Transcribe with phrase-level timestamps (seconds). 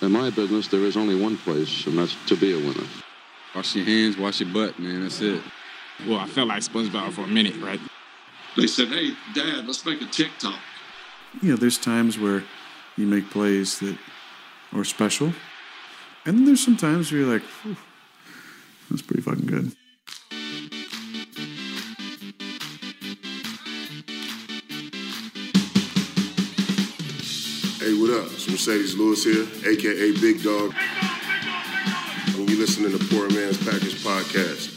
[0.00, 2.86] In my business, there is only one place, and that's to be a winner.
[3.54, 5.02] Wash your hands, wash your butt, man.
[5.02, 5.42] That's it.
[6.06, 7.80] Well, I felt like SpongeBob for a minute, right?
[8.56, 10.58] They said, hey, Dad, let's make a TikTok.
[11.42, 12.44] You know, there's times where
[12.96, 13.98] you make plays that
[14.72, 15.32] are special.
[16.24, 17.42] And then there's some times where you're like,
[18.90, 19.72] that's pretty fucking good.
[28.50, 30.72] It's Marcedes Lewis here, aka Big Dog.
[32.36, 34.74] And you listening to the Poor Man's Package Podcast.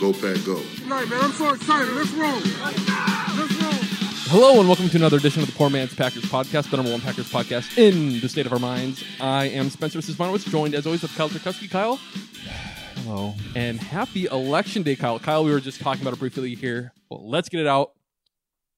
[0.00, 0.60] Go Pack Go.
[0.88, 1.92] Right, man, I'm so excited.
[1.94, 2.32] Let's roll.
[2.32, 3.72] Let's roll.
[4.32, 7.00] Hello and welcome to another edition of the Poor Man's Packers Podcast, the number one
[7.02, 9.04] Packers podcast in the state of our minds.
[9.20, 11.70] I am Spencer Sismanowicz, joined as always with Kyle Turkowski.
[11.70, 11.96] Kyle,
[12.96, 13.34] Hello.
[13.54, 15.18] and happy Election Day, Kyle.
[15.18, 16.92] Kyle, we were just talking about it briefly here.
[17.10, 17.92] Well, let's get it out.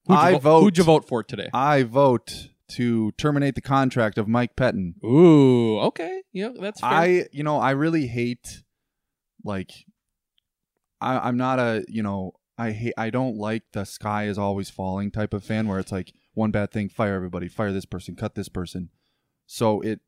[0.07, 1.49] Who'd I vo- vote- Who'd you vote for today?
[1.53, 4.95] I vote to terminate the contract of Mike Pettine.
[5.03, 6.23] Ooh, okay.
[6.33, 6.89] Yeah, that's fair.
[6.89, 8.63] I, you know, I really hate,
[9.43, 9.71] like,
[10.99, 14.69] I, I'm not a, you know, I hate, I don't like the sky is always
[14.69, 18.15] falling type of fan where it's like one bad thing, fire everybody, fire this person,
[18.15, 18.89] cut this person.
[19.45, 19.99] So it,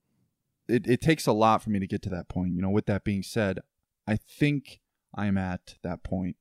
[0.67, 2.53] it, it takes a lot for me to get to that point.
[2.53, 3.59] You know, with that being said,
[4.07, 4.79] I think
[5.13, 6.37] I'm at that point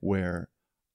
[0.00, 0.48] where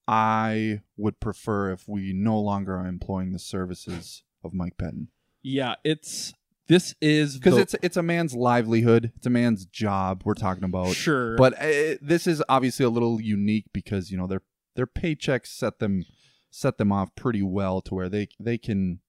[0.07, 5.07] I would prefer if we no longer are employing the services of Mike Pettine
[5.45, 6.33] yeah, it's
[6.69, 10.63] this is because the- it's it's a man's livelihood, it's a man's job we're talking
[10.63, 10.95] about.
[10.95, 14.41] sure, But uh, this is obviously a little unique because you know their
[14.77, 16.05] their paychecks set them
[16.49, 18.99] set them off pretty well to where they they can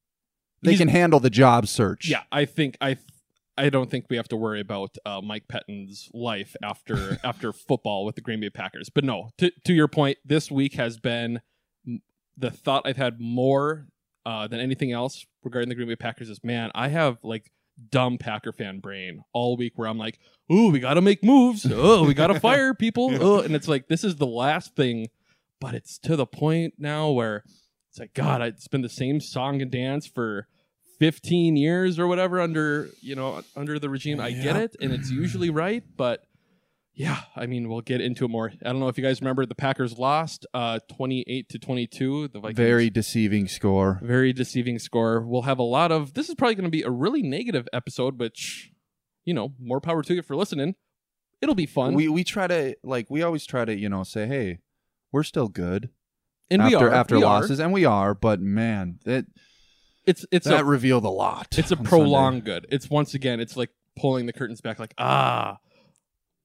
[0.62, 2.08] they He's- can handle the job search.
[2.08, 2.96] yeah, I think I.
[3.56, 8.04] I don't think we have to worry about uh, Mike Pettine's life after after football
[8.04, 8.90] with the Green Bay Packers.
[8.90, 11.40] But no, to to your point, this week has been
[12.36, 13.86] the thought I've had more
[14.26, 17.50] uh, than anything else regarding the Green Bay Packers is man, I have like
[17.90, 20.18] dumb Packer fan brain all week where I'm like,
[20.52, 21.66] ooh, we got to make moves.
[21.70, 23.10] Oh, we got to fire people.
[23.20, 25.08] Oh, and it's like this is the last thing,
[25.60, 27.44] but it's to the point now where
[27.90, 30.48] it's like God, it's been the same song and dance for
[30.98, 34.20] 15 years or whatever under you know under the regime.
[34.20, 36.24] I get it, and it's usually right, but
[36.94, 38.52] yeah, I mean we'll get into it more.
[38.64, 42.28] I don't know if you guys remember the Packers lost uh 28 to 22.
[42.28, 43.98] The Vikings very deceiving score.
[44.02, 45.20] very deceiving score.
[45.20, 48.18] We'll have a lot of this is probably going to be a really negative episode,
[48.20, 48.70] which
[49.24, 50.74] you know more power to you for listening.
[51.40, 54.26] It'll be fun, We we try to like we always try to you know say
[54.26, 54.60] hey
[55.12, 55.90] we're still good
[56.50, 57.40] and after we are after we are.
[57.40, 59.26] losses and we are but man it
[60.06, 61.48] It's it's that a revealed a lot.
[61.58, 61.88] it's a on Sunday.
[61.88, 62.66] prolonged good.
[62.70, 65.58] It's once again, it's like pulling the curtains back, like ah,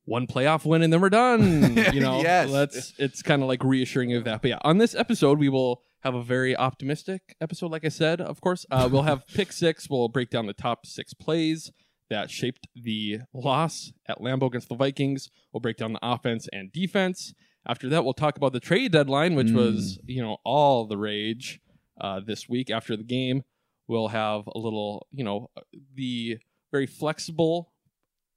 [0.09, 1.75] one playoff win and then we're done.
[1.93, 2.51] You know, Yes.
[2.51, 4.41] That's it's kind of like reassuring of that.
[4.41, 7.71] But yeah, on this episode, we will have a very optimistic episode.
[7.71, 9.89] Like I said, of course, uh, we'll have pick six.
[9.89, 11.71] We'll break down the top six plays
[12.09, 15.29] that shaped the loss at Lambeau against the Vikings.
[15.53, 17.33] We'll break down the offense and defense.
[17.67, 21.59] After that, we'll talk about the trade deadline, which was you know all the rage
[22.01, 23.43] uh, this week after the game.
[23.87, 25.49] We'll have a little, you know,
[25.95, 26.37] the
[26.71, 27.71] very flexible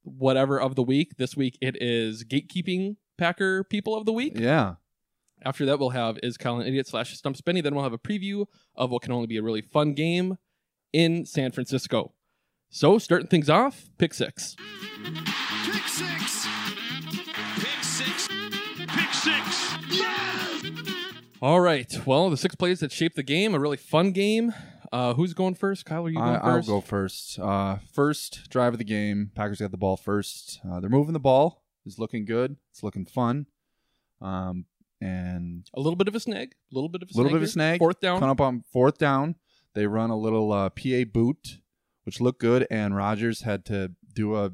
[0.03, 1.17] whatever of the week.
[1.17, 4.33] This week it is gatekeeping Packer people of the week.
[4.35, 4.75] Yeah.
[5.45, 7.61] After that, we'll have is Kyle an idiot slash stump Spenny.
[7.61, 10.37] Then we'll have a preview of what can only be a really fun game
[10.93, 12.13] in San Francisco.
[12.69, 14.55] So starting things off, pick six.
[15.03, 16.47] Pick six.
[17.59, 18.27] Pick six.
[18.87, 19.77] Pick six.
[19.89, 20.63] Yes.
[21.41, 21.93] All right.
[22.05, 24.53] Well, the six plays that shaped the game, a really fun game.
[24.93, 25.85] Uh, who's going first?
[25.85, 26.67] Kyle, are you going I, I'll first?
[26.67, 27.39] go first.
[27.39, 29.31] Uh, first drive of the game.
[29.33, 30.59] Packers got the ball first.
[30.69, 31.63] Uh, they're moving the ball.
[31.85, 32.57] It's looking good.
[32.71, 33.47] It's looking fun.
[34.21, 34.65] Um,
[35.01, 36.53] and A little bit of a snag.
[36.71, 37.51] A little bit of a a little snag bit of a here.
[37.51, 37.79] snag.
[37.79, 38.19] Fourth down.
[38.19, 39.35] Coming up on fourth down.
[39.73, 41.57] They run a little uh, PA boot,
[42.03, 42.67] which looked good.
[42.69, 44.51] And Rodgers had to do a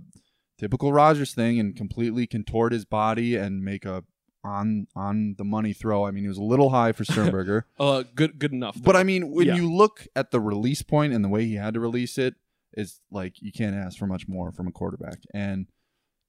[0.58, 4.06] typical Rodgers thing and completely contort his body and make a
[4.44, 6.06] on on the money throw.
[6.06, 7.66] I mean, he was a little high for Sternberger.
[7.80, 8.78] Uh, good, good enough.
[8.82, 9.56] But I mean, when Yeah.
[9.56, 12.36] you look at the release point and the way he had to release it,
[12.74, 15.20] it's like you can't ask for much more from a quarterback.
[15.34, 15.68] And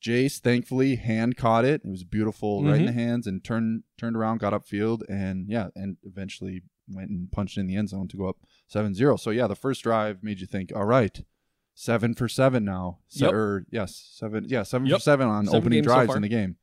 [0.02, 1.82] Jace, thankfully, hand caught it.
[1.84, 5.68] It was beautiful, right in the hands, and turned turned around, got upfield, and yeah,
[5.76, 8.38] and eventually went and punched in the end zone to go up
[8.72, 9.20] 7-0.
[9.20, 11.22] So yeah, the first drive made you think, all right,
[11.74, 12.98] seven for seven now.
[13.10, 13.32] Yep.
[13.32, 14.46] Or yes, seven.
[14.48, 14.96] Yeah, seven Yep.
[14.98, 16.56] for seven on Seven opening games so drives in the game,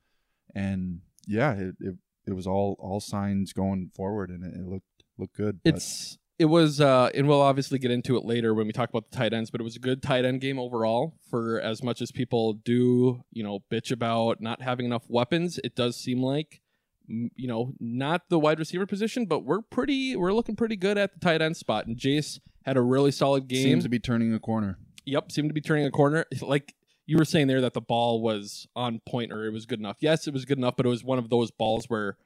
[0.56, 1.96] and yeah, it, it
[2.26, 4.86] it was all all signs going forward, and it, it looked
[5.18, 5.60] looked good.
[5.64, 8.90] but- it's it was uh and we'll obviously get into it later when we talk
[8.90, 11.82] about the tight ends but it was a good tight end game overall for as
[11.82, 16.22] much as people do you know bitch about not having enough weapons it does seem
[16.22, 16.62] like
[17.10, 20.96] mm, you know not the wide receiver position but we're pretty we're looking pretty good
[20.96, 23.98] at the tight end spot and jace had a really solid game seems to be
[23.98, 24.78] turning a corner.
[25.06, 26.26] Yep, seemed to be turning a corner.
[26.42, 26.76] Like
[27.08, 29.98] you were saying there that the ball was on point or it was good enough.
[30.02, 32.18] Yes, it was good enough, but it was one of those balls where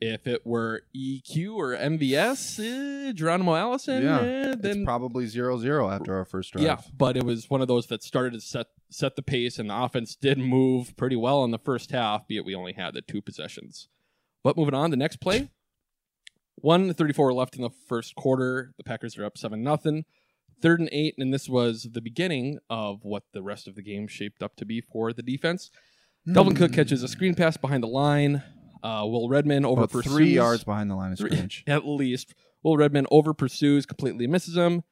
[0.00, 5.92] if it were EQ or MVS, eh, Geronimo Allison, Yeah, eh, it's then probably 0-0
[5.92, 6.64] after our first drive.
[6.64, 9.68] yeah, but it was one of those that started to set set the pace, and
[9.68, 12.94] the offense did move pretty well in the first half, be it we only had
[12.94, 13.88] the two possessions.
[14.42, 15.50] But moving on, the next play,
[16.56, 18.72] one thirty-four left in the first quarter.
[18.78, 20.04] The Packers are up seven nothing.
[20.62, 24.06] Third and eight, and this was the beginning of what the rest of the game
[24.06, 25.70] shaped up to be for the defense.
[26.28, 28.42] Dalvin Cook catches a screen pass behind the line.
[28.82, 31.64] Uh, Will Redmond over About pursues three yards behind the line of scrimmage.
[31.66, 32.34] at least.
[32.62, 34.82] Will Redmond over pursues, completely misses him.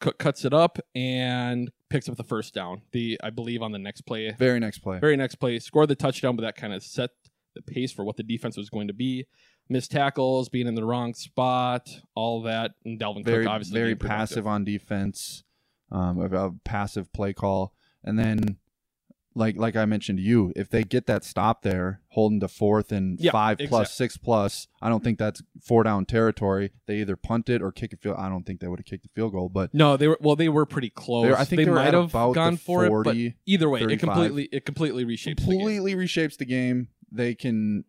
[0.00, 2.82] Cook cuts it up and picks up the first down.
[2.92, 4.98] The I believe on the next play, Very next play.
[4.98, 7.10] very next play, scored the touchdown, but that kind of set
[7.54, 9.26] the pace for what the defense was going to be.
[9.68, 13.94] Missed tackles, being in the wrong spot, all that, and Dalvin very Cook obviously very
[13.94, 15.44] passive on defense,
[15.92, 18.56] um, a, a passive play call, and then
[19.34, 22.90] like like I mentioned to you, if they get that stop there, holding to fourth
[22.92, 26.72] and Yeah, five plus exact- six plus, I don't think that's four down territory.
[26.86, 28.16] They either punt it or kick a field.
[28.18, 30.34] I don't think they would have kicked the field goal, but No, they were well.
[30.34, 31.26] They were pretty close.
[31.28, 34.00] Were- I think they they might have gone for it, but 40, either way, it
[34.00, 35.46] completely it completely reshapes the game.
[35.58, 36.88] completely reshapes the game.
[37.12, 37.84] They can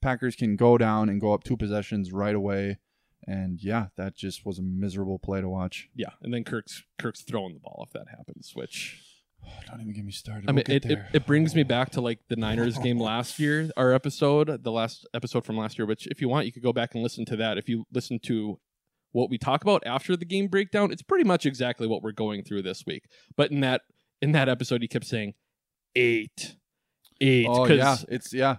[0.00, 2.78] Packers can go down and go up two possessions right away,
[3.26, 5.88] and yeah, that just was a miserable play to watch.
[5.94, 9.02] Yeah, and then Kirk's Kirk's throwing the ball if that happens, which
[9.70, 10.48] Don't even get me started.
[10.48, 13.38] I We'll mean, it, it, it brings me back to like the Niners game last
[13.38, 16.62] year, our episode, the last episode from last year, which if you want, you could
[16.62, 17.58] go back and listen to that.
[17.58, 18.58] If you listen to
[19.12, 22.44] what we talk about after the game breakdown, it's pretty much exactly what we're going
[22.44, 23.04] through this week.
[23.36, 23.82] But in that
[24.20, 25.34] in that episode, he kept saying
[25.96, 26.56] eight,
[27.20, 28.56] eight, Oh yeah, it's yeah.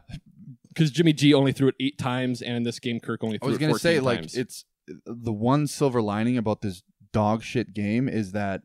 [0.73, 3.47] Because Jimmy G only threw it eight times, and in this game, Kirk only threw
[3.47, 3.49] it.
[3.49, 4.65] I was gonna 14 say like it's
[5.05, 6.83] the one silver lining about this
[7.13, 8.61] dog shit game is that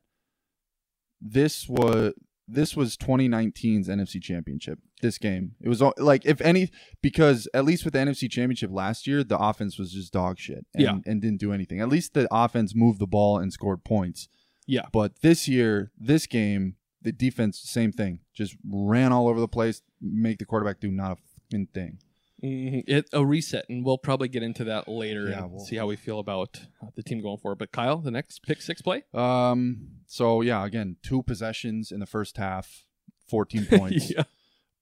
[1.21, 2.13] this was
[2.49, 4.79] this was 2019's NFC Championship.
[5.03, 6.71] This game, it was all- like if any
[7.03, 10.65] because at least with the NFC Championship last year, the offense was just dog shit
[10.75, 10.99] and, Yeah.
[11.07, 11.81] and didn't do anything.
[11.81, 14.29] At least the offense moved the ball and scored points.
[14.69, 19.49] yeah, But this year, this game, the defense, same thing, just ran all over the
[19.49, 21.17] place, make the quarterback do not a
[21.51, 21.99] fucking thing.
[22.43, 22.85] Mhm.
[22.87, 25.87] It, a reset, and we'll probably get into that later Yeah, and we'll- see how
[25.87, 27.59] we feel about uh, the team going forward.
[27.59, 29.05] But Kyle, the next pick six play.
[29.15, 29.89] Um.
[30.07, 32.85] So yeah, again, two possessions in the first half,
[33.27, 34.11] fourteen points.
[34.11, 34.25] yeah.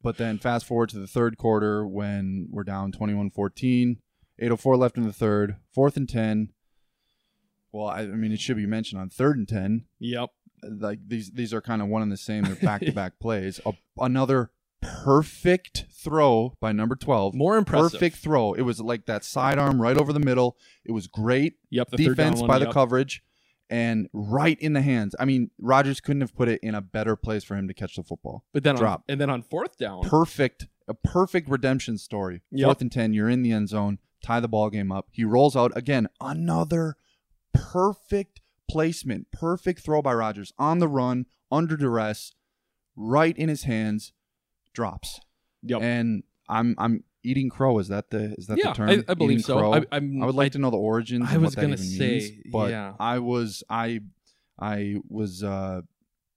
[0.02, 3.96] But then fast forward to the third quarter when we're down 21-14,
[4.38, 6.50] 8:04 left in the third, fourth and ten.
[7.72, 9.86] Well, I, I mean, it should be mentioned on third and ten.
[10.00, 10.28] Yep.
[10.62, 12.44] Like these, these are kind of one and the same.
[12.44, 13.60] They're back to back plays.
[13.64, 14.50] A, another
[14.84, 17.34] perfect throw by number twelve.
[17.34, 17.92] More impressive.
[17.92, 18.52] Perfect throw.
[18.52, 20.56] It was like that sidearm right over the middle.
[20.84, 21.90] It was great Yep.
[21.90, 22.74] The defense one, by the yep.
[22.74, 23.22] coverage
[23.70, 25.14] and right in the hands.
[25.18, 27.96] I mean, Rodgers couldn't have put it in a better place for him to catch
[27.96, 28.44] the football.
[28.52, 29.04] But then on, drop.
[29.08, 32.42] and then on fourth down, Perfect, a perfect redemption story.
[32.52, 32.66] Yep.
[32.66, 35.08] Fourth and 10, you're in the end zone, tie the ball game up.
[35.10, 36.96] He rolls out again, another
[37.52, 42.34] perfect placement, perfect throw by Rodgers on the run, under duress,
[42.96, 44.12] right in his hands,
[44.74, 45.20] drops.
[45.62, 45.80] yep.
[45.80, 47.78] And I'm I'm eating crow.
[47.78, 48.90] Is that the is that yeah, the term?
[48.90, 49.58] I, I believe Eating so.
[49.58, 49.74] crow?
[49.74, 51.26] I, I'm, I would like to know the origins.
[51.30, 52.92] I was gonna say, means, but yeah.
[52.98, 54.00] I was I
[54.60, 55.80] I was uh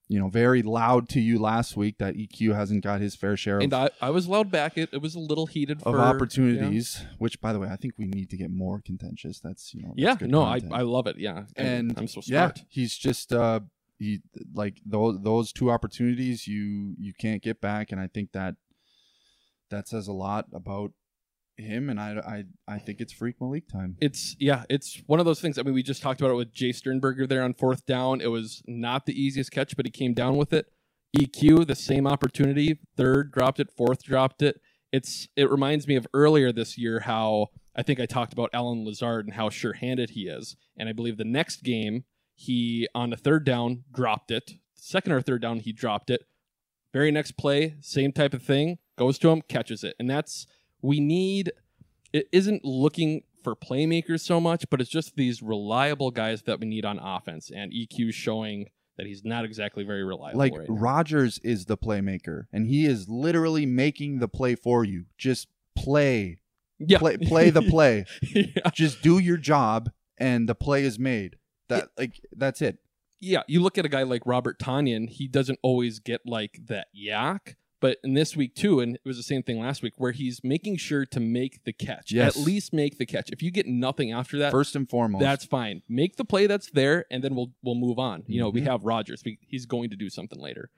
[0.07, 3.57] you know very loud to you last week that EQ hasn't got his fair share
[3.57, 4.77] of, and I, I was loud back.
[4.77, 7.03] It, it was a little heated of for opportunities.
[7.17, 9.41] Which, by the way, I think we need to get more contentious.
[9.41, 10.79] That's you know that's Yeah, no, I, content.
[10.79, 11.17] I love it.
[11.17, 13.59] Yeah, and I'm so yeah, he's just uh
[13.97, 14.21] he
[14.53, 18.55] like those those two opportunities you you can't get back, and I think that
[19.69, 20.91] that says a lot about
[21.57, 23.97] him, and I I I think it's freak Malik time.
[23.99, 25.57] It's yeah, it's one of those things.
[25.57, 28.21] I mean, we just talked about it with Jay Sternberger there on fourth down.
[28.21, 30.67] It was not the easiest catch, but he came down with it.
[31.17, 32.79] EQ, the same opportunity.
[32.95, 33.71] Third dropped it.
[33.71, 34.61] Fourth dropped it.
[34.91, 38.85] It's it reminds me of earlier this year how I think I talked about Allen
[38.85, 40.55] Lazard and how sure-handed he is.
[40.77, 42.05] And I believe the next game
[42.39, 44.53] he on the third down dropped it.
[44.75, 46.21] Second or third down he dropped it.
[46.93, 48.77] Very next play, same type of thing.
[48.95, 50.45] Goes to him, catches it, and that's
[50.81, 51.51] we need
[52.13, 56.67] it isn't looking for playmakers so much, but it's just these reliable guys that we
[56.67, 57.51] need on offense.
[57.53, 60.39] And EQ showing that he's not exactly very reliable.
[60.39, 60.67] Like right.
[60.69, 65.05] Rodgers is the playmaker, and he is literally making the play for you.
[65.17, 66.39] Just play,
[66.77, 68.05] yeah, play, play the play.
[68.21, 68.69] yeah.
[68.73, 69.89] Just do your job,
[70.19, 71.37] and the play is made.
[71.69, 72.77] That like that's it.
[73.19, 76.87] yeah, you look at a guy like Robert Tonyan, he doesn't always get like that
[76.93, 80.11] yak, but in this week too, and it was the same thing last week, where
[80.11, 82.11] he's making sure to make the catch.
[82.11, 82.37] Yes.
[82.37, 83.29] At least make the catch.
[83.31, 85.81] If you get nothing after that, First and foremost, that's fine.
[85.89, 88.23] Make the play that's there, and then we'll we'll move on.
[88.27, 88.65] You know, we Mhm.
[88.67, 89.21] have Rodgers.
[89.25, 90.69] We, he's going to do something later.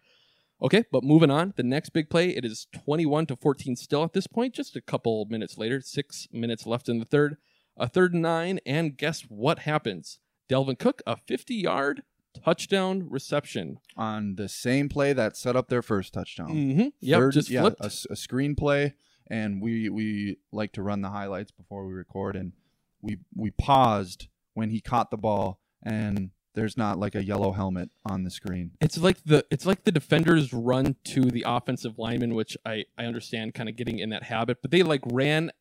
[0.62, 1.54] Okay, but moving on.
[1.56, 2.30] The next big play.
[2.36, 4.54] It is twenty-one to fourteen still at this point.
[4.54, 7.38] Just a couple minutes later, six minutes left in the third.
[7.78, 10.20] A third and nine, and guess what happens?
[10.50, 12.04] Dalvin Cook, a fifty-yard
[12.44, 13.78] touchdown reception.
[13.98, 16.50] on the same play that set up their first touchdown.
[16.50, 16.88] Mm-hmm.
[17.02, 17.82] Yep, Third- just yeah, flipped.
[17.82, 18.94] a, s- a screen play,
[19.28, 22.54] and we we like to run the highlights before we record, and
[23.02, 27.90] we we paused when he caught the ball, and there's not like a yellow helmet
[28.06, 28.72] on the screen.
[28.82, 33.06] It's like the it's like the defenders run to the offensive lineman, which I I
[33.06, 35.52] understand kind of getting in that habit, but they like ran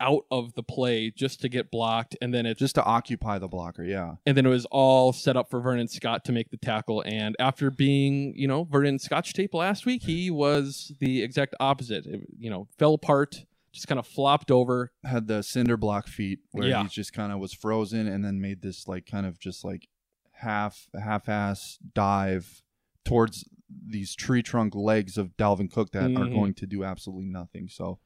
[0.00, 3.48] out of the play just to get blocked, and then it Just to occupy the
[3.48, 4.16] blocker, yeah.
[4.26, 7.02] and then it was all set up for Vernon Scott to make the tackle.
[7.06, 12.04] And after being you know Vernon Scotch tape last week, he was the exact opposite.
[12.06, 14.92] It, you know, fell apart, just kind of flopped over.
[15.04, 16.82] Had the cinder block feet where Yeah.
[16.82, 19.88] he just kind of was frozen, and then made this like kind of just like
[20.32, 22.62] half half ass dive
[23.04, 23.48] towards
[23.88, 26.34] these tree trunk legs of Dalvin Cook that are Mhm.
[26.34, 27.68] going to do absolutely nothing.
[27.68, 27.98] So.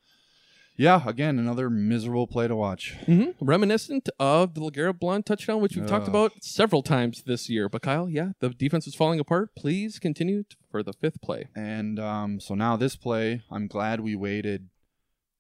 [0.77, 2.97] Yeah, again, another miserable play to watch.
[3.05, 7.69] hmm Reminiscent of the LeGarrette Blount touchdown, which we've talked about several times this year.
[7.69, 9.51] But Kyle, yeah, the defense is falling apart.
[9.57, 11.49] Please continue t- for the fifth play.
[11.55, 14.71] And um, so now this play, I'm glad we waited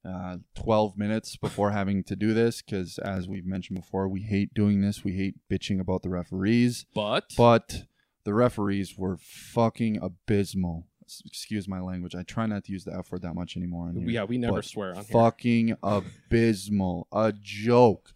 [0.07, 4.53] uh, 12 minutes before having to do this because, as we've mentioned before, we hate
[4.53, 5.05] doing this.
[5.05, 6.85] We hate bitching about the referees.
[6.95, 7.85] But, But
[8.25, 10.87] the referees were fucking abysmal.
[11.26, 12.14] Excuse my language.
[12.14, 13.90] I try not to use the F word that much anymore.
[13.93, 14.09] here.
[14.09, 15.12] yeah, we never swear on here.
[15.12, 17.07] Fucking abysmal.
[17.12, 18.12] A joke.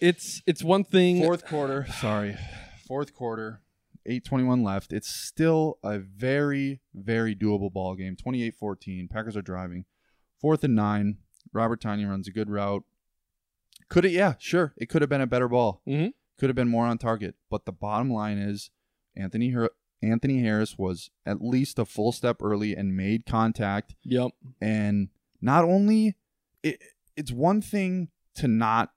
[0.00, 1.22] It's it's one thing.
[1.22, 1.86] Fourth quarter.
[2.00, 2.36] Sorry.
[2.86, 3.60] Fourth quarter.
[4.04, 4.92] 821 left.
[4.92, 8.16] It's still a very, very doable ball game.
[8.16, 9.08] 28-14.
[9.08, 9.84] Packers are driving.
[10.40, 11.18] Fourth and nine.
[11.52, 12.82] Robert Tonyan runs a good route.
[13.88, 14.10] Could it?
[14.10, 14.74] Yeah, sure.
[14.76, 15.82] It could have been a better ball.
[15.86, 16.14] Mhm.
[16.36, 17.36] Could have been more on target.
[17.48, 18.70] But the bottom line is,
[19.14, 19.70] Anthony Har-
[20.02, 23.94] Anthony Harris was at least a full step early and made contact.
[24.04, 24.32] Yep.
[24.60, 25.08] And
[25.40, 26.16] not only
[26.62, 26.82] it,
[27.16, 28.90] it's one thing to not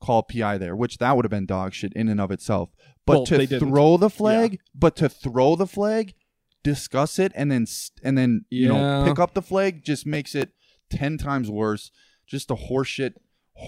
[0.00, 2.70] call PI there, which that would have been dog shit in and of itself.
[3.04, 6.14] But Well, to throw the flag, but to throw the flag,
[6.62, 7.66] discuss it, and then
[8.02, 10.50] and then you know pick up the flag just makes it
[10.90, 11.90] ten times worse.
[12.26, 13.14] Just a horseshit,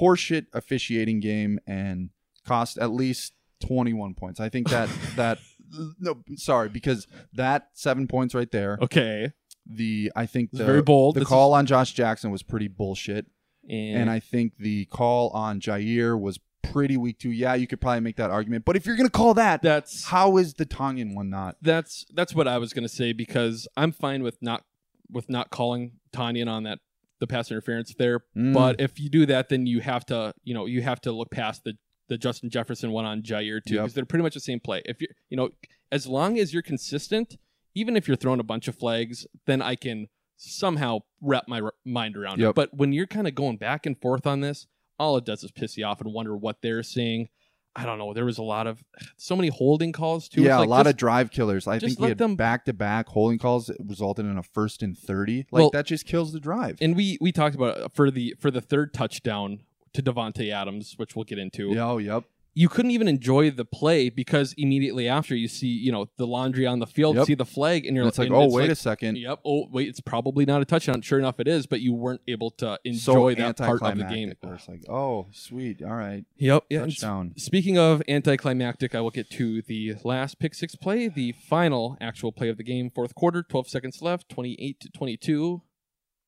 [0.01, 2.11] horseshit officiating game, and
[2.45, 4.41] cost at least twenty one points.
[4.41, 5.39] I think that that
[5.99, 9.33] no, sorry, because that seven points right there Okay.
[9.67, 11.17] the I think the very bold.
[11.17, 13.27] The This call on Josh Jackson was pretty bullshit,
[13.69, 17.31] And, and I think the call on Jaire was pretty weak too.
[17.31, 20.37] Yeah, you could probably make that argument, but if you're gonna call that, that's how
[20.37, 21.57] is the Tonyan one not?
[21.63, 24.65] that's that's what I was gonna say because I'm fine with not
[25.11, 26.79] with not calling Tonyan on that
[27.21, 28.21] the pass interference there.
[28.37, 28.53] Mm.
[28.55, 31.31] But if you do that, then you have to you know you have to look
[31.31, 31.75] past the
[32.09, 33.83] the Justin Jefferson one on Jaire too Yep.
[33.85, 34.83] because they're pretty much the same play.
[34.85, 35.51] If you you know
[35.93, 37.37] as long as you're consistent,
[37.75, 41.75] even if you're throwing a bunch of flags, then I can somehow wrap my r-
[41.85, 42.55] mind around it.
[42.55, 44.67] But when you're kind of going back and forth on this,
[44.99, 47.29] all it does is piss you off and wonder what they're seeing.
[47.77, 48.13] I don't know.
[48.13, 48.83] There was a lot of
[49.17, 50.43] so many holding calls too.
[50.43, 51.67] Yeah, like a lot just- of drive killers.
[51.67, 54.97] I think we had them- back to back holding calls resulted in a first and
[54.97, 55.47] thirty.
[55.51, 56.79] Like Well- that just kills the drive.
[56.81, 59.61] and we we talked about it for the for the third touchdown
[59.99, 61.69] to Davante Adams, which we'll get into.
[61.75, 62.25] Yeah, oh, yep.
[62.55, 66.67] You couldn't even enjoy the play because immediately after you see you know the laundry
[66.67, 67.27] on the field, Yep.
[67.27, 69.17] see the flag, and you're And it's like, and oh, wait a second.
[69.17, 69.41] Yep.
[69.45, 69.87] Oh, wait.
[69.87, 71.01] It's probably not a touchdown.
[71.03, 71.67] Sure enough, it is.
[71.67, 74.31] But you weren't able to enjoy so that part of the game.
[74.31, 76.65] anticlimactic, where It's like, oh, sweet, all right, Yep.
[76.69, 76.83] Yeah.
[76.83, 77.35] and touchdown.
[77.37, 82.33] Speaking of anticlimactic, I will get to the last pick six play, the final actual
[82.33, 85.63] play of the game, fourth quarter, 12 seconds left, 28 to 22,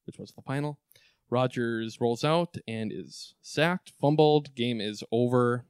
[0.06, 0.78] which was the final.
[1.30, 5.64] Rogers rolls out and is sacked, fumbled, game is over.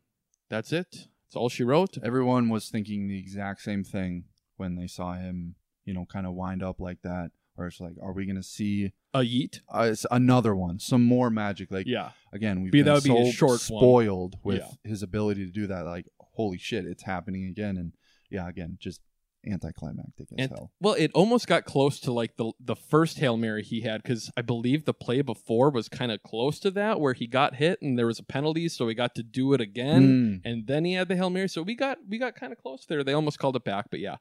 [0.49, 0.90] That's it.
[1.26, 1.99] That's all she wrote.
[2.02, 4.25] Everyone was thinking the exact same thing
[4.57, 7.31] when they saw him, you know, kind of wind up like that.
[7.57, 9.61] Or it's like, are we going to see A yeet.
[9.73, 11.71] uh, it's another one, some more magic?
[11.71, 12.12] Like, Yeah.
[12.33, 13.81] again, we've Be- been that would be a short one.
[13.81, 14.71] spoiled with Yeah.
[14.90, 15.83] his ability to do that.
[15.85, 17.76] Like, holy shit, it's happening again.
[17.76, 17.93] And
[18.31, 19.00] yeah, again, just
[19.47, 20.71] anticlimactic as And hell.
[20.81, 24.31] well, it almost got close to like the the first hail mary he had because
[24.37, 27.81] I believe the play before was kind of close to that where he got hit
[27.83, 30.51] and there was a penalty, so he got to do it again, Mm.
[30.51, 31.49] and then he had the hail mary.
[31.49, 33.03] So we got we got kind of close there.
[33.05, 34.17] They almost called it back, but yeah,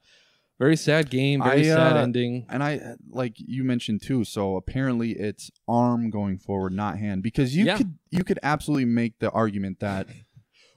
[0.59, 2.45] very sad game, very I, sad uh, ending.
[2.49, 4.23] And I like you mentioned too.
[4.23, 7.77] So apparently, it's arm going forward, not hand, because you Yeah.
[7.77, 10.07] could you could absolutely make the argument that.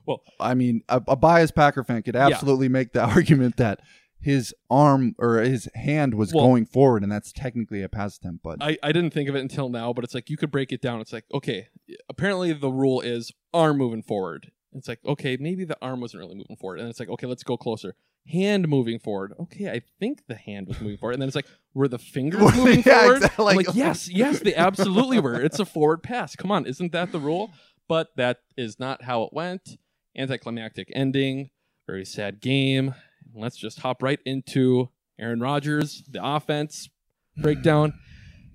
[0.04, 3.78] Well- I mean, a, a biased Packer fan could absolutely make the argument that
[4.22, 8.42] his arm or his hand was Well- going forward, and that's technically a pass attempt.
[8.42, 10.72] But I, I didn't think of it until now, but it's like you could break
[10.72, 11.00] it down.
[11.00, 11.68] It's like, okay,
[12.08, 14.50] apparently the rule is arm moving forward.
[14.74, 16.80] It's like, okay, maybe the arm wasn't really moving forward.
[16.80, 17.94] And it's like, okay, let's go closer.
[18.26, 19.34] Hand moving forward.
[19.38, 21.14] Okay, I think the hand was moving forward.
[21.14, 23.16] And then it's like, were the fingers moving yeah, forward?
[23.16, 25.40] exactly, like, yes, yes, they absolutely were.
[25.40, 26.36] It's a forward pass.
[26.36, 27.50] Come on, isn't that the rule?
[27.88, 29.76] But that is not how it went.
[30.16, 31.50] Anticlimactic ending.
[31.86, 32.94] Very sad game.
[33.34, 36.88] Let's just hop right into Aaron Rodgers, the offense
[37.36, 37.94] breakdown.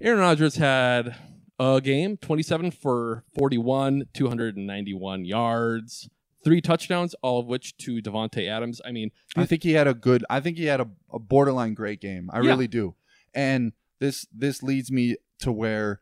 [0.02, 1.16] Aaron Rodgers had
[1.60, 6.10] a game 27 for 41, 291 yards,
[6.44, 8.80] three touchdowns, all of which to Davante Adams.
[8.86, 10.24] I mean, I think he had a good.
[10.30, 12.30] I think he had a, a borderline great game.
[12.32, 12.50] I Yeah.
[12.52, 12.96] really do.
[13.34, 16.02] And this this leads me to where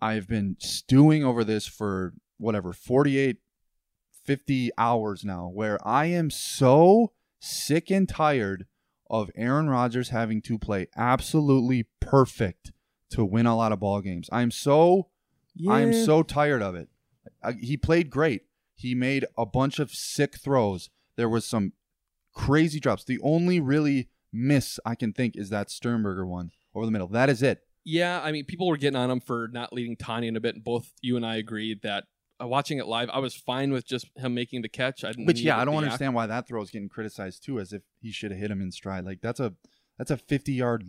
[0.00, 3.38] I've been stewing over this for whatever 48
[4.24, 7.12] 50 hours now where I am so
[7.44, 8.66] sick and tired
[9.10, 12.72] of Aaron Rodgers having to play absolutely perfect
[13.10, 14.28] to win a lot of ball games.
[14.32, 15.08] I'm so
[15.68, 16.88] I'm so tired of it.
[17.42, 18.42] I, he played great.
[18.74, 20.90] He made a bunch of sick throws.
[21.16, 21.74] There was some
[22.34, 23.04] crazy drops.
[23.04, 27.06] The only really miss I can think is that Sternberger one over the middle.
[27.08, 27.60] That is it.
[27.84, 30.56] Yeah, I mean, people were getting on him for not leading Tanya in a bit.
[30.56, 32.04] And both you and I agreed that
[32.44, 35.04] Uh, watching it live, I was fine with just him making the catch.
[35.04, 37.72] I didn't Which yeah, I don't understand why that throw is getting criticized too, as
[37.72, 39.04] if he should have hit him in stride.
[39.04, 39.54] Like that's a
[39.98, 40.84] that's a 50 yard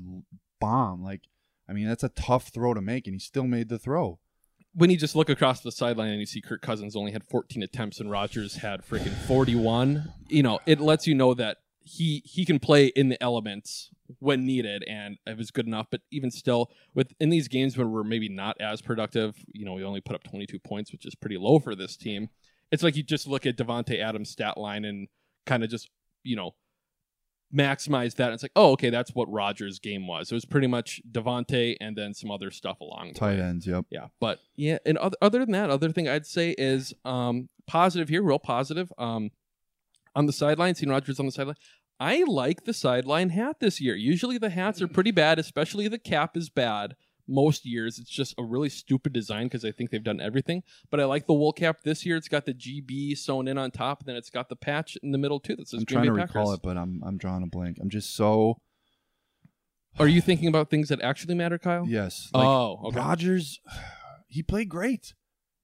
[0.59, 1.03] bomb.
[1.03, 1.21] Like
[1.69, 4.19] I mean, that's a tough throw to make, and he still made the throw.
[4.73, 7.63] when you just look across the sideline and you see Kirk Cousins only had 14
[7.63, 12.45] attempts and Rodgers had freaking 41, you know, it lets you know that he he
[12.45, 15.87] can play in the elements when needed and it was good enough.
[15.91, 19.73] But even still, with in these games when we're maybe not as productive, you know,
[19.73, 22.29] we only put up 22 points, which is pretty low for this team.
[22.71, 25.07] It's like you just look at Davante Adams' stat line and
[25.45, 25.89] kind of just
[26.23, 26.55] you know
[27.55, 28.33] maximize that.
[28.33, 30.31] It's like, oh, okay, that's what rodgers game was.
[30.31, 33.85] It was pretty much Davante and then some other stuff along the Tight ends, yep.
[33.91, 38.09] Yeah, but yeah, and other, other than that, other thing I'd say is um positive
[38.09, 38.91] here, real positive.
[38.97, 39.29] Um,
[40.15, 41.57] on the sideline, seeing Rodgers on the sideline.
[41.99, 43.95] I like the sideline hat this year.
[43.95, 46.95] Usually the hats are pretty bad, especially the cap is bad.
[47.27, 50.61] Most years it's just a really stupid design because I think they've done everything.
[50.91, 52.17] But I like the wool cap this year.
[52.17, 55.11] It's got the GB sewn in on top, and then it's got the patch in
[55.11, 55.55] the middle too.
[55.55, 56.57] That says I'm Green trying to Bay recall Packers.
[56.57, 57.77] it, but I'm I'm drawing a blank.
[57.81, 58.59] I'm just so
[59.97, 61.85] Are you thinking about things that actually matter, Kyle?
[61.87, 62.29] yes.
[62.33, 62.99] Like, oh, okay.
[62.99, 63.59] Rodgers,
[64.27, 65.13] he played great,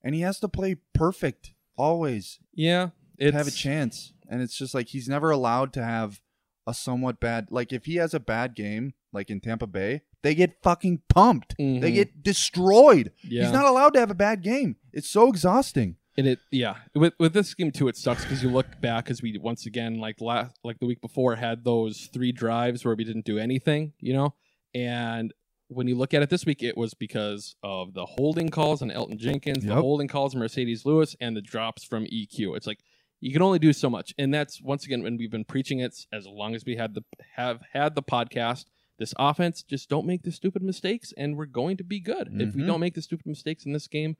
[0.03, 4.13] and he has to play perfect always yeah, to have a chance.
[4.31, 6.21] And it's just like he's never allowed to have
[6.65, 7.47] a somewhat bad.
[7.51, 11.55] Like if he has a bad game, like in Tampa Bay, they get fucking pumped.
[11.57, 11.93] They Mhm.
[11.93, 13.11] get destroyed.
[13.23, 13.43] Yeah.
[13.43, 14.77] He's not allowed to have a bad game.
[14.93, 15.97] It's so exhausting.
[16.17, 19.21] And it, yeah, with with this game too, it sucks because you look back because
[19.21, 23.03] we once again like last like the week before had those three drives where we
[23.03, 24.33] didn't do anything, you know,
[24.75, 25.33] and
[25.69, 28.89] when you look at it this week, it was because of the holding calls on
[28.91, 32.55] Elgton Jenkins, the holding calls on Marcedes Lewis, and the drops from EQ.
[32.57, 32.79] It's like
[33.21, 35.95] you can only do so much, and that's once again when we've been preaching it
[36.11, 37.03] as long as we had the
[37.35, 38.65] have had the podcast.
[38.99, 42.27] This offense just don't make the stupid mistakes, and we're going to be good.
[42.39, 42.67] If we Mhm.
[42.67, 44.17] don't make the stupid mistakes in this game,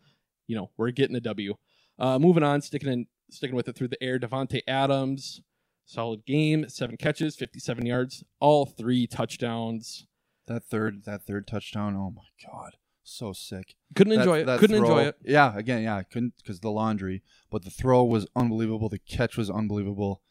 [0.47, 1.55] you know we're getting the W.
[1.99, 4.17] Uh, moving on, sticking in, sticking with it through the air.
[4.19, 5.41] Davante Adams,
[5.85, 10.07] solid game, seven catches, fifty-seven yards, all three touchdowns.
[10.47, 11.95] That third that third touchdown.
[11.95, 13.75] Oh my god, so sick.
[13.95, 14.59] Couldn't That- enjoy it.
[14.59, 15.15] Couldn't throw- enjoy it.
[15.23, 17.21] Yeah, again, yeah, I couldn't because the laundry.
[17.49, 18.89] But the throw was unbelievable.
[18.89, 20.21] The catch was unbelievable.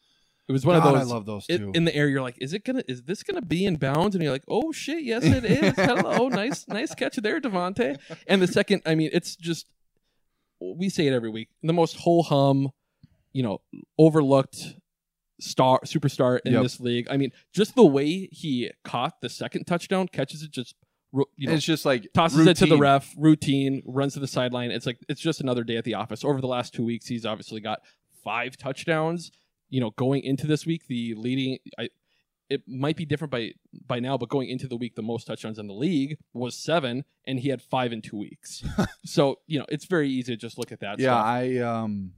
[0.47, 1.71] It was one God, of I love those it- two.
[1.73, 2.83] in the air, you're like, is it gonna?
[2.87, 4.15] Is this gonna be in bounds?
[4.15, 5.75] And you're like, oh shit, yes it is.
[5.77, 7.97] Hello, nice, nice catch there, Davante.
[8.27, 9.67] And the second, I mean, it's just
[10.59, 11.49] we say it every week.
[11.63, 12.69] The most whole hum,
[13.33, 13.61] you know,
[13.97, 14.75] overlooked
[15.39, 16.63] star superstar in Yep.
[16.63, 17.07] this league.
[17.09, 20.75] I mean, just the way he caught the second touchdown, catches it just.
[21.13, 24.71] You know, it's just like tosses it to the ref, routine, runs to the sideline.
[24.71, 26.23] It's like it's just another day at the office.
[26.23, 27.79] Over the last two weeks, he's obviously got
[28.23, 29.31] five touchdowns.
[29.69, 31.89] You know, going into this week, the leading I
[32.49, 33.51] it might be different by
[33.87, 37.03] by now, but going into the week, the most touchdowns in the league was seven,
[37.25, 38.63] and he had five in two weeks.
[39.05, 40.99] so you know, it's very easy to just look at that.
[40.99, 41.25] Yeah, stuff.
[41.25, 42.11] I um,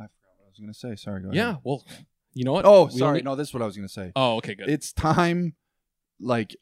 [0.00, 0.94] I forgot what I was gonna say.
[0.96, 1.36] Sorry, go ahead.
[1.36, 1.56] yeah.
[1.64, 1.84] Well,
[2.34, 2.64] you know what?
[2.64, 3.08] Oh, We sorry.
[3.10, 4.12] only- No, this is what I was gonna say.
[4.16, 4.68] Oh, okay, good.
[4.68, 5.54] It's time.
[6.20, 6.56] Like,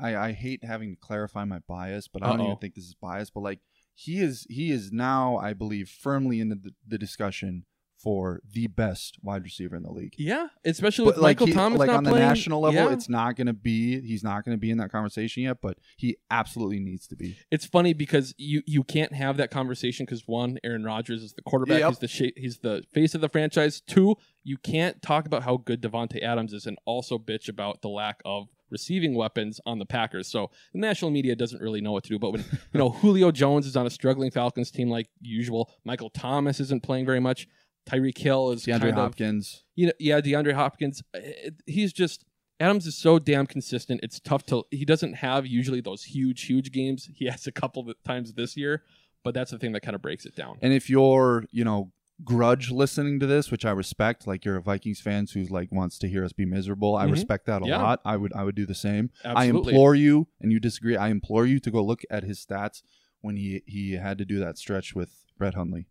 [0.00, 2.46] I I hate having to clarify my bias, but I don't Uh-oh.
[2.46, 3.30] even think this is bias.
[3.30, 3.60] But like,
[3.94, 7.64] he is he is now, I believe, firmly in the, the discussion
[7.98, 10.14] for the best wide receiver in the league.
[10.18, 12.92] Yeah, especially with like, Michael he- Thomas like not on the national level, yeah.
[12.92, 14.00] it's not going to be.
[14.02, 17.36] He's not going to be in that conversation yet, but he absolutely needs to be.
[17.50, 21.42] it's funny because you you can't have that conversation because one, Aaron Rodgers is the
[21.42, 21.80] quarterback.
[21.80, 21.88] Yep.
[21.88, 23.80] He's the sha- he's the face of the franchise.
[23.80, 27.88] Two, you can't talk about how good Davante Adams is and also bitch about the
[27.88, 30.28] lack of receiving weapons on the Packers.
[30.28, 32.18] So the national media doesn't really know what to do.
[32.18, 36.10] But when you know Julio Jones is on a struggling Falcons team like usual, Michael
[36.10, 37.48] Thomas isn't playing very much.
[37.88, 39.64] Tyreek Hill is DeAndre kind of Hopkins.
[39.76, 41.02] you know, yeah, DeAndre Hopkins.
[41.14, 41.20] Uh,
[41.66, 42.24] he's just
[42.58, 44.00] Adams is so damn consistent.
[44.02, 44.64] It's tough to.
[44.70, 47.08] He doesn't have usually those huge, huge games.
[47.14, 48.82] He has a couple of times this year,
[49.22, 50.58] but that's the thing that kind of breaks it down.
[50.62, 51.92] And if you're, you know,
[52.24, 55.98] grudge listening to this, which I respect, like you're a Vikings fan who's like wants
[55.98, 57.12] to hear us be miserable, I Mhm.
[57.12, 57.82] respect that a Yeah.
[57.82, 58.00] lot.
[58.04, 59.10] I would I would do the same.
[59.24, 59.72] Absolutely.
[59.72, 60.96] I implore you, and you disagree.
[60.96, 62.82] I implore you to go look at his stats
[63.20, 65.88] when he he had to do that stretch with Brett Hundley.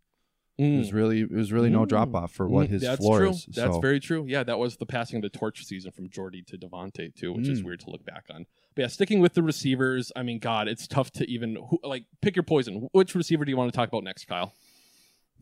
[0.58, 0.78] It Mm.
[0.78, 1.88] was really it was really no Mm.
[1.88, 3.30] drop off for what Mm, his that's floor true.
[3.30, 3.44] is.
[3.46, 4.24] That's So, very true.
[4.26, 7.46] Yeah, that was the passing of the torch season from Jordy to Davante too, which
[7.48, 7.64] is Mm.
[7.66, 8.46] weird to look back on.
[8.74, 10.10] But yeah, sticking with the receivers.
[10.16, 12.88] I mean, God, it's tough to even who, like pick your poison.
[12.92, 14.54] Which receiver do you want to talk about next, Kyle?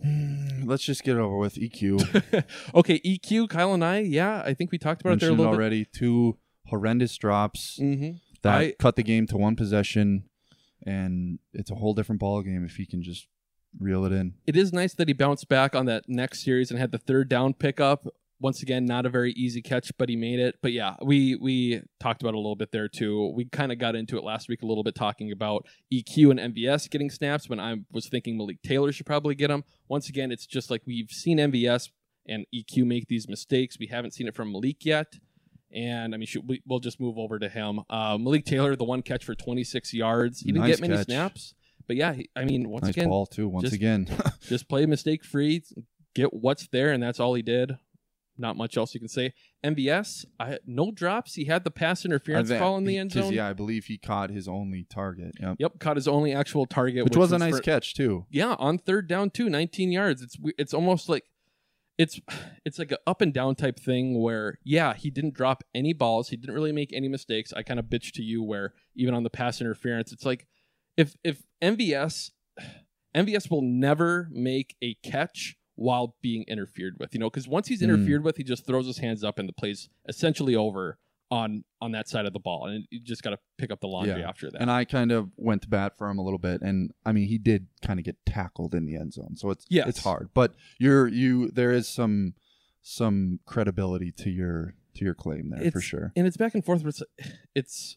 [0.03, 1.55] Hmm, Let's just get it over with.
[1.55, 4.01] EQ okay, EQ, Kyle and I.
[4.01, 5.57] Yeah, I think we talked about it there a mentioned little bit.
[5.61, 5.85] already.
[5.87, 8.17] Two horrendous drops Mm-hmm.
[8.43, 10.25] that I- cut the game to one possession,
[10.87, 13.27] and it's a whole different ball game if he can just
[13.81, 14.35] reel it in.
[14.47, 17.29] it is nice that he bounced back on that next series and had the third
[17.29, 18.07] down pickup.
[18.45, 20.57] Once again, not a very easy catch, but he made it.
[20.61, 23.33] But yeah, we we talked about it a little bit there too.
[23.35, 26.55] We kind of got into it last week a little bit, talking about EQ and
[26.55, 27.49] MVS getting snaps.
[27.49, 29.65] When I was thinking Malik Taylor should probably get them.
[29.89, 31.89] Once again, it's just like we've seen MVS
[32.29, 33.79] and EQ make these mistakes.
[33.81, 35.15] We haven't seen it from Malik yet.
[35.73, 37.81] And I mean, shoot, we, we'll just move over to him.
[37.89, 40.41] Uh, Malik Taylor, the one catch for 26 yards.
[40.41, 41.07] He didn't Nice get many catch.
[41.07, 41.55] snaps,
[41.87, 43.49] but yeah, he, I mean, once nice again, ball too.
[43.49, 44.07] Once just- again,
[44.43, 45.63] just play mistake free,
[46.15, 47.79] get what's there, and that's all he did.
[48.37, 49.33] Not much else you can say.
[49.65, 51.35] MVS, I no drops.
[51.35, 53.33] He had the pass interference think- call in the end zone.
[53.33, 55.35] Yeah, I believe he caught his only target.
[55.41, 55.57] Yep.
[55.61, 58.27] Yep, caught his only actual target, Which, was a nice for- catch too.
[58.31, 60.21] Yeah, on third down too, 19 yards.
[60.23, 61.23] It's it's almost like
[61.97, 62.21] it's
[62.65, 66.31] it's like an up and down type thing where yeah, he didn't drop any balls,
[66.31, 67.53] he didn't really make any mistakes.
[67.53, 70.47] I kind of bitch to you where even on the pass interference, it's like
[70.97, 72.31] if if MVS
[73.15, 77.81] MVS will never make a catch while being interfered with, you know, because once he's
[77.81, 77.85] Mm.
[77.85, 80.99] interfered with, he just throws his hands up and the play's essentially over
[81.31, 83.89] on on that side of the ball, and you just got to pick up the
[83.89, 84.29] laundry Yeah.
[84.29, 84.61] after that.
[84.61, 87.27] And I kind of went to bat for him a little bit, and I mean
[87.29, 89.89] he did kind of get tackled in the end zone, so it's Yes.
[89.89, 90.31] it's hard.
[90.35, 92.35] But you're you there is some
[92.83, 96.13] some credibility to your to your claim there for sure.
[96.15, 96.83] and it's back and forth.
[96.83, 97.03] Where it's,
[97.55, 97.97] it's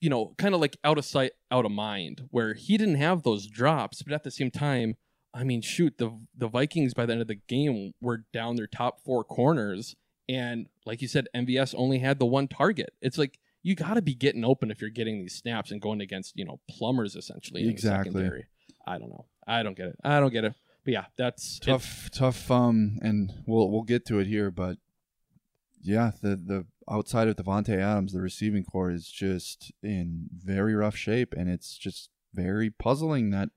[0.00, 3.22] you know, kind of like out of sight, out of mind, where he didn't have
[3.22, 4.96] those drops, but at the same time,
[5.36, 8.66] I mean, shoot, the the Vikings by the end of the game were down their
[8.66, 9.94] top four corners,
[10.28, 12.94] and like you said, MVS only had the one target.
[13.02, 16.00] It's like you got to be getting open if you're getting these snaps and going
[16.00, 17.64] against you know plumbers essentially.
[17.64, 18.44] In Exactly.
[18.86, 19.26] I don't know.
[19.46, 19.96] I don't get it.
[20.02, 20.54] I don't get it.
[20.84, 24.78] But yeah, that's it- tough tough um and we'll we'll get to it here but
[25.82, 30.96] yeah the the outside of Davante Adams the receiving core is just in very rough
[30.96, 33.48] shape and it's just very puzzling that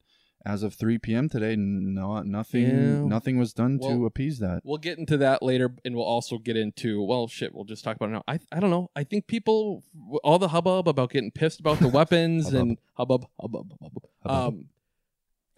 [0.46, 1.28] as of 3 p.m.
[1.30, 3.04] today no nothing Yeah.
[3.06, 6.56] nothing was done to appease that We'll get into that later, and we'll also get
[6.58, 7.54] into well, shit.
[7.54, 8.24] We'll just talk about it now.
[8.28, 8.90] I I don't know.
[8.96, 9.84] I think people,
[10.24, 12.62] all the hubbub about getting pissed about the weapons Hubbub.
[12.62, 14.04] and hubbub, hubbub, hubbub.
[14.26, 14.54] Hubbub.
[14.54, 14.66] Um,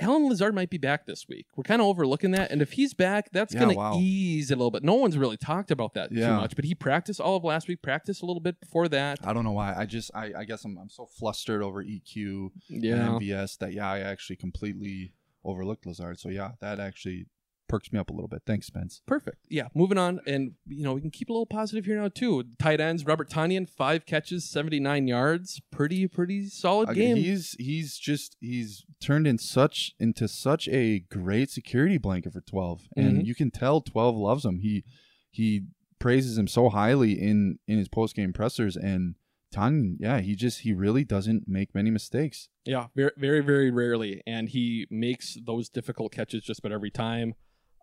[0.02, 1.46] Allen Lazard might be back this week.
[1.56, 3.98] We're kind of overlooking that, and if he's back, that's Yeah, going to wow.
[4.00, 4.84] ease it a little bit.
[4.84, 7.82] No one's really talked about that too much, but he practiced all of last week.
[7.82, 9.20] Practiced a little bit before that.
[9.24, 12.50] I don't know why I just I, I guess I'm I'm so flustered over EQ
[12.70, 12.96] Yeah.
[12.96, 17.26] and MVS that yeah I actually completely overlooked Lazard so yeah that actually
[17.72, 19.48] perks me up a little bit thanks Spence Perfect.
[19.50, 19.68] Yeah.
[19.74, 22.44] Moving on, and you know we can keep a little positive here now too.
[22.60, 25.62] Tight ends: Robert Tonyan, five catches, seventy-nine yards.
[25.72, 27.16] Pretty, pretty solid game.
[27.16, 32.88] He's he's just he's turned in such into such a great security blanket for 12
[32.98, 33.26] and Mhm.
[33.26, 34.60] you can tell 12 loves him.
[34.60, 34.84] He
[35.32, 35.62] he
[35.98, 39.16] praises him so highly in in his post game pressers and
[39.54, 42.48] Tonyan, yeah, he just he really doesn't make many mistakes.
[42.64, 47.34] Yeah, very, very, very rarely, and he makes those difficult catches just about every time.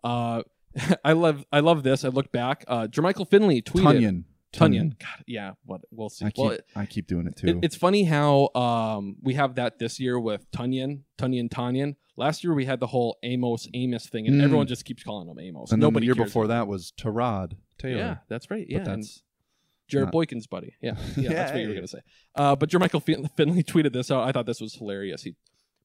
[0.03, 0.43] Uh,
[1.03, 2.05] I love, I love this.
[2.05, 2.63] I look back.
[2.67, 3.83] Uh, Jermichael Finley tweeted.
[4.01, 4.23] Tunyon.
[4.53, 4.97] Tunyon.
[4.99, 5.51] God, yeah.
[5.65, 6.25] What we'll see.
[6.25, 7.59] I keep well, it, I keep doing it it- too.
[7.61, 11.95] it's funny how um we have that this year with Tunyon, Tunyon, Tunyon.
[12.17, 14.43] Last year we had the whole Amos, Amos thing, and Mm.
[14.43, 15.71] everyone just keeps calling him Amos.
[15.71, 17.97] and Nobody the year before that was Tarad Taylor.
[17.99, 18.65] Yeah, that's right.
[18.67, 19.21] But Yeah, and that's
[19.87, 20.73] Jared not- Boykin's buddy.
[20.81, 22.01] Yeah, yeah, that's what you were gonna say.
[22.35, 24.27] Uh, but Jermichael fin- Finley tweeted this out.
[24.27, 25.21] I thought this was hilarious.
[25.23, 25.35] He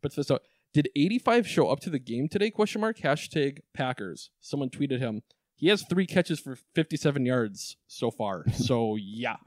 [0.00, 0.42] puts this out.
[0.74, 2.50] Did 85 show up to the game today?
[2.50, 2.98] Question mark.
[2.98, 4.30] Hashtag Packers.
[4.40, 5.22] Someone tweeted him.
[5.56, 8.44] He has three catches for 57 yards so far.
[8.52, 9.36] So yeah.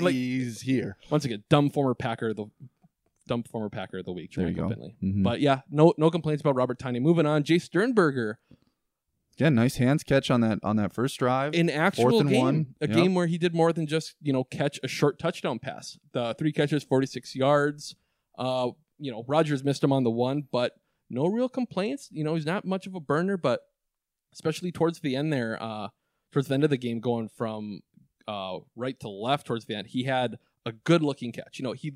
[0.00, 0.96] Like- He's here.
[1.10, 2.46] Once again, dumb former Packer, the
[3.26, 4.68] dumb former Packer of the week, There you go.
[5.02, 5.22] Mhm.
[5.24, 7.02] But yeah, no no complaints about Robert Tonyan.
[7.02, 8.38] Moving on, Jay Sternberger
[9.38, 11.52] Yeah, nice hands catch on that on that first drive.
[11.54, 12.74] in actual and game, one.
[12.80, 12.96] a Yep.
[12.96, 15.98] game where he did more than just you know catch a short touchdown pass.
[16.12, 17.96] The three catches, 46 yards.
[18.38, 20.74] Uh, you know, Rodgers missed him on the one, but
[21.08, 22.08] no real complaints.
[22.12, 23.62] You know, he's not much of a burner, but
[24.32, 25.88] especially towards the end there, uh,
[26.32, 27.80] towards the end of the game, going from
[28.28, 31.58] uh, right to left towards the end, he had a good looking catch.
[31.58, 31.94] You know, he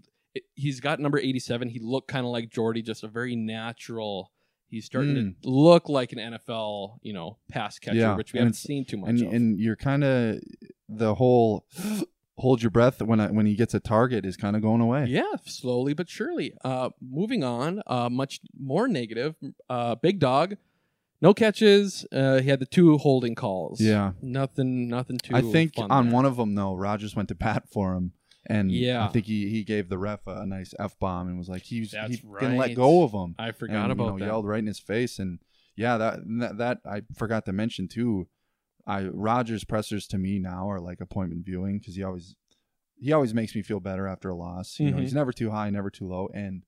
[0.55, 1.69] he's got number 87.
[1.69, 4.33] He looked kind of like Jordy, just a very natural.
[4.67, 7.97] He's starting to look like an NFL, you know, pass catcher.
[7.97, 9.33] Yeah, which we and haven't seen too much and of.
[9.33, 10.41] and you're kind of
[10.89, 11.65] the whole
[12.37, 15.07] hold your breath when I, when he gets a target is kind of going away.
[15.07, 16.55] Yeah, slowly but surely.
[16.65, 19.37] Uh, moving on, uh, much more negative.
[19.69, 20.57] Uh, Big Dog,
[21.21, 22.05] no catches.
[22.13, 23.81] Uh, he had the two holding calls.
[23.81, 24.13] Yeah.
[24.21, 25.35] nothing, nothing too.
[25.35, 26.15] I think on there.
[26.15, 28.13] one of them though, Rodgers went to bat for him,
[28.47, 29.07] and Yeah.
[29.07, 31.63] I think he, he gave the ref a, a nice f bomb and was like
[31.63, 33.37] he was he That's didn't let go of him.
[33.39, 34.27] I forgot and, about you know, that.
[34.27, 35.39] Yelled right in his face, and
[35.77, 38.27] yeah, that, that that I forgot to mention too.
[38.87, 42.35] I Rodgers pressers to me now are like appointment viewing because he always
[42.97, 44.79] he always makes me feel better after a loss.
[44.79, 45.01] You know, Mhm.
[45.01, 46.63] he's never too high, never too low, and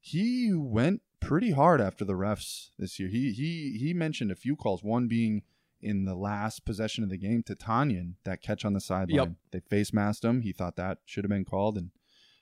[0.00, 3.08] he went pretty hard after the refs this year.
[3.08, 5.42] He he he mentioned a few calls, one being
[5.80, 9.14] in the last possession of the game to Tonyan, that catch on the sideline.
[9.28, 9.32] Yep.
[9.52, 10.42] They face masked him.
[10.42, 11.90] He thought that should have been called, and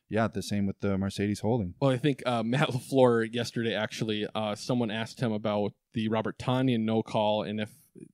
[0.09, 1.75] yeah, the same with the Marcedes holding.
[1.81, 6.39] Well, I think uh, Matt Lafleur yesterday actually, uh, someone asked him about the Robert
[6.39, 7.73] Tonyan no call and if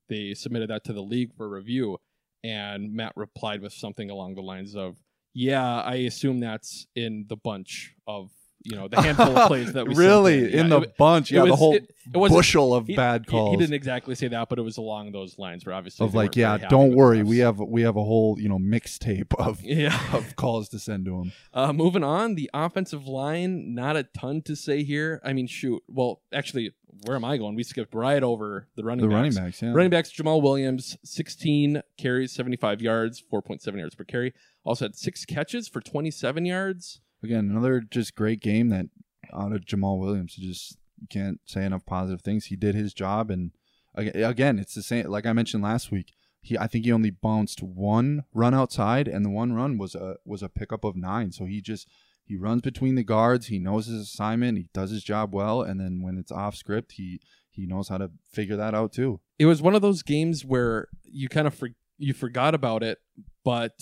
[0.09, 1.99] they submitted that to the league for review,
[2.45, 4.97] and Matt replied with something along the lines of,
[5.35, 8.31] "Yeah, I assume that's in the bunch of
[8.65, 11.33] you know the handful of plays that we really in, in the it- bunch.
[11.33, 13.51] it Yeah, the was- whole it- it wasn't- bushel of he- bad calls.
[13.51, 15.67] He, didn't exactly say that, but it was along those lines.
[15.67, 18.49] Where obviously of like, yeah, don't worry, the we have we have a whole you
[18.49, 19.99] know mixtape of Yeah.
[20.17, 21.33] of calls to send to him.
[21.53, 25.21] Uh, moving on, the offensive line, not a ton to say here.
[25.25, 25.83] I mean, shoot.
[25.89, 26.71] Well, actually,
[27.05, 27.55] where am I going?
[27.55, 29.15] We skipped right over the running The backs.
[29.35, 29.73] running backs, yeah.
[29.73, 34.33] Running backs, Jamaal Williams, 16 carries, 75 yards, 4.7 yards per carry.
[34.65, 37.01] Also had six catches for 27 yards.
[37.23, 38.87] Again, another just great game that
[39.33, 40.37] out of Jamaal Williams.
[40.37, 42.47] You just you can't say enough positive things.
[42.47, 43.53] He did his job, and
[43.97, 45.07] aga- again, it's the same.
[45.09, 49.25] Like I mentioned last week, he I think he only bounced one run outside, and
[49.25, 51.33] the one run was a was a pickup of nine.
[51.33, 51.89] So he just
[52.25, 53.49] he runs between the guards.
[53.49, 54.59] He knows his assignment.
[54.59, 57.99] He does his job well, and then when it's off script, he he knows how
[57.99, 59.21] to figure that out too.
[59.39, 62.99] It was one of those games where you kind of for, you forgot about it,
[63.45, 63.75] but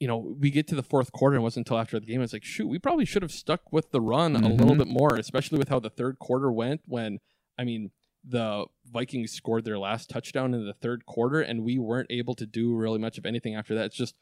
[0.00, 2.22] you know, we get to the fourth quarter and it wasn't until after the game
[2.22, 4.78] it's like, shoot, we probably should have stuck with the run a little Mhm.
[4.78, 7.18] bit more, especially with how the third quarter went when
[7.58, 7.90] I mean
[8.24, 12.46] the Vikings scored their last touchdown in the third quarter and we weren't able to
[12.46, 13.86] do really much of anything after that.
[13.86, 14.14] It's just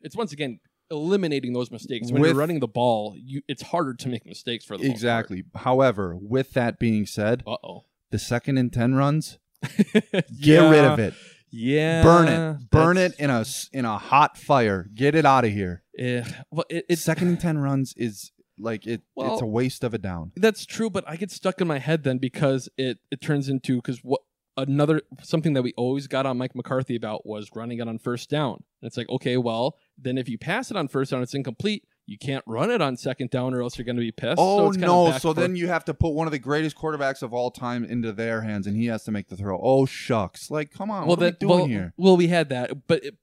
[0.00, 2.10] it's once again eliminating those mistakes.
[2.10, 4.90] When With- you're running the ball, you it's harder to make mistakes for the.
[4.90, 5.44] Exactly.
[5.54, 7.84] However, with that being said, Uh-oh.
[8.10, 9.38] the second and ten runs,
[9.76, 11.14] Get get rid of it.
[11.50, 12.02] Yeah.
[12.02, 15.84] burn it burn it in a in a hot fire get it out of here
[15.98, 19.82] Eh, well, it, it's second and 10 runs is like it Well- it's a waste
[19.84, 22.98] of a down That's true, but I get stuck in my head then because it
[23.10, 24.20] it turns into because what
[24.56, 28.30] another something that we always got on Mike McCarthy about was running it on first
[28.30, 28.54] down.
[28.80, 31.84] And it's like, okay, well, then if you pass it on first down, it's incomplete.
[32.06, 34.38] You can't run it on second down, or else you're going to be pissed.
[34.38, 36.76] so oh it's kind no so then you have to put one of the greatest
[36.76, 39.86] quarterbacks of all time into their hands and he has to make the throw oh
[39.86, 42.86] shucks like come on well, what are we doing well, here well, we had that,
[42.86, 43.16] but it,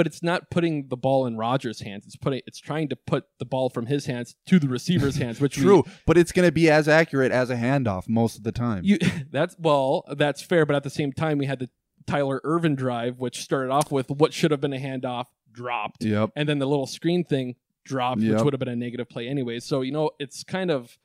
[0.00, 2.06] but it's not putting the ball in Rodgers' hands.
[2.06, 5.42] It's putting it's trying to put the ball from his hands to the receiver's hands,
[5.42, 8.42] which we- true but it's going to be as accurate as a handoff most of
[8.42, 8.96] the time You
[9.30, 11.68] that's well, that's fair, but at the same time, we had the
[12.06, 16.30] Tyler Ervin drive, which started off with what should have been a handoff, dropped, yep
[16.34, 19.60] and then the little screen thing dropped, which would have been a negative play anyway.
[19.60, 20.96] So you know, it's kind of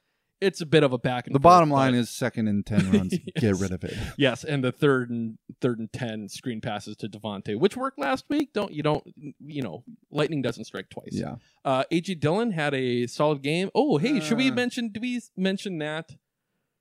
[0.41, 2.65] it's a bit of a back and the forth, bottom line but- is second and
[2.65, 3.61] 10 runs get Yes.
[3.61, 7.57] rid of it yes, and the third and third and ten screen passes to Davante,
[7.57, 8.51] which worked last week.
[8.53, 9.03] Don't you don't
[9.39, 11.09] you know lightning doesn't strike twice.
[11.13, 13.69] yeah Uh, AJ Dillon had a solid game.
[13.73, 14.53] Oh, hey, should we Uh.
[14.53, 14.89] mention?
[14.89, 16.11] Do we mention that?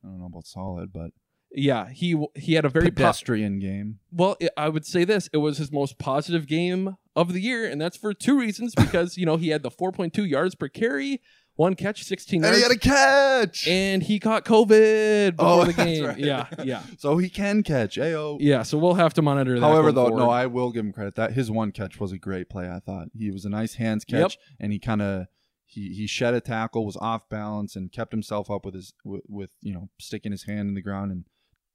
[0.03, 1.12] i don't know about solid but
[1.57, 5.31] Yeah, he he had a very po- pedestrian game Well, i I would say this:
[5.33, 8.75] it was his most positive game of the year, and that's for two reasons.
[8.75, 11.21] Because you know he had the 4.2 yards per carry,
[11.57, 15.64] one catch, 16 and he had a catch and he caught COVID oh, before Oh,
[15.64, 16.05] the game.
[16.05, 16.19] right.
[16.19, 18.62] Yeah, yeah, so he can catch ayo yeah.
[18.62, 19.67] So we'll have to monitor that.
[19.67, 20.21] However, though, forward.
[20.21, 21.14] no, I will give him credit.
[21.14, 22.69] That his one catch was a great play.
[22.69, 25.27] I thought he was a nice hands catch, and he kind of
[25.64, 29.23] he he shed a tackle, was off balance, and kept himself up with his with,
[29.29, 31.25] with you know sticking his hand in the ground and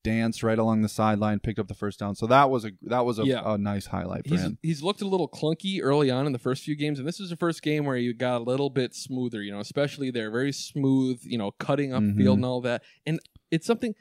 [0.04, 2.16] danced right along the sideline, picked up the first down.
[2.16, 3.42] So that was a that was a, Yeah.
[3.46, 4.58] a nice highlight for He's him.
[4.62, 7.30] he's looked a little clunky early on in the first few games, and this is
[7.30, 9.42] the first game where you got a little bit smoother.
[9.42, 11.20] You know, especially they're very smooth.
[11.24, 12.18] You know, cutting up Mhm.
[12.18, 13.20] field and all that, and
[13.52, 13.94] it's something.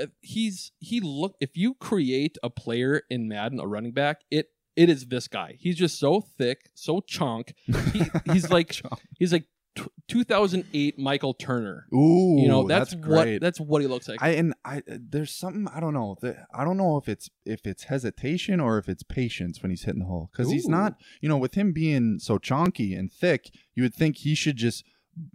[0.00, 4.48] uh, He's he look if you create a player in Madden, a running back, it
[4.76, 5.56] it is this guy.
[5.58, 7.54] He's just so thick, so chunk.
[7.66, 8.80] He, he's like
[9.18, 9.44] he's like
[9.76, 11.86] t- 2008 Michael Turner.
[11.94, 14.22] Ooh, you know that's, that's what that's what he looks like.
[14.22, 16.16] I and I there's something I don't know.
[16.22, 19.82] that- I don't know if it's if it's hesitation or if it's patience when he's
[19.84, 20.96] hitting the hole because he's not.
[21.20, 24.84] You know, with him being so chonky and thick, you would think he should just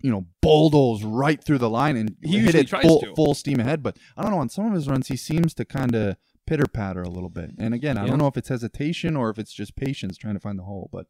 [0.01, 3.13] you know bulldoze right through the line and He hit it full to.
[3.15, 3.83] full steam ahead.
[3.83, 4.39] But I don't know.
[4.39, 6.17] On some of his runs, he seems to kind of
[6.47, 7.51] pitter patter a little bit.
[7.57, 8.09] And again, I Yeah.
[8.11, 10.89] don't know if it's hesitation or if it's just patience trying to find the hole.
[10.91, 11.07] But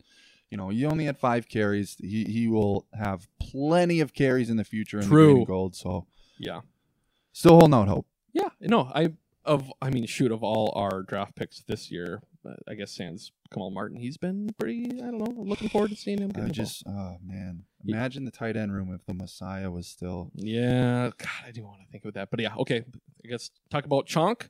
[0.49, 1.95] you know, he only had five carries.
[1.99, 5.38] He he will have plenty of carries in the future in the green True.
[5.38, 5.75] and gold.
[5.75, 6.05] So
[6.38, 6.62] yeah.
[7.34, 8.05] still holding out hope.
[8.34, 9.13] Yeah, no, I
[9.45, 13.31] of I mean, shoot, of all our draft picks this year, uh, I guess sans
[13.53, 14.86] Kamal Martin, he's been pretty.
[15.01, 15.43] I don't know.
[15.43, 16.31] Looking forward to seeing him.
[16.36, 17.95] I just, oh man, Yeah.
[17.97, 20.31] imagine the tight end room if the Messiah was still.
[20.36, 22.84] yeah, God, I do want to think of that, but yeah, okay.
[23.23, 24.49] I guess talk about Chonk.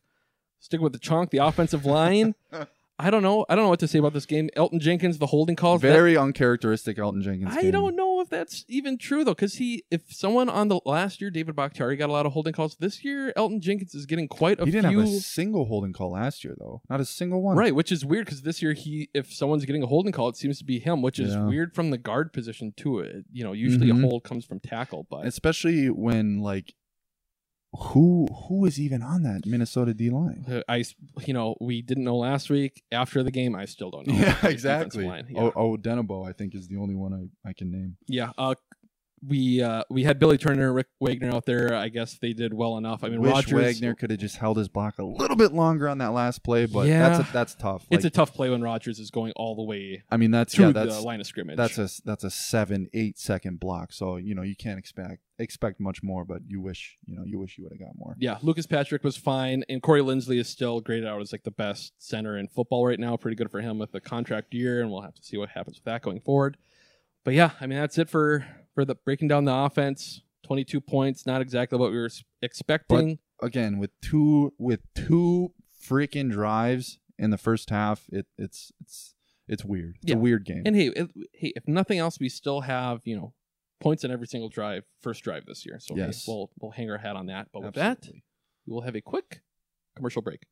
[0.60, 2.34] Stick with the Chonk, the offensive line.
[2.98, 3.46] I don't know.
[3.50, 4.50] I don't know what to say about this game.
[4.56, 5.82] Elgton Jenkins, the holding calls.
[5.82, 7.52] that- Very uncharacteristic Elgton Jenkins.
[7.54, 7.72] I game.
[7.72, 11.30] don't know if that's even true though, because he, if someone on the last year,
[11.30, 12.78] David Bakhtiari got a lot of holding calls.
[12.78, 14.66] This year, Elgton Jenkins is getting quite a few.
[14.68, 15.00] He didn't few.
[15.02, 16.82] have a single holding call last year, though.
[16.90, 17.58] Not a single one.
[17.58, 20.38] Right, which is weird because this year he, if someone's getting a holding call, it
[20.38, 21.46] seems to be him, which is Yeah.
[21.48, 23.00] weird from the guard position too.
[23.00, 24.06] It, you know, usually Mhm.
[24.06, 26.74] a hold comes from tackle, but Especially when like,
[27.76, 30.64] who who is even on that Minnesota D line?
[30.68, 30.84] I
[31.26, 32.84] you know, we didn't know last week.
[32.92, 34.14] After the game, I still don't know.
[34.26, 35.06] Yeah, exactly.
[35.06, 35.28] line.
[35.30, 35.52] Yeah.
[35.56, 35.78] Oh,
[36.12, 37.14] oh, I think is the only one
[37.46, 37.98] I, I can name.
[38.08, 38.32] yeah.
[38.38, 38.56] Uh,
[39.28, 41.74] we uh, we had Billy Turner, Rick Wagner out there.
[41.74, 43.04] I guess they did well enough.
[43.04, 43.54] I mean, Wish Rodgers.
[43.54, 46.66] Wagner could have just held his block a little bit longer on that last play,
[46.66, 47.10] but Yeah.
[47.18, 47.86] that's a, that's tough.
[47.90, 50.72] It's a tough play when Rodgers is going all the way I mean, that's yeah,
[50.72, 51.58] that's the line of scrimmage.
[51.58, 53.92] that's a that's a seven eight second block.
[53.94, 57.40] So you know you can't expect expect much more, but you wish you know you
[57.40, 58.16] wish you would have got more.
[58.20, 61.52] yeah, Lucas Patrick was fine, and Corey Linsley is still graded out as like the
[61.52, 63.18] best center in football right now.
[63.18, 65.78] Pretty good for him with the contract year, and we'll have to see what happens
[65.78, 66.58] with that going forward.
[67.24, 70.22] But yeah, I mean that's it for for the breaking down the offense.
[70.44, 73.18] Twenty two points, not exactly what we were s- expecting.
[73.42, 79.16] Again, with two with two freaking drives in the first half, it it's it's
[79.48, 79.96] it's weird.
[80.04, 80.18] It's Yeah.
[80.18, 80.62] a weird game.
[80.66, 83.34] and hey, if, hey, if nothing else, we still have you know
[83.80, 85.80] points in every single drive, first drive this year.
[85.80, 86.28] So hey, Yes.
[86.28, 87.48] we'll we'll hang our hat on that.
[87.52, 88.08] But with that,
[88.68, 89.42] we will have a quick
[89.96, 90.44] commercial break.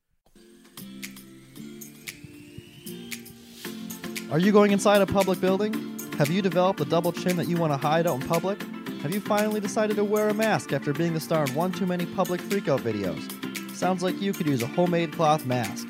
[4.32, 5.93] Are you going inside a public building?
[6.18, 8.62] Have you developed a double chin that you want to hide out in public?
[9.02, 11.88] Have you finally decided to wear a mask after being the star in one too
[11.88, 13.76] many public freakout videos?
[13.76, 15.88] Sounds like you could use a homemade cloth mask.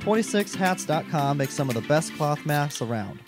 [0.00, 3.20] 26hats.com makes some of the best cloth masks around.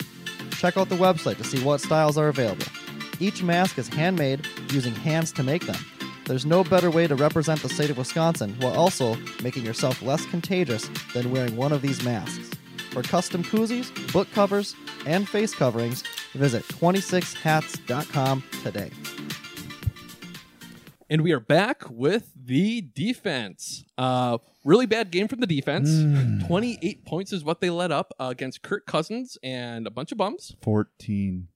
[0.51, 2.67] Check out the website to see what styles are available.
[3.21, 5.79] Each mask is handmade using hands to make them.
[6.25, 10.25] There's no better way to represent the state of Wisconsin while also making yourself less
[10.25, 12.51] contagious than wearing one of these masks.
[12.91, 14.75] For custom koozies, book covers,
[15.05, 16.01] and face coverings,
[16.33, 18.89] visit 26hats.com today.
[21.11, 23.83] And we are back with the defense.
[23.97, 25.89] Uh, really bad game from the defense.
[25.89, 26.45] Mm.
[26.47, 30.17] 28 points is what they let up uh, against Kirk Cousins and a bunch of
[30.19, 30.55] bums.
[30.61, 31.47] 14.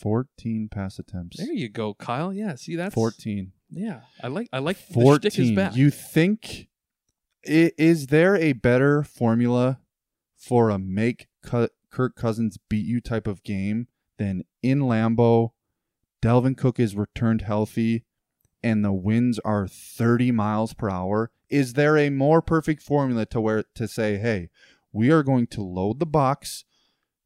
[0.00, 1.36] 14 pass attempts.
[1.38, 2.32] There you go, Kyle.
[2.32, 3.52] Yeah, see that's 14.
[3.70, 5.54] Yeah, I like I like the shtick is 14.
[5.54, 5.76] back.
[5.76, 6.68] You think
[7.48, 9.78] i- is there a better formula
[10.44, 15.50] for a make Kirk Cousins beat you type of game than in Lambeau,
[16.22, 18.04] Dalvin Cook is returned healthy,
[18.62, 21.30] and the winds are 30 miles per hour?
[21.48, 24.50] Is there a more perfect formula to where to say, hey,
[24.92, 26.64] we are going to load the box,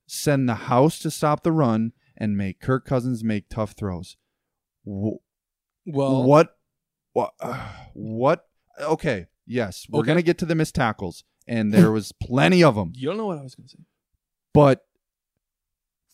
[0.07, 4.16] send the house to stop the run, and make Kirk Cousins make tough throws?
[4.85, 5.20] Well,
[6.24, 6.57] what
[7.12, 7.33] what
[7.94, 8.46] what
[8.81, 10.07] okay yes we're Okay.
[10.09, 13.26] gonna get to the missed tackles and there was plenty of them you don't know
[13.26, 13.82] what I was going to say.
[14.54, 14.84] but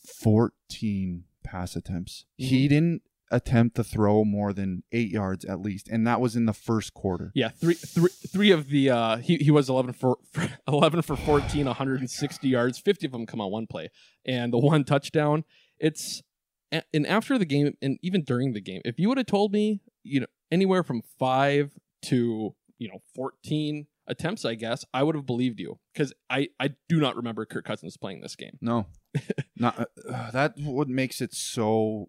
[0.04, 2.48] 14 pass attempts Mm-hmm.
[2.48, 6.46] he didn't attempt to throw more than eight yards at least and that was in
[6.46, 10.18] the first quarter Yeah, three, three, three of the uh, he he was eleven for,
[10.32, 12.78] for eleven for 14, 160 yards.
[12.78, 13.90] Fifty of them come on one play,
[14.24, 15.44] and the one touchdown.
[15.78, 16.22] It's
[16.70, 19.80] and after the game, and even during the game, if you would have told me,
[20.02, 21.72] you know, anywhere from five
[22.06, 26.74] to you know 14, attempts, I guess, I would have believed you because I I
[26.88, 28.58] do not remember Kirk Cousins playing this game.
[28.60, 28.86] No,
[29.56, 30.54] not uh, that.
[30.58, 32.08] What makes it so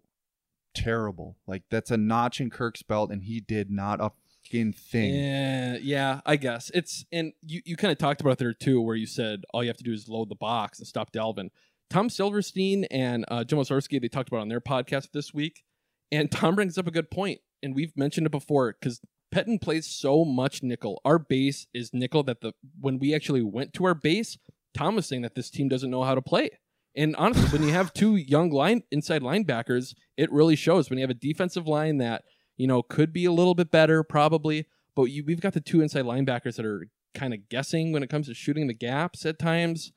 [0.74, 1.36] terrible?
[1.46, 4.12] Like that's a notch in Kirk's belt, and he did not a
[4.44, 5.14] fucking thing.
[5.14, 8.80] Yeah, yeah, I guess it's and you you kind of talked about it there too,
[8.80, 11.50] where you said all you have to do is load the box and stop Dalvin.
[11.88, 15.62] Tom Silverstein and uh, Jim Owczarski, they talked about on their podcast this week,
[16.10, 19.00] and Tom brings up a good point, and we've mentioned it before because
[19.36, 21.00] Pettine plays so much nickel.
[21.04, 24.38] Our base is nickel that the when we actually went to our base,
[24.72, 26.50] Tom was saying that this team doesn't know how to play.
[26.94, 30.88] And honestly, when you have two young line inside linebackers, it really shows.
[30.88, 32.24] When you have a defensive line that
[32.56, 35.82] you know could be a little bit better, probably, but you, we've got the two
[35.82, 39.38] inside linebackers that are kind of guessing when it comes to shooting the gaps at
[39.38, 39.92] times.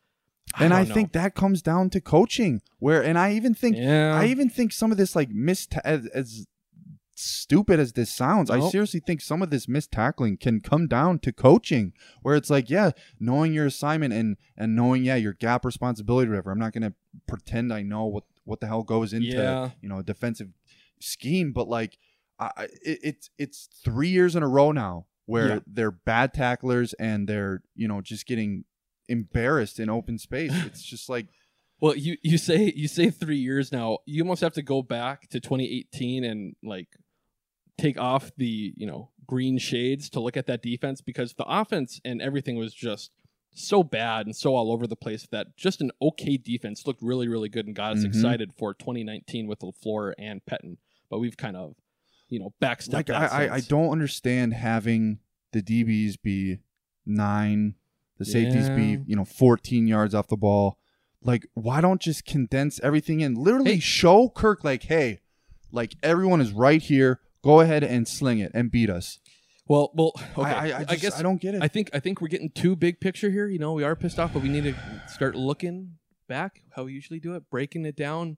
[0.58, 0.94] and I know.
[0.94, 2.62] think that comes down to coaching.
[2.80, 4.18] Where, and I even think, Yeah.
[4.20, 6.46] I even think some of this like missed as, as
[7.20, 11.20] stupid as this sounds, I seriously think some of this missed tackling can come down
[11.20, 11.94] to coaching.
[12.22, 16.52] Where it's like, yeah, knowing your assignment and and knowing, yeah, your gap responsibility, whatever.
[16.52, 16.94] I'm not gonna
[17.28, 19.72] pretend I know what what the hell goes into Yeah.
[19.82, 20.50] you know a defensive
[21.02, 21.98] scheme, but like,
[22.40, 25.60] I- it, it's it's three years in a row now where Yeah.
[25.68, 28.64] they're bad tacklers and they're you know just getting
[29.08, 30.52] embarrassed in open space.
[30.66, 31.28] It's just like
[31.82, 34.00] Well, you you say you say three years now.
[34.06, 36.88] You almost have to go back to 2018 and like
[37.80, 42.02] take off the you know green shades to look at that defense because the offense
[42.04, 43.12] and everything was just
[43.52, 47.28] so bad and so all over the place that just an okay defense looked really
[47.28, 48.06] really good and got us Mhm.
[48.08, 50.78] excited for 2019 with LaFleur and Pettine.
[51.10, 51.76] But we've kind of
[52.28, 55.20] you know backstepped like I, I, I don't understand having
[55.52, 56.60] the DBs be
[57.06, 57.76] nine,
[58.18, 60.78] the safeties be you know 14 yards off the ball.
[61.22, 63.36] Like, why don't just condense everything in?
[63.36, 63.80] Literally Hey.
[63.80, 65.20] show Kirk like, hey,
[65.72, 67.20] like everyone is right here.
[67.44, 69.20] Go ahead and sling it and beat us.
[69.68, 70.50] Well, well, okay.
[70.50, 71.62] I, I, I, just, guess I don't get it.
[71.62, 73.48] I think I think we're getting too big picture here.
[73.48, 74.76] You know, we are pissed off, but we need to
[75.08, 78.38] start looking back how we usually do it, breaking it down.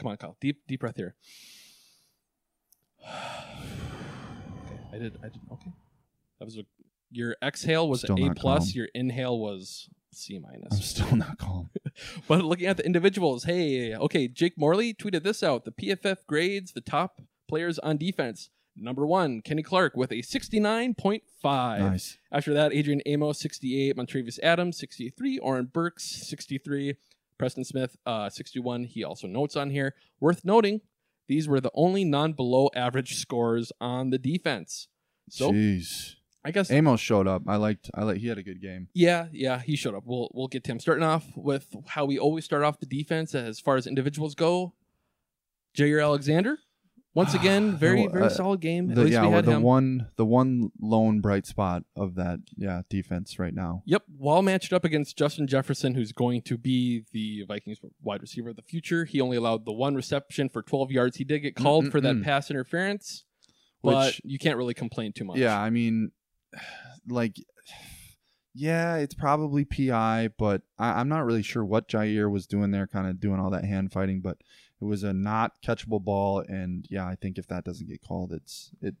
[0.00, 0.36] Come on, Kyle.
[0.40, 1.14] Deep deep breath here.
[3.00, 5.72] okay, I did I did okay.
[6.40, 6.64] That was a
[7.12, 8.72] your exhale was Still A plus, calm.
[8.74, 10.84] your inhale was C I'm minus.
[10.84, 11.70] still not calm.
[12.26, 15.64] But looking at the individuals, hey, okay, Jake Morley tweeted this out.
[15.64, 18.50] The PFF grades the top players on defense.
[18.76, 21.20] Number one, Kenny Clark with a 69.5.
[21.78, 22.18] Nice.
[22.32, 23.96] After that, Adrian Amos, 68.
[23.96, 25.38] Montravius Adams, 63.
[25.38, 26.96] Oren Burks, 63.
[27.38, 28.84] Preston Smith, uh, 61.
[28.84, 29.94] He also notes on here.
[30.20, 30.80] Worth noting,
[31.28, 34.88] these were the only non below average scores on the defense.
[35.30, 36.16] So Jeez.
[36.44, 37.42] I guess Amos showed up.
[37.46, 37.90] I liked.
[37.94, 38.18] I like.
[38.18, 38.88] He had a good game.
[38.92, 40.02] yeah, yeah, he showed up.
[40.04, 40.78] We'll we'll get to him.
[40.78, 44.74] Starting off with how we always start off the defense as far as individuals go.
[45.74, 46.58] Jaire Alexander,
[47.14, 48.90] once again, very very uh, solid game.
[48.90, 49.62] At The, least yeah, we well, had the him.
[49.62, 53.82] one, the one lone bright spot of that, yeah, defense right now.
[53.86, 58.50] Yep, while matched up against Justin Jefferson, who's going to be the Vikings wide receiver
[58.50, 59.04] of the future.
[59.04, 61.16] He only allowed the one reception for 12 yards.
[61.16, 62.24] He did get called for that Mm-mm-mm.
[62.24, 63.24] pass interference,
[63.82, 65.38] but Which- you can't really complain too much.
[65.38, 66.10] Yeah, I mean,
[67.08, 67.36] like,
[68.56, 72.86] yeah, it's probably PI, but I, I'm not really sure what Jaire was doing there,
[72.86, 74.20] kind of doing all that hand fighting.
[74.20, 74.38] But
[74.84, 78.32] it was a not catchable ball, and yeah, I think if that doesn't get called,
[78.32, 78.94] it's it.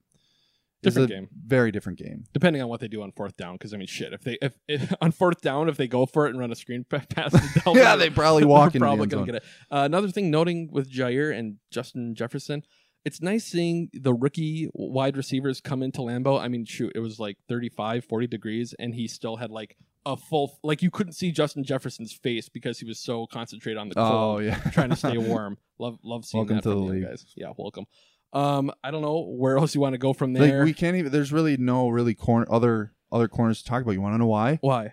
[0.82, 1.28] Different a game.
[1.46, 2.24] Very different game.
[2.34, 3.54] depending on what they do on fourth down.
[3.54, 6.26] Because I mean, shit, if they if, if on fourth down if they go for
[6.26, 9.36] it and run a screen pass, Dalvin, Yeah, they probably walk the probably gonna get
[9.36, 9.44] it.
[9.70, 12.64] Uh, another thing noting with Jaire and Justin Jefferson,
[13.04, 16.38] it's nice seeing the rookie wide receivers come into Lambeau.
[16.38, 19.76] I mean, shoot, it was like 35, 40 degrees, and he still had like
[20.06, 23.88] a full like you couldn't see Justin Jefferson's face because he was so concentrated on
[23.88, 25.56] the cold Oh yeah, trying to stay warm.
[25.78, 27.04] Love love seeing Welcome that to from league.
[27.04, 27.24] guys.
[27.36, 27.86] Yeah, welcome.
[28.32, 30.64] Um, I don't know where else you want to go from like there.
[30.64, 31.12] we can't even.
[31.12, 33.92] There's really no really corner other other corners to talk about.
[33.92, 34.58] You want to know why?
[34.60, 34.92] Why?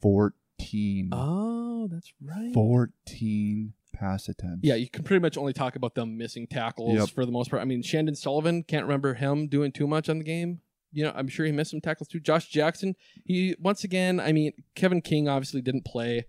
[0.00, 1.08] Fourteen.
[1.12, 2.52] Oh, that's right.
[2.52, 4.60] Fourteen pass attempts.
[4.62, 7.10] Yeah, you can pretty much only talk about them missing tackles Yep.
[7.10, 7.62] for the most part.
[7.62, 10.60] I mean, Chandon Sullivan can't remember him doing too much on the game.
[10.92, 12.20] You know, I'm sure he missed some tackles too.
[12.20, 16.26] Josh Jackson, he once again, I mean, Kevin King obviously didn't play,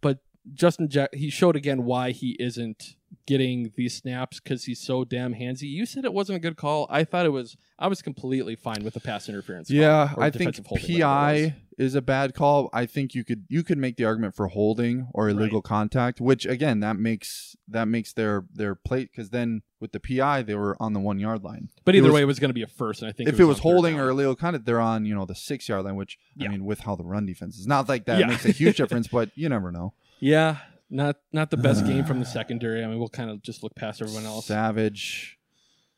[0.00, 0.18] but
[0.52, 2.96] Justin Jack he showed again why he isn't
[3.26, 5.62] getting these snaps because he's so damn handsy.
[5.68, 6.86] You said it wasn't a good call.
[6.90, 7.56] I thought it was.
[7.78, 9.68] I was completely fine with the pass interference.
[9.70, 11.48] Yeah, I think defensive holding, whatever.
[11.50, 12.70] PI is a bad call.
[12.72, 16.46] I think you could you could make the argument for holding or illegal contact, which
[16.46, 20.76] again that makes that makes their their plate because then with the PI they were
[20.80, 21.68] on the one yard line.
[21.84, 23.28] But It either was- way, it was going to be a first, and I think
[23.28, 25.68] if it was on third holding or illegal contact, they're on you know the six
[25.68, 25.96] yard line.
[25.96, 26.48] Which Yeah.
[26.48, 28.26] I mean, with how the run defense is, not like that Yeah.
[28.26, 29.94] makes a huge difference, but you never know.
[30.20, 30.58] Yeah,
[30.90, 32.30] not not the best game from the uh.
[32.30, 32.84] secondary.
[32.84, 34.46] I mean, we'll kind of just look past everyone else.
[34.46, 35.38] Savage,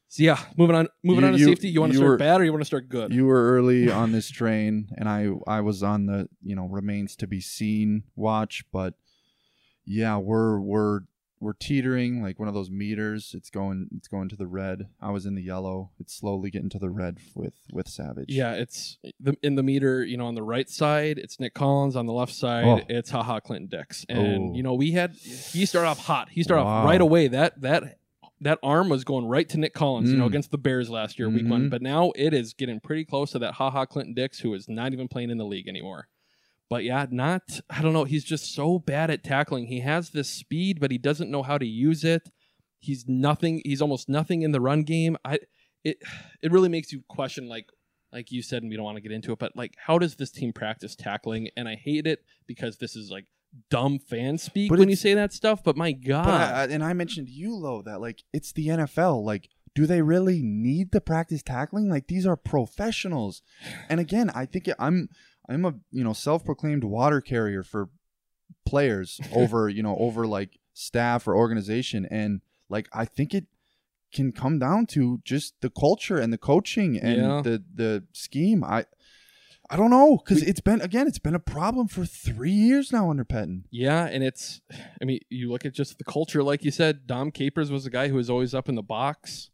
[0.08, 0.88] So yeah, moving on.
[1.02, 1.68] Moving You- on to you- safety.
[1.68, 3.12] You want to you start were- bad or you want to start good?
[3.12, 7.16] You were early on this train, and I I was on the you know remains
[7.16, 8.94] to be seen watch, but
[9.84, 11.00] yeah, we're we're
[11.40, 13.32] we're teetering like one of those meters.
[13.36, 14.88] It's going it's going to the red.
[15.00, 15.90] I was in the yellow.
[16.00, 18.26] It's slowly getting to the red with with Savage.
[18.32, 20.04] Yeah, it's the, in the meter.
[20.04, 21.94] You know, on the right side, it's Nick Collins.
[21.96, 22.80] On the left side, Oh.
[22.88, 24.06] it's Ha Ha Clinton-Dix.
[24.08, 24.54] And Oh.
[24.54, 26.28] you know, we had he started off hot.
[26.30, 27.28] He started off right away.
[27.28, 27.98] That that
[28.40, 30.10] that arm was going right to Nick Collins.
[30.10, 30.28] You know, Mm.
[30.28, 31.66] against the Bears last year, week one.
[31.66, 31.70] Mhm.
[31.70, 34.92] But now it is getting pretty close to that Ha Ha Clinton-Dix, who is not
[34.92, 36.08] even playing in the league anymore.
[36.68, 38.04] But yeah, not I don't know.
[38.04, 39.66] He's just so bad at tackling.
[39.66, 42.28] He has this speed, but he doesn't know how to use it.
[42.78, 43.62] He's nothing.
[43.64, 45.16] He's almost nothing in the run game.
[45.24, 45.38] I
[45.84, 45.98] it
[46.42, 47.66] it really makes you question like
[48.12, 50.16] like you said, and we don't want to get into it, but like how does
[50.16, 51.48] this team practice tackling?
[51.56, 53.26] And I hate it because this is like
[53.70, 55.62] dumb fan speak But when you say that stuff.
[55.62, 58.66] But my God, But I, I- and I mentioned you, Lo, that like it's the
[58.68, 59.24] NFL.
[59.24, 61.88] Like, do they really need to practice tackling?
[61.88, 63.42] Like, these are professionals.
[63.88, 65.08] And again, I think it, I'm
[65.48, 67.88] I'm a you know self-proclaimed water carrier for
[68.64, 73.46] players over you know over like staff or organization, and like I think it
[74.12, 77.40] can come down to just the culture and the coaching and Yeah.
[77.42, 78.62] the the scheme.
[78.64, 78.84] I
[79.68, 83.10] I don't know because it's been again it's been a problem for three years now
[83.10, 83.64] under Pettine.
[83.70, 84.60] Yeah, and it's
[85.00, 87.90] I mean, you look at just the culture, like you said, Dom Capers was a
[87.90, 89.50] guy who was always up in the box.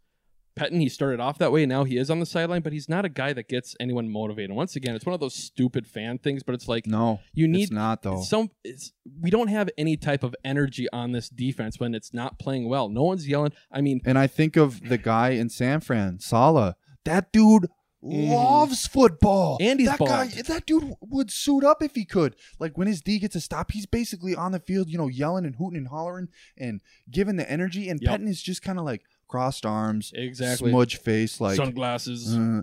[0.55, 2.89] Pettine, he started off that way, and now he is on the sideline, but he's
[2.89, 4.55] not a guy that gets anyone motivated.
[4.55, 7.65] Once again, it's one of those stupid fan things, but it's like No, you need
[7.65, 8.23] it's not though.
[8.23, 12.39] some it's, we don't have any type of energy on this defense when it's not
[12.39, 12.89] playing well.
[12.89, 13.53] No one's yelling.
[13.71, 16.75] I mean, And I think of the guy in San Fran, Saleh.
[17.05, 17.67] That dude
[18.05, 18.33] mm-hmm.
[18.33, 19.59] loves football.
[19.61, 22.37] And he's that guy, that dude would suit up if he could.
[22.59, 25.45] Like when his D gets a stop, he's basically on the field, you know, yelling
[25.45, 26.81] and hooting and hollering and
[27.11, 27.89] giving the energy.
[27.89, 28.21] And Yep.
[28.21, 30.71] Pettine is just kind of like crossed arms, Exactly.
[30.71, 32.37] smudge face, like sunglasses.
[32.37, 32.63] uh,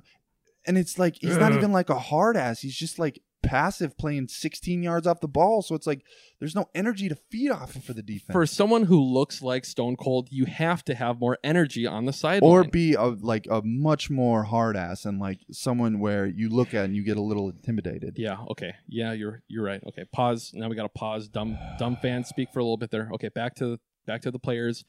[0.68, 2.60] and it's like he's not even like a hard ass.
[2.62, 5.62] He's just like passive, playing 16 yards off the ball.
[5.62, 6.02] So it's like
[6.40, 8.34] there's no energy to feed off of for the defense.
[8.34, 12.14] For someone who looks like Stone Cold, you have to have more energy on the
[12.14, 12.52] sideline.
[12.52, 16.74] or be a like a much more hard ass and like someone where you look
[16.74, 18.16] at and you get a little intimidated.
[18.18, 18.38] Yeah.
[18.52, 18.74] Okay.
[18.88, 19.82] Yeah, you're you're right.
[19.88, 20.04] Okay.
[20.12, 20.52] Pause.
[20.54, 21.30] Now we got to pause.
[21.30, 23.10] Dumb dumb fans speak for a little bit there.
[23.16, 23.30] Okay.
[23.30, 24.84] Back to back to the players.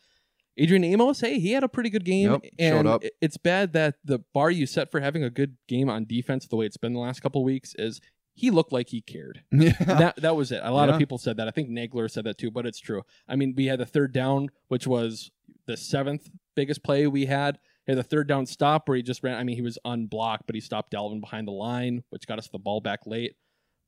[0.60, 3.04] Adrian Amos, hey, he had a pretty good game, Yep, and showed up.
[3.04, 6.46] it- it's bad that the bar you set for having a good game on defense,
[6.46, 8.00] the way it's been the last couple of weeks, is
[8.34, 9.42] he looked like he cared.
[9.52, 9.72] Yeah.
[9.80, 10.60] that that was it.
[10.62, 11.48] A lot of people said that.
[11.48, 13.02] I think Nagler said that too, but it's true.
[13.28, 15.30] I mean, we had the third down, which was
[15.66, 17.58] the seventh biggest play we had.
[17.86, 19.36] He had the third down stop where he just ran.
[19.38, 22.48] I mean, he was unblocked, but he stopped Dalvin behind the line, which got us
[22.48, 23.34] the ball back late.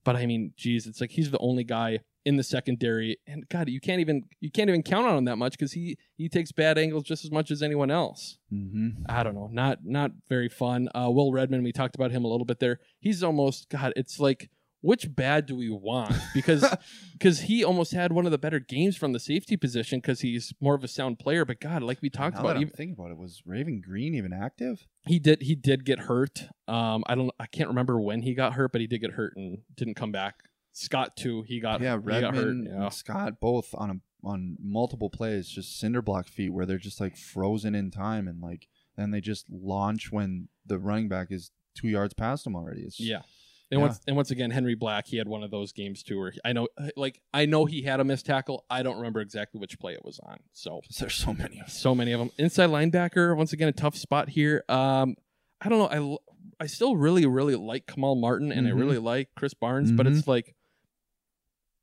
[0.05, 3.69] But I mean, geez, it's like he's the only guy in the secondary, and God,
[3.69, 6.53] you can't even you can't even count on him that much because he he takes
[6.53, 8.39] bad angles just as much as anyone else.
[8.53, 9.05] Mm-hmm.
[9.09, 10.89] I don't know, not not very fun.
[10.95, 12.79] Uh, Will Redmond, we talked about him a little bit there.
[13.01, 13.93] He's almost God.
[13.97, 14.51] It's like
[14.83, 16.13] which bad do we want?
[16.35, 16.65] Because
[17.13, 20.53] because he almost had one of the better games from the safety position because he's
[20.61, 21.45] more of a sound player.
[21.45, 24.33] But God, like we talked Now about, even, thinking about it, was Raven Greene even
[24.33, 24.87] active?
[25.07, 26.45] he did he did get hurt.
[26.69, 29.35] Um, I don't I can't remember when he got hurt, but he did get hurt
[29.37, 30.37] and didn't come back.
[30.73, 31.43] Scott too.
[31.43, 32.47] He got yeah, he got hurt.
[32.47, 32.89] Redmond Yeah.
[32.89, 37.17] Scott both on a, on multiple plays, just cinder block feet where they're just like
[37.17, 41.89] frozen in time and like then they just launch when the running back is two
[41.89, 42.83] yards past them already.
[42.83, 43.23] It's Yeah.
[43.71, 43.87] And Yeah.
[43.87, 46.53] once and once again, Henry Black, he had one of those games too, where I
[46.53, 48.65] know, like I know he had a missed tackle.
[48.71, 50.39] I don't remember exactly which play it was on.
[50.53, 51.69] So there's so many of them.
[51.69, 52.31] so many of them.
[52.39, 54.63] Inside linebacker, once again, a tough spot here.
[54.69, 55.17] Um,
[55.61, 56.19] I don't know.
[56.61, 58.79] I I still really really like Kamal Martin and I Mhm.
[58.79, 60.17] really like Krys Barnes, but Mhm.
[60.19, 60.55] it's like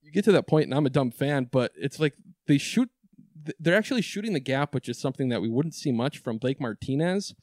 [0.10, 2.16] you get to that point, and I'm a dumb fan, but it's like
[2.48, 2.90] they shoot.
[3.60, 6.60] They're actually shooting the gap, which is something that we wouldn't see much from Blake
[6.60, 7.34] Martinez.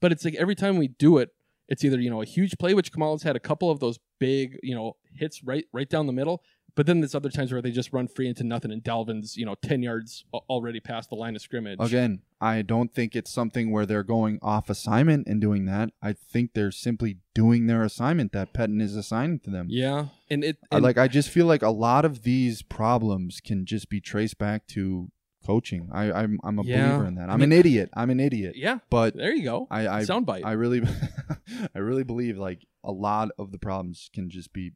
[0.00, 1.30] But it's like every time we do it,
[1.68, 4.58] it's either you know a huge play, which Kamala's had a couple of those big
[4.62, 6.42] you know hits right right down the middle.
[6.74, 9.44] But then there's other times where they just run free into nothing, and Dalvin's you
[9.44, 11.78] know ten yards already past the line of scrimmage.
[11.80, 15.90] Again, I don't think it's something where they're going off assignment and doing that.
[16.02, 19.66] I think they're simply doing their assignment that Pettine is assigning to them.
[19.70, 23.40] Yeah, and it I and like I just feel like a lot of these problems
[23.40, 25.10] can just be traced back to
[25.46, 25.88] coaching.
[25.92, 26.88] I, I'm I'm a Yeah.
[26.88, 27.28] believer in that.
[27.28, 27.90] I I'm mean- an idiot.
[27.94, 28.54] I'm an idiot.
[28.56, 28.78] yeah.
[28.90, 29.66] But There you go.
[29.70, 30.44] I I Soundbite.
[30.44, 30.82] I really
[31.74, 34.72] I really believe like a lot of the problems can just be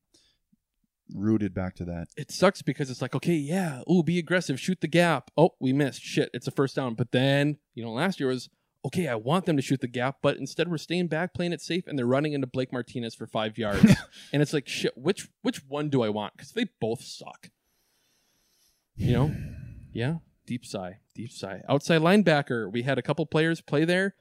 [1.15, 2.09] rooted back to that.
[2.17, 5.31] it sucks because it's like, okay, yeah, ooh, be aggressive, shoot the gap.
[5.37, 6.03] Oh, we missed.
[6.03, 6.95] Shit, it's a first down.
[6.95, 8.49] But then, you know, last year was
[8.85, 11.61] okay, I want them to shoot the gap, but instead we're staying back, playing it
[11.61, 13.85] safe, and they're running into Blake Martinez for five yards.
[14.33, 16.35] and it's like, shit, which which one do I want?
[16.37, 17.51] Because they both suck.
[18.97, 19.35] You know?
[19.93, 20.17] Yeah.
[20.47, 20.99] Deep sigh.
[21.15, 21.63] Deep sigh.
[21.69, 22.71] Outside linebacker.
[22.71, 24.15] We had a couple players play there.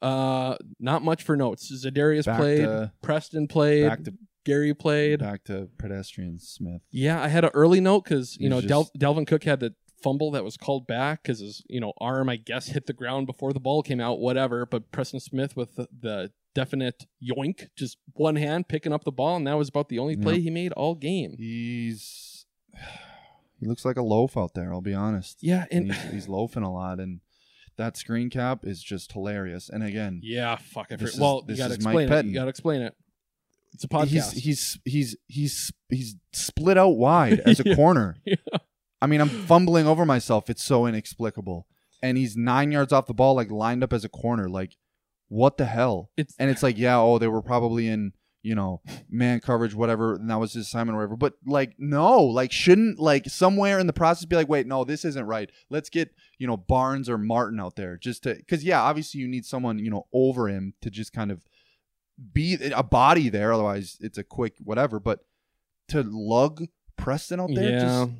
[0.00, 1.72] Uh, not much for notes.
[1.72, 4.14] Za'Darius Back played, to- Preston played, back to
[4.44, 5.20] Gary played.
[5.20, 6.82] back to pedestrian Smith.
[6.90, 9.60] Yeah, I had an early note because you He's know just- Del- Dalvin Cook had
[9.60, 12.92] the fumble that was called back because his you know arm I guess hit the
[12.92, 14.18] ground before the ball came out.
[14.18, 19.12] Whatever, but Preston Smith with the, the definite yoink, just one hand picking up the
[19.12, 20.42] ball, and that was about the only play Yep.
[20.42, 21.36] he made all game.
[21.38, 22.46] He's
[23.60, 24.72] he looks like a loaf out there.
[24.72, 25.38] I'll be honest.
[25.40, 27.20] Yeah, and he's, he's loafing a lot, and
[27.76, 29.68] that screen cap is just hilarious.
[29.68, 30.88] And again, yeah, fuck.
[30.90, 32.10] I This forget- is- well, you this gotta is Mike explain it.
[32.10, 32.28] Pettine.
[32.28, 32.94] You gotta explain it.
[33.74, 34.06] It's a podcast.
[34.06, 37.74] he's he's he's he's he's split out wide as a Yeah.
[37.74, 38.16] corner.
[38.24, 38.36] Yeah.
[39.00, 40.48] I mean, I'm fumbling over myself.
[40.48, 41.66] It's so inexplicable.
[42.04, 44.48] And he's nine yards off the ball, like lined up as a corner.
[44.48, 44.76] Like,
[45.28, 46.10] what the hell?
[46.16, 48.12] It's and it's like, yeah, oh, they were probably in,
[48.44, 51.16] you know, man coverage, whatever, and that was his assignment or whatever.
[51.16, 55.04] But like, no, like, shouldn't like somewhere in the process be like, wait, no, this
[55.04, 55.50] isn't right.
[55.68, 59.26] Let's get you know Barnes or Martin out there just to, because yeah, obviously you
[59.28, 61.42] need someone you know over him to just kind of
[62.32, 63.52] be a body there.
[63.52, 65.00] Otherwise, it's a quick whatever.
[65.00, 65.20] But
[65.88, 67.80] to lug Preston out there, yeah.
[67.80, 68.10] just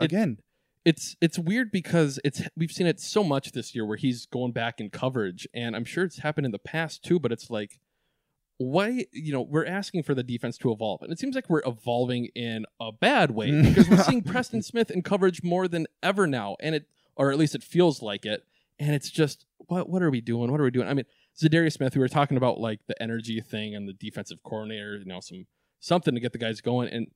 [0.00, 0.38] It- again,
[0.84, 4.52] it's it's weird because it's we've seen it so much this year where he's going
[4.52, 7.78] back in coverage and I'm sure it's happened in the past too but it's like
[8.56, 11.62] why you know we're asking for the defense to evolve and it seems like we're
[11.66, 16.26] evolving in a bad way because we're seeing Preston Smith in coverage more than ever
[16.26, 16.86] now and it
[17.16, 18.44] or at least it feels like it
[18.78, 21.06] and it's just what what are we doing what are we doing I mean
[21.40, 25.04] Za'Darius Smith we were talking about like the energy thing and the defensive coordinator you
[25.04, 25.46] know some
[25.80, 27.08] something to get the guys going and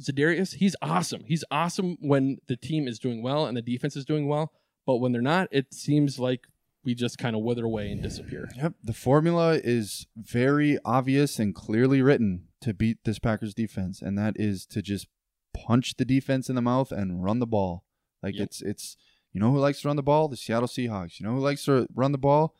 [0.00, 1.22] Za'Darius, he's awesome.
[1.26, 4.52] He's awesome when the team is doing well and the defense is doing well.
[4.86, 6.46] But when they're not, it seems like
[6.84, 8.48] we just kind of wither away and disappear.
[8.56, 8.74] Yep.
[8.82, 14.34] The formula is very obvious and clearly written to beat this Packers defense, and that
[14.36, 15.06] is to just
[15.54, 17.84] punch the defense in the mouth and run the ball.
[18.22, 18.44] Like Yep.
[18.44, 18.96] it's it's
[19.32, 20.28] you know who likes to run the ball?
[20.28, 21.18] The Seattle Seahawks.
[21.18, 22.54] You know who likes to run the ball?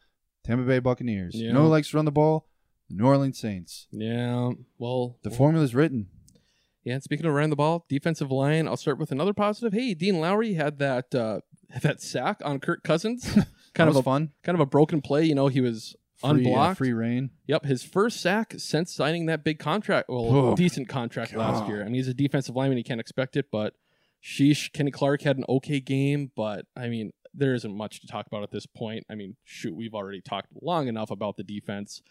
[0.45, 1.34] Tampa Bay Buccaneers.
[1.34, 2.47] You know who likes to run the ball?
[2.88, 3.86] The New Orleans Saints.
[3.90, 4.51] Yeah.
[4.78, 6.09] Well, The formula's written.
[6.84, 6.99] yeah.
[6.99, 8.68] Speaking of running the ball, defensive line.
[8.68, 9.72] I'll start with another positive.
[9.72, 11.40] Hey, Dean Lowry had that uh,
[11.82, 13.38] that sack on Kirk Cousins.
[13.74, 14.30] Kind of a fun.
[14.45, 15.24] kind of a broken play.
[15.24, 17.30] You know, he was Free, uh, free reign.
[17.49, 21.80] Yep, his first sack since signing that big contract, well, Oh, decent contract last year.
[21.82, 23.47] I mean, he's a defensive lineman; He can't expect it.
[23.51, 23.74] But
[24.22, 28.26] sheesh, Kenny Clark had an okay game, but I mean, there isn't much to talk
[28.26, 29.05] about at this point.
[29.11, 32.03] I mean, shoot, we've already talked long enough about the defense.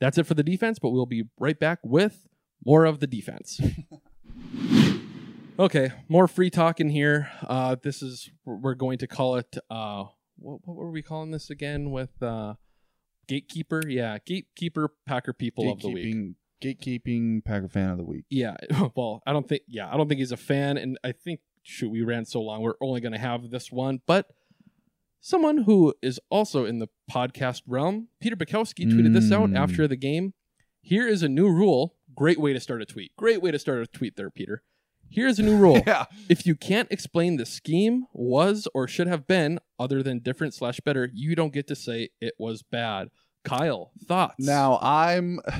[0.00, 2.26] That's it for the defense, but we'll be right back with
[2.64, 3.60] more of the defense.
[5.58, 7.30] okay, more free talk in here.
[7.46, 9.56] Uh, this is we're going to call it.
[9.70, 10.04] Uh,
[10.38, 11.90] what, what were we calling this again?
[11.90, 12.54] With uh,
[13.26, 16.06] gatekeeper, yeah, gatekeeper Packer people of the week.
[16.06, 18.24] Gatekeeping gatekeeping Packer fan of the week.
[18.28, 18.56] Yeah,
[18.94, 19.62] well, I don't think.
[19.66, 22.62] Yeah, I don't think he's a fan, and I think shoot, we ran so long,
[22.62, 24.00] we're only going to have this one.
[24.06, 24.30] But
[25.26, 29.58] someone who is also in the podcast realm, Peter Bukowski, tweeted this out Mm.
[29.58, 30.34] after the game.
[30.82, 31.96] Here is a new rule.
[32.14, 33.10] Great way to start a tweet.
[33.16, 34.62] Great way to start a tweet there, Peter.
[35.10, 35.82] Here's a new rule.
[35.84, 36.04] Yeah.
[36.28, 40.78] If you can't explain the scheme was or should have been other than different slash
[40.80, 43.08] better, you don't get to say it was bad.
[43.44, 44.44] Kyle, thoughts?
[44.46, 45.40] Now I'm.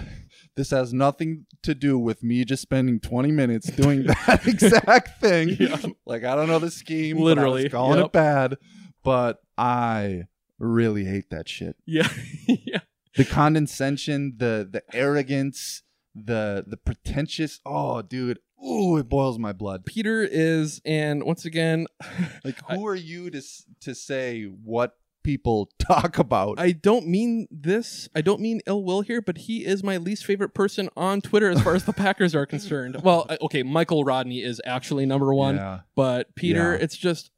[0.55, 5.51] This has nothing to do with me just spending 20 minutes doing that exact thing.
[5.61, 5.77] Yeah.
[6.07, 7.19] Like I don't know the scheme.
[7.19, 8.07] Literally, but I was calling yep.
[8.07, 8.57] it bad,
[9.05, 10.25] but I
[10.59, 11.77] really hate that shit.
[11.87, 12.09] yeah,
[12.47, 12.81] yeah.
[13.17, 15.83] The condescension, the the arrogance,
[16.15, 17.61] the the pretentious.
[17.65, 18.39] Oh, dude.
[18.67, 19.85] Ooh, it boils my blood.
[19.85, 21.87] Peter is, and once again,
[22.45, 23.43] Like, who are you to
[23.81, 26.59] to say what people talk about?
[26.59, 28.09] I don't mean this.
[28.15, 31.51] I don't mean ill will here, but he is my least favorite person on Twitter
[31.51, 32.97] as far as the Packers are concerned.
[33.03, 35.81] Well, okay, Michael Rodney is actually number one, Yeah.
[35.95, 36.83] but Peter, Yeah.
[36.83, 37.31] it's just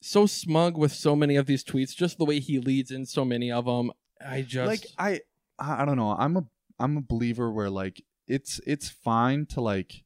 [0.00, 3.24] so smug with so many of these tweets, just the way he leads in so
[3.24, 3.90] many of them.
[4.24, 5.20] I just like I
[5.58, 6.10] I don't know.
[6.18, 6.44] I'm a
[6.78, 10.04] I'm a believer where like it's it's fine to like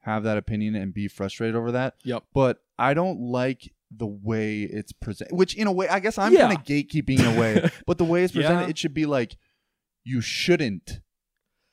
[0.00, 1.94] have that opinion and be frustrated over that.
[2.04, 2.24] Yep.
[2.34, 5.36] But I don't like the way it's presented.
[5.36, 6.48] Which in a way, I guess I'm Yeah.
[6.48, 7.70] kind of gatekeeping in a way.
[7.86, 8.68] but the way it's presented, Yeah.
[8.70, 9.36] it should be like
[10.04, 11.00] you shouldn't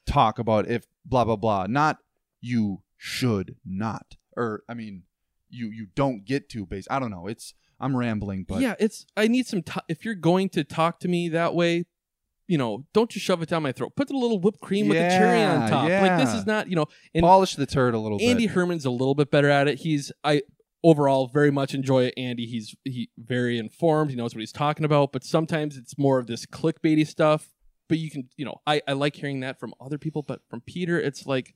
[0.06, 1.66] talk about if blah blah blah.
[1.68, 1.98] Not
[2.42, 4.16] you should not.
[4.38, 5.04] Or I mean,
[5.50, 6.88] you you don't get to base.
[6.90, 7.28] I don't know.
[7.28, 9.84] It's I'm rambling, but yeah, it's I need some time.
[9.88, 11.86] If you're going to talk to me that way,
[12.48, 13.94] you know, don't just shove it down my throat.
[13.96, 15.90] Put a little whipped cream with a cherry on Yeah, top.
[15.90, 18.28] Like this is not, you know, and polish the turd a little bit.
[18.28, 18.56] Andy bit.
[18.56, 19.80] Herman's a little bit better at it.
[19.80, 20.42] He's I
[20.84, 22.46] overall very much enjoy Andy.
[22.46, 24.10] He's he very informed.
[24.10, 25.12] He knows what he's talking about.
[25.12, 27.50] But sometimes it's more of this clickbaity stuff.
[27.88, 30.22] But you can, you know, I I like hearing that from other people.
[30.22, 31.56] But from Peter, it's like,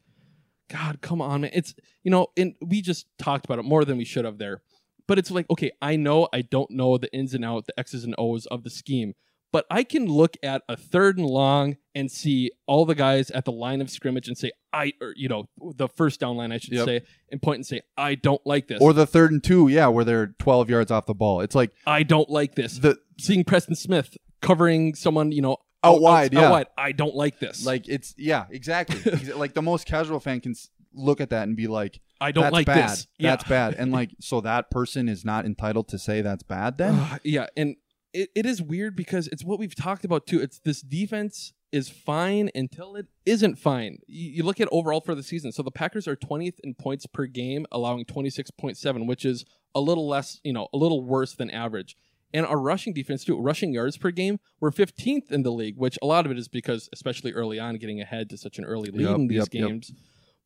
[0.70, 1.52] God, come on, man.
[1.54, 4.62] It's you know, and we just talked about it more than we should have there.
[5.08, 8.04] But it's like, okay, I know I don't know the ins and out, the X's
[8.06, 9.14] and O's of the scheme.
[9.52, 13.46] But I can look at a third and long and see all the guys at
[13.46, 16.58] the line of scrimmage and say, I, or, you know, the first down line, I
[16.58, 16.86] should Yep.
[16.88, 17.02] say,
[17.32, 18.80] and point and say, I don't like this.
[18.82, 21.42] Or the third and two, yeah, where they're 12 yards off the ball.
[21.42, 22.80] It's like I don't like this.
[22.80, 26.46] the Seeing Preston Smith covering someone, you know, Out wide, yeah.
[26.46, 26.68] Out wide.
[26.78, 27.66] I don't like this.
[27.66, 29.34] like it's yeah, exactly.
[29.36, 30.56] Like the most casual fan can
[30.94, 32.90] look at that and be like, I don't that's like bad.
[32.90, 33.08] this.
[33.18, 33.32] Yeah.
[33.32, 33.74] That's bad.
[33.76, 37.20] And like, so that person is not entitled to say that's bad then?
[37.24, 37.76] Yeah, and
[38.14, 40.40] it, it is weird because it's what we've talked about too.
[40.40, 43.98] It's this defense is fine until it isn't fine.
[44.08, 45.52] You, you look at overall for the season.
[45.52, 50.08] So the Packers are 20th in points per game, allowing 26.7, which is a little
[50.08, 51.98] less, you know, a little worse than average.
[52.34, 56.00] And our rushing defense too, rushing yards per game, we're 15th in the league, which
[56.02, 58.90] a lot of it is because, especially early on, getting ahead to such an early
[58.90, 59.68] lead Yep, in these yep, yep.
[59.68, 59.92] games.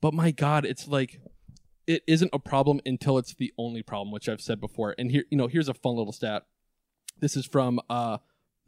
[0.02, 1.22] But my God, it's like
[1.88, 4.94] it isn't a problem until it's the only problem, which I've said before.
[4.98, 6.44] And here, you know, here's a fun little stat.
[7.20, 8.18] This is from uh,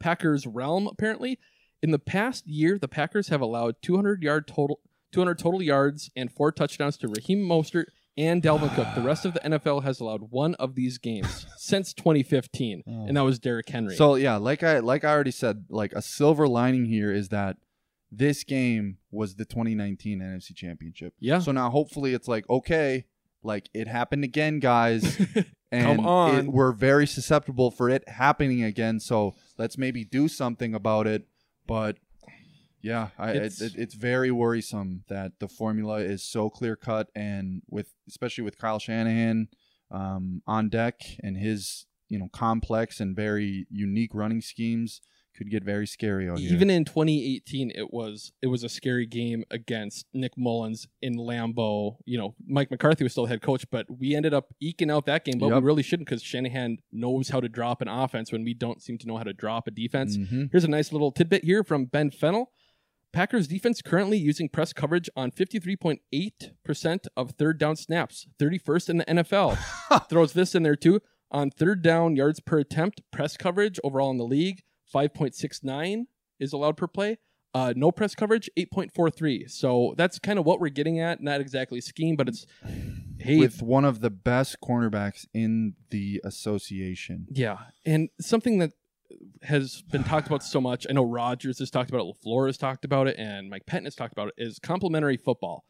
[0.00, 0.86] Packers Realm.
[0.86, 1.38] Apparently,
[1.82, 4.80] in the past year, the Packers have allowed 200 yard total,
[5.12, 7.86] 200 total yards and four touchdowns to Raheem Mostert
[8.20, 8.86] and Dalvin Cook.
[8.94, 13.22] The rest of the NFL has allowed one of these games since 2015, and that
[13.22, 13.96] was Derrick Henry.
[13.96, 17.56] So yeah, like I like I already said, like a silver lining here is that
[18.12, 21.14] this game was the 2019 NFC Championship.
[21.18, 21.38] Yeah.
[21.38, 23.06] So now hopefully it's like okay,
[23.42, 25.18] like it happened again, guys.
[25.72, 26.34] and on.
[26.34, 29.00] it- we're very susceptible for it happening again.
[29.00, 31.26] So let's maybe do something about it.
[31.66, 31.96] But
[32.82, 37.62] yeah, I, It's- it, it's very worrisome that the formula is so clear cut, and
[37.68, 39.48] with especially with Kyle Shanahan
[39.90, 45.00] um, on deck and his you know complex and very unique running schemes
[45.36, 46.52] could get very scary out here.
[46.52, 51.96] Even in 2018, it was it was a scary game against Nick Mullens in Lambeau.
[52.04, 55.24] You know, Mike McCarthy was still head coach, but we ended up eking out that
[55.24, 55.38] game.
[55.38, 55.62] But Yep.
[55.62, 58.98] we really shouldn't because Shanahan knows how to drop an offense when we don't seem
[58.98, 60.16] to know how to drop a defense.
[60.16, 60.50] Mhm.
[60.50, 62.50] Here's a nice little tidbit here from Ben Fennell.
[63.12, 69.04] Packers defense currently using press coverage on 53.8% of third down snaps, 31st in the
[69.06, 69.58] NFL.
[70.08, 71.00] Throws this in there too.
[71.32, 76.04] On third down yards per attempt, press coverage overall in the league, 5.69
[76.38, 77.18] is allowed per play.
[77.52, 79.50] Uh, no press coverage, 8.43.
[79.50, 81.20] So that's kind of what we're getting at.
[81.20, 82.46] Not exactly scheme, but it's
[83.18, 87.26] hey, with one of the best cornerbacks in the association.
[87.28, 88.72] Yeah, and something that
[89.42, 90.86] has been talked about so much.
[90.88, 93.84] I know Rodgers has talked about it, LaFleur has talked about it, and Mike Pettine
[93.84, 94.34] has talked about it.
[94.38, 95.64] Is complementary football,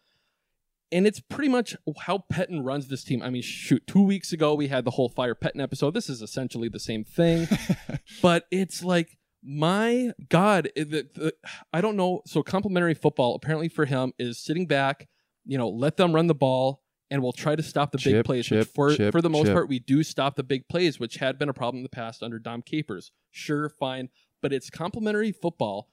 [0.92, 3.22] and it's pretty much how Pettine runs this team.
[3.22, 5.94] I mean, shoot, two weeks ago we had the whole Fire Pettine episode.
[5.94, 7.48] This is essentially the same thing,
[8.22, 11.34] but it's like my God, the, the,
[11.72, 12.22] I don't know.
[12.26, 15.08] So complementary football apparently for him is sitting back,
[15.46, 16.82] you know, let them run the ball.
[17.12, 18.46] And we'll try to stop the big plays.
[18.46, 19.54] chip, for chip, for the most chip.
[19.54, 22.22] part, we do stop the big plays, which had been a problem in the past
[22.22, 23.10] under Dom Capers.
[23.30, 24.08] Sure, fine,
[24.42, 25.88] but it's complementary football,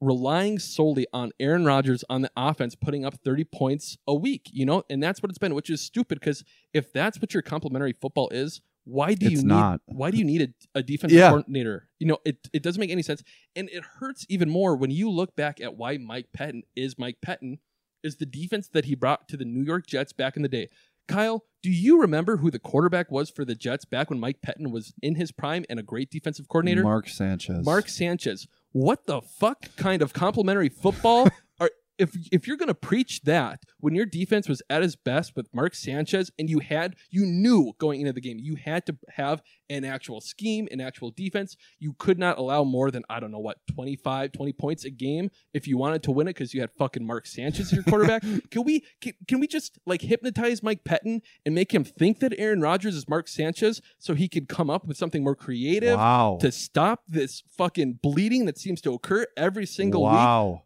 [0.00, 4.66] relying solely on Aaron Rodgers on the offense, putting up 30 points a week, you
[4.66, 7.92] know, and that's what it's been, which is stupid because if that's what your complementary
[7.92, 9.80] football is, why do you need not.
[9.86, 10.42] why do you need
[10.74, 11.28] a, a defensive Yeah.
[11.28, 11.88] coordinator?
[12.00, 13.22] You know, it, it doesn't make any sense.
[13.54, 17.18] And it hurts even more when you look back at why Mike Pettine is Mike
[17.24, 17.58] Pettine,
[18.02, 20.66] is the defense that he brought to the New York Jets back in the day.
[21.08, 24.70] Kyle, do you remember who the quarterback was for the Jets back when Mike Pettine
[24.72, 26.82] was in his prime and a great defensive coordinator?
[26.82, 27.64] Mark Sanchez.
[27.64, 28.48] Mark Sanchez.
[28.72, 31.28] What the fuck kind of complimentary football
[31.60, 35.48] are if if you're gonna preach that when your defense was at its best with
[35.54, 39.42] Mark Sanchez and you had you knew going into the game you had to have
[39.70, 41.56] an actual scheme, an actual defense.
[41.78, 45.30] You could not allow more than I don't know what 25, 20 points a game
[45.54, 48.22] if you wanted to win it because you had fucking Mark Sanchez as your quarterback.
[48.50, 52.34] can we can, can we just like hypnotize Mike Pettine and make him think that
[52.38, 55.98] Aaron Rodgers is Mark Sanchez so he could come up with something more creative?
[55.98, 56.38] Wow.
[56.40, 60.12] to stop this fucking bleeding that seems to occur every single week.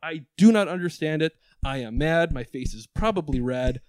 [0.03, 1.33] I do not understand it.
[1.65, 2.33] I am mad.
[2.33, 3.81] My face is probably red.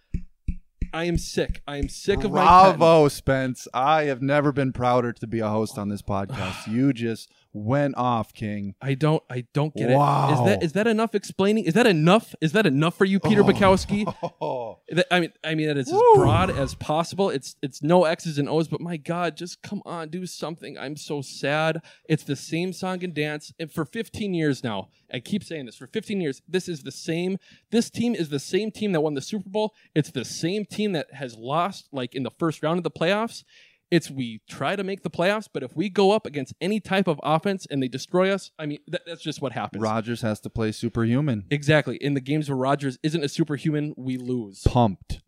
[0.94, 1.62] I am sick.
[1.68, 3.68] I am sick of my Bravo, Spence.
[3.74, 6.68] I have never been prouder to be a host on this podcast.
[6.68, 8.76] you just went off, King.
[8.82, 9.24] I don't.
[9.30, 9.96] I don't get it.
[9.96, 10.34] Wow.
[10.34, 11.66] Is that is that enough explaining?
[11.66, 12.36] Is that enough?
[12.42, 13.46] Is that enough for you, Peter oh.
[13.46, 14.06] Bukowski?
[14.40, 14.80] Oh.
[15.10, 17.30] I mean, I mean that is as broad as possible.
[17.30, 20.78] It's it's no X's and O's, but my God, just come on, do something.
[20.78, 21.82] I'm so sad.
[22.08, 25.76] It's the same song and dance, and for 15 years now, I keep saying this.
[25.76, 27.38] For 15 years, this is the same.
[27.72, 29.74] This team is the same team that won the Super Bowl.
[29.96, 33.44] It's the same team that has lost, like in the first round of the playoffs.
[33.90, 37.08] It's we try to make the playoffs, but if we go up against any type
[37.08, 39.82] of offense and they destroy us, I mean, that, that's just what happens.
[39.82, 41.46] Rodgers has to play superhuman.
[41.50, 41.96] Exactly.
[41.98, 44.64] In the games where Rodgers isn't a superhuman, we lose.
[44.64, 45.22] Pumped.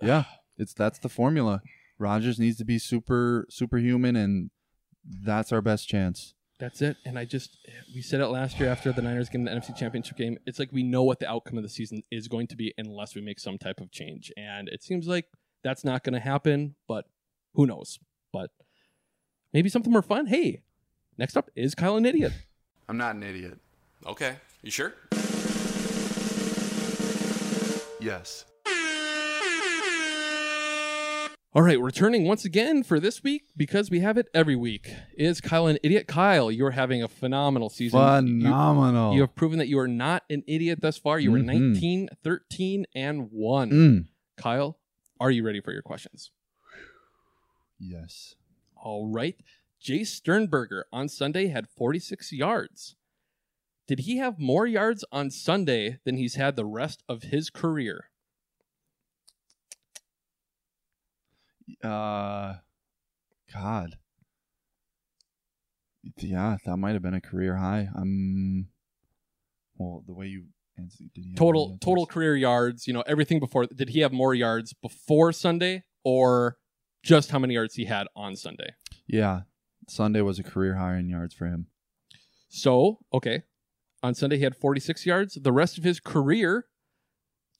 [0.00, 0.24] Yeah.
[0.56, 1.60] It's that's the formula.
[1.98, 4.50] Rodgers needs to be super superhuman and
[5.04, 6.34] that's our best chance.
[6.58, 6.96] That's it.
[7.04, 7.58] And I just
[7.94, 10.38] we said it last year after the Niners game, the NFC Championship game.
[10.46, 13.14] It's like we know what the outcome of the season is going to be unless
[13.14, 14.32] we make some type of change.
[14.38, 15.26] And it seems like
[15.62, 17.04] that's not going to happen, but
[17.56, 17.98] who knows?
[18.32, 18.50] But
[19.52, 20.26] maybe something more fun.
[20.26, 20.62] Hey,
[21.18, 22.32] next up is Kyle an idiot.
[22.88, 23.58] I'm not an idiot.
[24.06, 24.36] Okay.
[24.62, 24.92] You sure?
[28.00, 28.44] Yes.
[31.54, 35.40] All right, returning once again for this week because we have it every week is
[35.40, 36.06] Kyle an idiot.
[36.06, 37.98] Kyle, you're having a phenomenal season.
[38.26, 39.14] You- Phenomenal.
[39.14, 41.18] You, have proven that you are not an idiot thus far.
[41.18, 41.46] You were Mhm.
[41.72, 43.70] 19, 13, and 1.
[43.70, 44.06] Mm.
[44.36, 44.78] Kyle,
[45.18, 46.30] are you ready for your questions?
[47.78, 48.34] Yes.
[48.76, 49.36] All right.
[49.82, 52.96] Jace Sternberger on Sunday had 46 yards.
[53.86, 58.10] Did he have more yards on Sunday than he's had the rest of his career?
[61.82, 62.54] Uh,
[63.52, 63.96] God.
[66.18, 67.88] Yeah, that might have been a career high.
[67.94, 68.68] I'm.
[69.76, 70.44] Well, the way you
[70.78, 74.34] answered, did he Total total career yards, you know, everything before did he have more
[74.34, 76.56] yards before Sunday or
[77.06, 78.70] just how many yards he had on Sunday?
[79.06, 79.42] Yeah,
[79.88, 81.66] Sunday was a career high in yards for him.
[82.48, 83.42] So, okay.
[84.02, 85.38] On Sunday, he had 46 yards.
[85.40, 86.66] The rest of his career,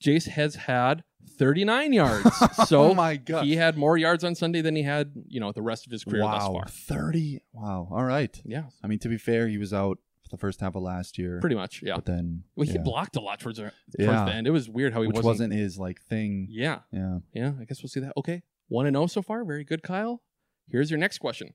[0.03, 1.03] Jace has had
[1.37, 2.29] 39 yards.
[2.67, 3.45] So Oh my God.
[3.45, 6.03] he had more yards on Sunday than he had, you know, the rest of his
[6.03, 6.65] career thus wow, far.
[6.67, 7.41] thirty.
[7.53, 7.87] Wow.
[7.91, 8.39] All right.
[8.45, 11.17] Yeah, I mean, to be fair, he was out for the first half of last
[11.17, 11.39] year.
[11.39, 11.81] pretty much.
[11.83, 11.95] Yeah.
[11.95, 14.25] But then, Well, he yeah, blocked a lot towards the, towards Yeah.
[14.25, 14.47] the end.
[14.47, 15.25] It was weird how he which wasn't.
[15.51, 16.47] wasn't, his like thing.
[16.49, 16.79] Yeah.
[16.91, 17.19] Yeah.
[17.33, 17.53] Yeah.
[17.59, 18.13] I guess we'll see that.
[18.17, 18.43] Okay.
[18.69, 19.43] 1 and 0 so far.
[19.45, 20.21] Very good, Kyle.
[20.69, 21.53] Here's your next question.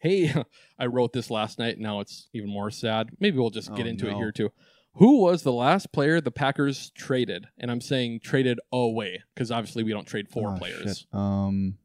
[0.00, 0.32] Hey,
[0.78, 1.78] I wrote this last night.
[1.78, 3.10] Now it's even more sad.
[3.20, 4.50] Maybe we'll just get Oh, into it here too.
[4.94, 7.46] Who was the last player the Packers traded?
[7.58, 10.98] And I'm saying traded away because obviously we don't trade four Ah, players.
[11.00, 11.06] shit.
[11.12, 11.76] Um,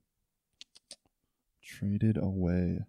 [1.64, 2.80] traded away.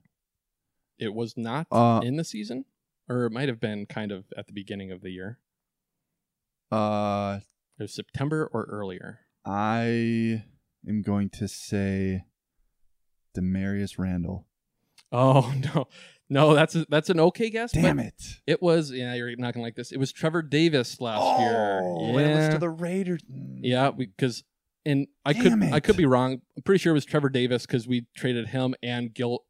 [0.98, 2.64] It was not Uh, in the season,
[3.08, 5.38] or it might have been kind of at the beginning of the year.
[6.70, 7.40] Uh,
[7.78, 9.20] It was September or earlier.
[9.44, 10.44] I
[10.88, 12.24] am going to say
[13.36, 14.46] Damarius Randall.
[15.10, 15.88] Oh no,
[16.28, 17.72] no, that's a, that's an okay guess.
[17.72, 18.40] Damn it!
[18.46, 19.92] It was yeah, you're not gonna like this.
[19.92, 21.80] It was Trevor Davis last year.
[21.82, 23.20] Oh, Yeah, it was to the Raiders.
[23.28, 24.44] yeah, because
[24.84, 26.40] and I Damn could I could be wrong.
[26.56, 29.40] I'm pretty sure it was Trevor Davis because we traded him and Gil.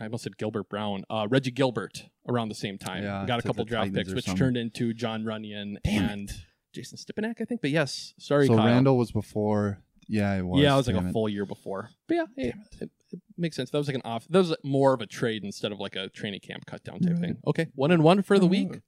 [0.00, 3.02] I almost said Gilbert Brown, uh, Reggie Gilbert around the same time.
[3.02, 4.38] Yeah, we got a couple draft Titans picks, which something.
[4.38, 6.36] turned into Jon Runyan Damn and it.
[6.72, 7.60] Jason Stepaniak, I think.
[7.60, 8.64] But yes, sorry, so Kyle.
[8.64, 9.82] Randall was before.
[10.12, 10.60] Yeah, it was.
[10.60, 11.12] yeah, it was like Damn a it.
[11.12, 11.90] full year before.
[12.08, 12.90] But yeah, hey, it.
[13.12, 13.70] It, makes sense.
[13.70, 14.26] That was like an off.
[14.28, 17.12] That was more of a trade instead of like a training camp cut down type
[17.12, 17.20] Right.
[17.20, 17.36] thing.
[17.46, 18.80] Okay, one and one for the week.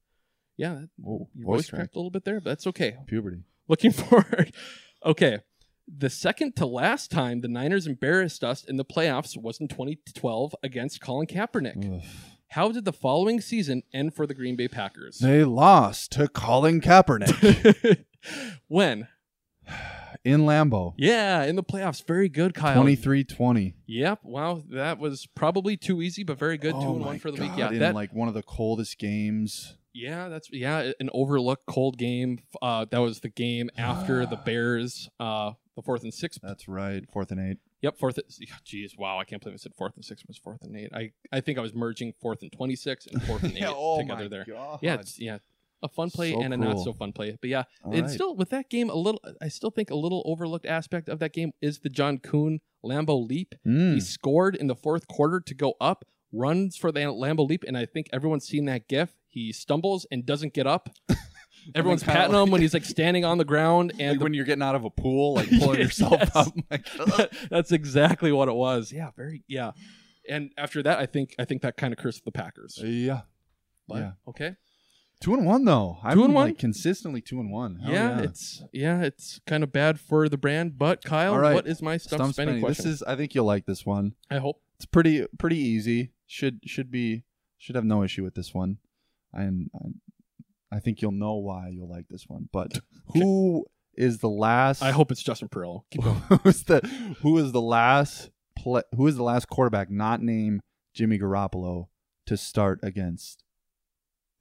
[0.56, 1.78] Yeah, that- Whoa, your voice voice crack.
[1.80, 2.96] cracked a little bit there, but that's okay.
[3.06, 3.42] Puberty.
[3.68, 4.52] Looking forward.
[5.04, 5.38] okay.
[5.88, 10.54] The second to last time the Niners embarrassed us in the playoffs was in 2012
[10.62, 11.96] against Colin Kaepernick.
[11.96, 12.02] Ugh.
[12.48, 15.18] How did the following season end for the Green Bay Packers?
[15.18, 18.04] They lost to Colin Kaepernick
[18.68, 19.08] when?
[20.24, 20.94] in Lambeau.
[20.96, 22.06] Yeah, in the playoffs.
[22.06, 22.82] Very good, Kyle.
[22.82, 23.74] 23-20.
[23.86, 24.20] Yep.
[24.22, 26.72] Wow, that was probably too easy, but very good.
[26.72, 27.52] two Oh and one for the week.
[27.56, 29.76] Yeah, in that, like one of the coldest games.
[29.94, 32.38] yeah, that's yeah, an overlooked cold game.
[32.60, 35.08] Uh, that was the game after the Bears.
[35.18, 36.40] Uh, the fourth and sixth.
[36.42, 37.04] That's right.
[37.12, 37.58] Fourth and eight.
[37.80, 38.18] Yep, fourth.
[38.64, 40.90] Jeez, wow, I can't believe I said fourth and six was fourth and eight.
[40.94, 43.98] I, I think I was merging fourth and twenty six and fourth and eight oh
[43.98, 44.44] together my there.
[44.48, 44.78] God.
[44.82, 45.38] Yeah, yeah,
[45.82, 47.36] a fun play So and a not so fun play.
[47.40, 48.10] But yeah, All and right.
[48.10, 49.20] still with that game, a little.
[49.40, 53.26] I still think a little overlooked aspect of that game is the John Kuhn Lambeau
[53.28, 53.54] leap.
[53.66, 53.94] Mm.
[53.94, 57.76] He scored in the fourth quarter to go up, runs for the Lambeau leap, and
[57.76, 59.14] I think everyone's seen that gif.
[59.28, 60.88] He stumbles and doesn't get up.
[61.76, 64.44] Everyone's patting him when he's like standing on the ground, and Like the- when you're
[64.44, 66.52] getting out of a pool, like pulling yourself up.
[66.70, 66.86] Like,
[67.50, 68.90] That's exactly what it was.
[68.92, 69.70] Yeah, very yeah.
[70.28, 72.80] And after that, I think I think that kind of cursed the Packers.
[72.82, 73.20] yeah.
[73.88, 74.10] But, yeah.
[74.28, 74.56] Okay.
[75.22, 75.98] Two and one though.
[76.02, 76.48] I'm Two and one?
[76.48, 77.76] Like consistently two and one.
[77.76, 80.76] Hell yeah, it's yeah, it's kind of bad for the brand.
[80.76, 81.54] But Kyle, All right.
[81.54, 82.68] what is my stump, Stump spending spending.
[82.68, 83.02] This is.
[83.04, 84.14] I think you'll like this one.
[84.30, 84.60] I hope.
[84.76, 86.10] It's pretty pretty easy.
[86.26, 87.22] Should should be
[87.56, 88.78] should have no issue with this one.
[89.32, 92.48] And I, I think you'll know why you'll like this one.
[92.52, 92.80] But
[93.14, 94.82] who is the last?
[94.82, 95.84] I hope it's Justin Perillo.
[95.92, 96.22] Keep going.
[96.42, 96.80] who's the
[97.20, 100.62] who is the last play, who is the last quarterback not named
[100.94, 101.86] Jimmy Garoppolo
[102.26, 103.44] to start against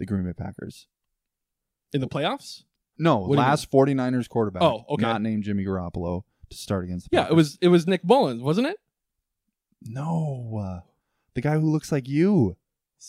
[0.02, 0.88] the Green Bay Packers?
[1.94, 2.64] In the playoffs?
[2.98, 4.62] No, What do you last 49ers quarterback.
[4.64, 5.02] Oh, okay.
[5.04, 7.36] Not named Jimmy Garoppolo to start against the Yeah, it Packers.
[7.38, 8.78] was it was Nick Mullens, wasn't it?
[9.82, 10.60] No.
[10.64, 10.80] Uh,
[11.34, 12.58] the guy who looks like you.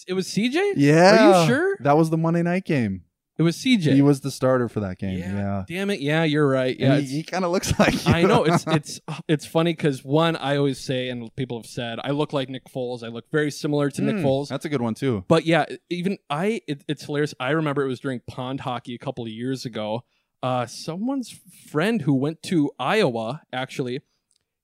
[0.06, 0.74] It was CJ.
[0.76, 1.26] Yeah.
[1.28, 1.76] Are you sure?
[1.80, 3.04] That was the Monday night game.
[3.38, 3.94] It was CJ.
[3.94, 5.18] He was the starter for that game.
[5.18, 5.34] Yeah.
[5.34, 5.64] Yeah.
[5.66, 6.00] Damn it.
[6.00, 6.78] Yeah, you're right.
[6.78, 6.98] Yeah.
[6.98, 10.56] He, he kind of looks like I know it's it's it's funny because one I
[10.56, 13.02] always say and people have said I look like Nick Foles.
[13.02, 14.48] I look very similar to Nick Hmm, Foles.
[14.48, 15.24] That's a good one too.
[15.28, 17.34] But yeah, even I, it, it's hilarious.
[17.40, 20.04] I remember it was during pond hockey a couple of years ago.
[20.42, 21.38] Uh, someone's
[21.70, 24.00] friend who went to Iowa actually,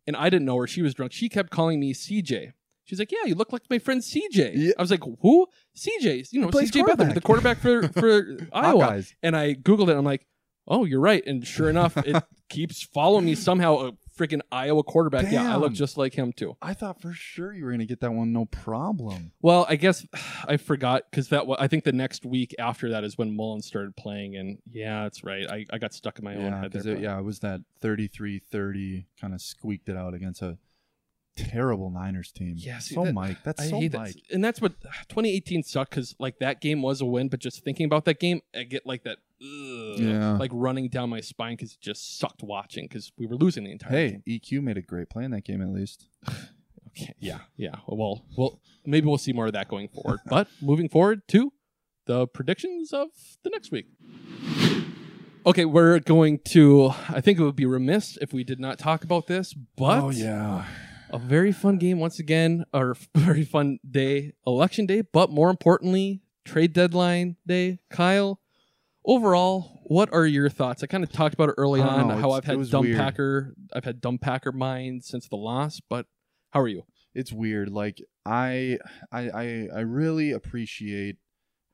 [0.07, 0.67] and I didn't know her.
[0.67, 1.13] She was drunk.
[1.13, 2.53] She kept calling me CJ.
[2.89, 4.73] She's like, "Yeah, you look like my friend CJ." Yeah.
[4.79, 5.47] I was like, "Who?
[5.77, 6.33] CJ?
[6.33, 9.15] You know, CJ Beathard, the quarterback for for Iowa." Hawkeyes.
[9.23, 9.97] And I googled it.
[9.97, 10.27] I'm like,
[10.67, 13.89] "Oh, you're right." And sure enough, it keeps following me somehow.
[13.89, 15.31] A freaking Iowa quarterback.
[15.31, 16.57] Yeah, I look just like him too.
[16.61, 19.33] I thought for sure you were gonna get that one, no problem.
[19.41, 20.05] Well, I guess
[20.49, 23.97] I forgot because that I think the next week after that is when Mullens started
[23.97, 25.49] playing, and yeah, that's right.
[25.49, 26.95] I, I got stuck in my own head there.
[26.97, 30.59] it, yeah, it was that 33-30 kind of squeaked it out against a
[31.39, 32.55] terrible Niners team.
[32.57, 33.93] Yeah, see, so that- Mike, that's I so Mike.
[33.93, 37.63] that, and that's what 2018 sucked because like that game was a win, but just
[37.65, 40.37] thinking about that game, I get like that, ugh, Yeah.
[40.39, 43.73] like running down my spine because it just sucked watching because we were losing the
[43.73, 44.23] entire Hey, game.
[44.27, 46.07] EQ made a great play in that game at least.
[47.01, 47.77] Okay, yeah, yeah.
[47.87, 50.19] Well, well, maybe we'll see more of that going forward.
[50.27, 51.53] but moving forward to
[52.07, 53.09] the predictions of
[53.45, 53.87] the next week.
[55.47, 56.91] Okay, we're going to.
[57.09, 60.11] I think it would be remiss if we did not talk about this, but oh
[60.11, 60.65] yeah,
[61.11, 66.23] a very fun game once again, or very fun day, election day, but more importantly,
[66.45, 67.81] trade deadline day.
[67.91, 68.41] Kyle,
[69.05, 70.83] overall, what are your thoughts?
[70.83, 72.99] I kind of talked about it early on know, how I've had dumb weird.
[72.99, 76.07] Packer, I've had dumb Packer mind since the loss, but
[76.51, 76.85] how are you?
[77.19, 77.69] it's weird.
[77.69, 78.79] Like I,
[79.11, 81.17] I, I, I really appreciate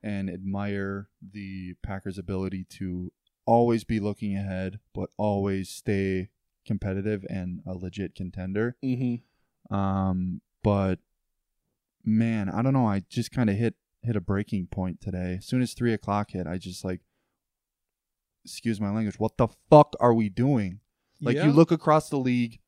[0.01, 3.11] and admire the Packers' ability to
[3.45, 6.29] always be looking ahead, but always stay
[6.65, 8.75] competitive and a legit contender.
[8.83, 9.73] Mm-hmm.
[9.75, 10.99] Um, but
[12.03, 12.87] man, I don't know.
[12.87, 15.35] I just kind of hit hit a breaking point today.
[15.39, 17.01] As soon as three o'clock hit, I just like,
[18.43, 19.19] excuse my language.
[19.19, 20.79] What the fuck are we doing?
[21.21, 21.47] Like Yeah.
[21.47, 22.59] you look across the league,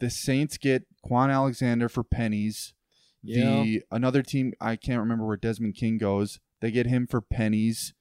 [0.00, 2.74] the Saints get Kwon Alexander for pennies.
[3.22, 3.62] Yeah.
[3.62, 6.40] The another team I can't remember where Desmond King goes.
[6.60, 7.94] They get him for pennies.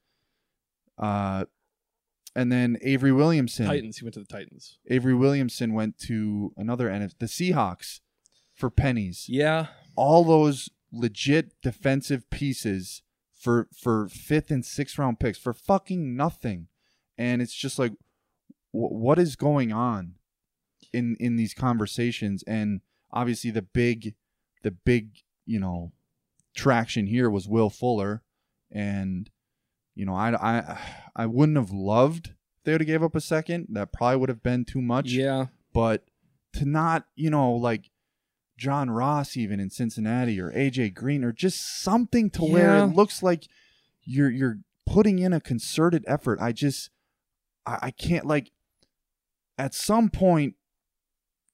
[0.98, 1.46] Uh,
[2.36, 3.66] and then Avery Williamson.
[3.66, 3.98] Titans.
[3.98, 4.78] He went to the Titans.
[4.90, 8.02] Avery Williamson went to another NFC, the Seahawks,
[8.54, 9.26] for pennies.
[9.30, 9.68] Yeah.
[9.96, 13.02] All those legit defensive pieces
[13.34, 16.68] for for fifth and sixth round picks for fucking nothing,
[17.18, 17.94] and it's just like,
[18.72, 20.16] wh- what is going on
[20.92, 22.44] in in these conversations?
[22.48, 22.82] And
[23.12, 24.16] obviously, the big,
[24.64, 25.94] the big, you know,
[26.56, 28.24] traction here was Will Fuller,
[28.72, 29.30] and
[29.96, 30.80] you know, I I
[31.16, 33.68] I wouldn't have loved if they would have gave up a second.
[33.72, 35.48] That probably would have been too much Yeah.
[35.74, 36.06] but
[36.54, 37.90] to not, you know, like
[38.58, 42.86] John Ross even in Cincinnati or AJ Green or just something to where Yeah.
[42.86, 43.48] it looks like
[44.04, 46.40] you're you're putting in a concerted effort.
[46.42, 46.90] I just
[47.66, 48.52] I, I can't like
[49.58, 50.56] at some point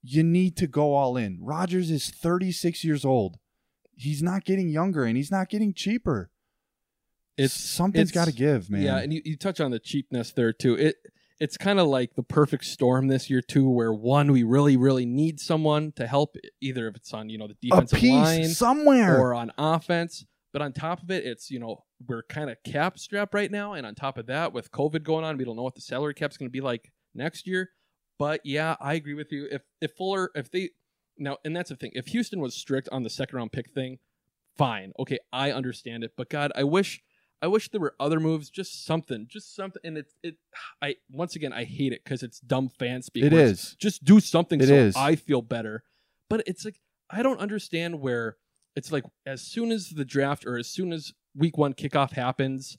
[0.04, 1.38] you need to go all in.
[1.42, 3.38] Rodgers is 36 years old.
[3.96, 6.32] He's not getting younger and he's not getting cheaper.
[7.42, 8.82] It's something's got to give, man.
[8.82, 10.76] Yeah, and you, you touch on the cheapness there too.
[10.76, 10.96] It
[11.40, 15.06] it's kind of like the perfect storm this year too, where one we really really
[15.06, 18.50] need someone to help, either if it's on you know the a defensive piece line
[18.50, 19.20] somewhere.
[19.20, 20.26] or on offense.
[20.54, 23.74] But on top of it, it's you know we're kind of cap strapped right now,
[23.74, 26.14] and on top of that, with COVID going on, we don't know what the salary
[26.14, 27.70] cap's going to be like next year.
[28.20, 29.48] But yeah, I agree with you.
[29.50, 30.70] If if Fuller, if they
[31.18, 33.98] now, and that's the thing, if Houston was strict on the second round pick thing,
[34.58, 36.12] fine, okay, I understand it.
[36.16, 37.02] But God, I wish,
[37.42, 39.82] I wish there were other moves, just something, just something.
[39.84, 40.36] And it's it,
[40.82, 43.24] I once again, I hate it because it's dumb fan speak.
[43.24, 44.96] It's, just do something It so is.
[44.96, 45.84] I feel better.
[46.30, 46.80] But it's like
[47.10, 48.38] I don't understand where
[48.76, 52.78] it's like as soon as the draft or as soon as week one kickoff happens,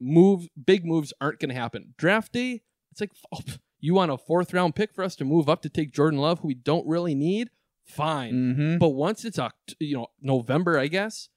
[0.00, 1.94] move big moves aren't going to happen.
[1.98, 3.40] Draft day, it's like oh,
[3.80, 6.40] you want a fourth round pick for us to move up to take Jordan Love,
[6.40, 7.50] who we don't really need.
[7.84, 8.78] Fine, Mhm.
[8.78, 9.38] but once it's
[9.80, 11.28] you know November, I guess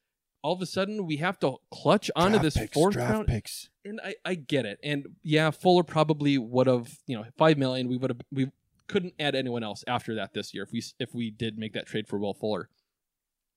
[0.43, 3.27] all of a sudden we have to clutch onto Draft this picks, fourth draft round
[3.27, 3.69] picks.
[3.85, 4.79] and I, I get it.
[4.83, 7.87] And yeah, Fuller probably would have, you know, five million.
[7.87, 8.51] We would have, we
[8.87, 11.87] couldn't add anyone else after that this year if we if we did make that
[11.87, 12.69] trade for Will Fuller.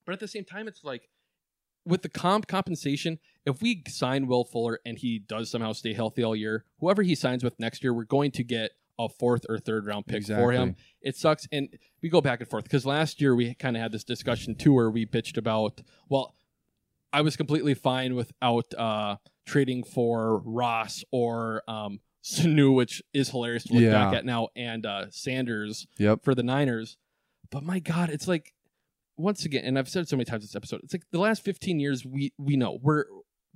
[0.05, 1.09] But at the same time, it's like
[1.85, 6.23] with the comp compensation, if we sign Will Fuller and he does somehow stay healthy
[6.23, 9.59] all year, whoever he signs with next year, we're going to get a fourth or
[9.59, 10.75] third round pick for him.
[11.01, 11.67] It sucks, and
[12.01, 14.73] we go back and forth because last year we kind of had this discussion too,
[14.73, 16.35] where we bitched about well.
[17.15, 23.63] I was completely fine without uh, trading for Ross or um, Sanu, which is hilarious
[23.65, 23.91] to look Yeah.
[23.91, 26.23] back at now, and uh, Sanders Yep.
[26.23, 26.97] for the Niners.
[27.51, 28.53] But my God, it's like
[29.17, 31.43] once again, and I've said it so many times this episode, it's like the last
[31.45, 33.05] 15 years we we know we're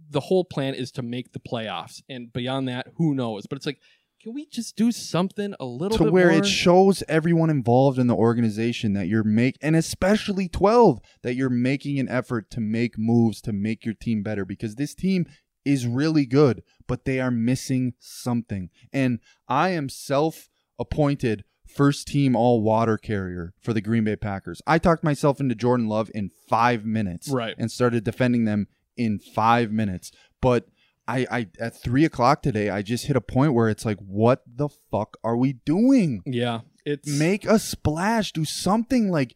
[0.10, 3.46] the whole plan is to make the playoffs, and beyond that, who knows?
[3.48, 3.82] But it's like,
[4.22, 6.08] can we just do something a little bit more?
[6.08, 6.38] to where more?
[6.40, 11.50] it shows everyone involved in the organization that you're make and especially 12 that you're
[11.50, 15.26] making an effort to make moves to make your team better because this team
[15.66, 20.50] is really good but they are missing something and i am self
[20.80, 25.54] appointed first team all water carrier for the green bay packers i talked myself into
[25.56, 27.56] jordan love in five minutes Right.
[27.58, 28.68] and started defending them
[28.98, 30.12] in five minutes
[30.42, 30.66] but
[31.10, 34.44] I, I at three o'clock today, I just hit a point where it's like, what
[34.46, 36.22] the fuck are we doing?
[36.26, 39.34] yeah, it's Make a splash, do something like,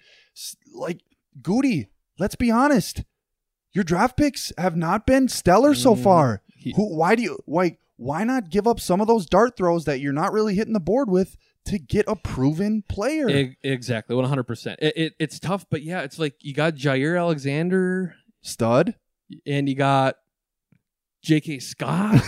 [0.73, 1.01] like
[1.41, 1.87] Goody.
[2.19, 3.03] Let's be honest,
[3.73, 6.41] your draft picks have not been stellar so Mm, far.
[6.55, 6.95] he- Who?
[6.95, 7.79] Why do you like?
[7.97, 10.79] Why not give up some of those dart throws that you're not really hitting the
[10.79, 13.27] board with to get a proven player?
[13.63, 14.79] Exactly, one hundred percent.
[14.81, 18.95] It, it it's tough, but yeah, it's like you got Jaire Alexander Stud.
[19.45, 20.15] and you got
[21.23, 21.59] J.K.
[21.59, 22.21] Scott.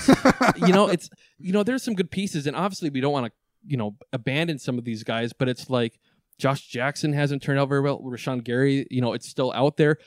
[0.57, 3.31] you know, it's you know, there's some good pieces, and obviously we don't want to
[3.67, 5.99] you know abandon some of these guys, but it's like
[6.39, 7.99] Josh Jackson hasn't turned out very well.
[8.01, 9.97] Rashan Gary, you know, it's still out there.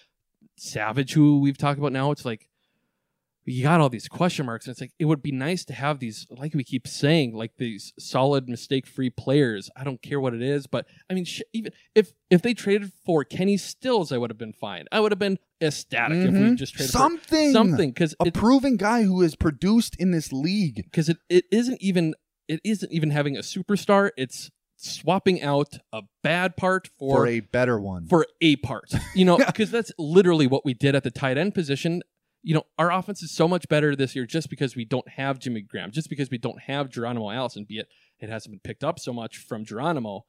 [0.57, 2.49] Savage, who we've talked about now, it's like
[3.51, 5.99] you got all these question marks, and it's like it would be nice to have
[6.01, 9.71] these, like we keep saying, like these solid, mistake-free players.
[9.77, 12.93] I don't care what it is, but I mean, sh- even if if they traded
[13.05, 14.87] for Kenny Stills, I would have been fine.
[14.93, 16.57] I would have been ecstatic if we Mhm.
[16.57, 20.77] just traded something, something because a proven guy who has produced in this league.
[20.85, 22.15] because it, it isn't even
[22.49, 24.11] it isn't even having a superstar.
[24.17, 28.07] It's swapping out a bad part for For a better one.
[28.07, 28.93] for a part.
[29.15, 32.01] You know, because that's literally what we did at the tight end position.
[32.43, 35.39] You know, our offense is so much better this year just because we don't have
[35.39, 37.89] Jimmy Graham, just because we don't have Geronimo Allison, be it
[38.21, 40.25] it hasn't been picked up so much from Geronimo.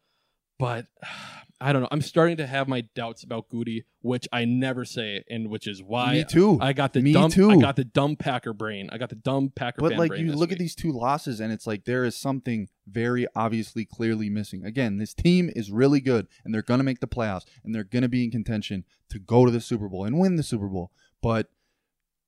[0.58, 0.88] But
[1.62, 1.90] I don't know.
[1.92, 5.84] I'm starting to have my doubts about Goody, which I never say, and which is
[5.84, 6.58] why Me too.
[6.62, 7.52] I got the Me dumb too.
[7.52, 8.90] I got the dumb Packer brain.
[8.94, 10.54] I got the dumb Packer But like you look week.
[10.54, 14.64] at these two losses and it's like there is something very obviously clearly missing.
[14.64, 17.84] Again, this team is really good and they're going to make the playoffs and they're
[17.84, 20.68] going to be in contention to go to the Super Bowl and win the Super
[20.68, 20.92] Bowl.
[21.22, 21.48] But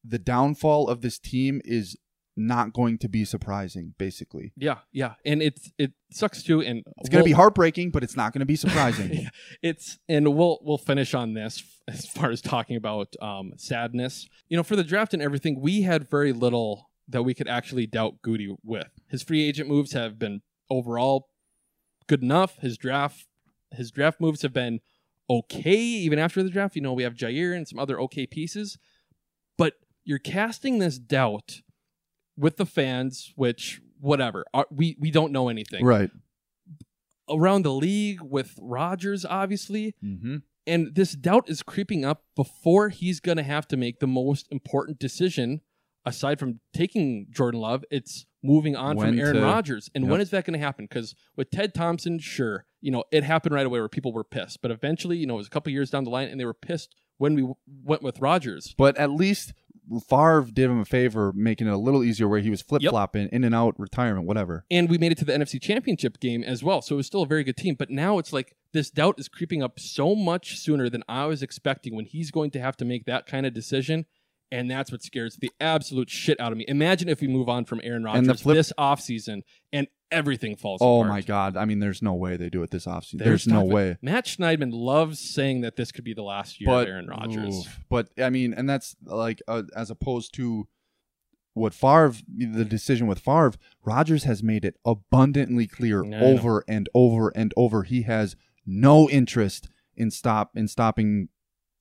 [0.04, 1.98] the downfall of this team is
[2.38, 4.54] not going to be surprising basically.
[4.56, 8.16] Yeah, yeah, and it's it sucks too, and It's going to be heartbreaking, but it's
[8.16, 9.14] not going to be surprising.
[9.14, 9.30] Yeah,
[9.62, 14.28] it's and we'll we'll finish on this as far as talking about um, sadness.
[14.48, 17.88] You know, for the draft and everything, we had very little that we could actually
[17.88, 18.88] doubt Goody with.
[19.10, 21.28] His free agent moves have been overall
[22.08, 22.58] good enough.
[22.60, 23.28] His draft
[23.74, 24.80] his draft moves have been
[25.30, 26.76] okay even after the draft.
[26.76, 28.78] You know, we have Jaire and some other okay pieces,
[30.04, 31.62] you're casting this doubt
[32.38, 36.10] with the fans, which whatever Are- we we don't know anything right.
[37.30, 39.96] around the league with Rodgers, obviously.
[40.04, 40.38] Mm-hmm.
[40.68, 44.48] And this doubt is creeping up before he's going to have to make the most
[44.52, 45.62] important decision,
[46.06, 47.84] aside from taking Jordan Love.
[47.90, 49.90] It's moving on When from Aaron to- Rodgers.
[49.96, 50.12] And Yep.
[50.12, 50.86] when is that going to happen?
[50.86, 54.62] Because with Ted Thompson, sure, you know, it happened right away where people were pissed.
[54.62, 56.54] But eventually, you know, it was a couple years down the line and they were
[56.54, 58.74] pissed when we w- went with Rodgers.
[58.78, 59.54] But at least
[60.08, 63.28] Favre did him a favor, making it a little easier where he was flip flopping
[63.32, 64.64] in and out, retirement, whatever.
[64.72, 66.82] and we made it to the NFC Championship game as well.
[66.82, 67.76] So it was still a very good team.
[67.78, 71.44] But now it's like this doubt is creeping up so much sooner than I was
[71.44, 74.06] expecting when he's going to have to make that kind of decision.
[74.52, 76.66] And that's what scares the absolute shit out of me.
[76.68, 80.58] Imagine if we move on from Aaron And the Rodgers flip- this offseason and everything
[80.58, 81.10] falls Oh apart.
[81.10, 81.56] my God!
[81.56, 83.20] I mean, there's no way they do it this offseason.
[83.20, 83.98] There's, no way.
[84.02, 87.60] Matt Schneidman loves saying that this could be the last year but of Aaron Rodgers.
[87.66, 87.80] oof.
[87.90, 90.68] but I mean, and that's like uh, as opposed to
[91.54, 93.54] what Favre, the decision with Favre,
[93.86, 96.20] Rodgers has made it abundantly clear I know.
[96.22, 97.84] over and over and over.
[97.84, 98.36] He has
[98.66, 101.30] no interest in stop in stopping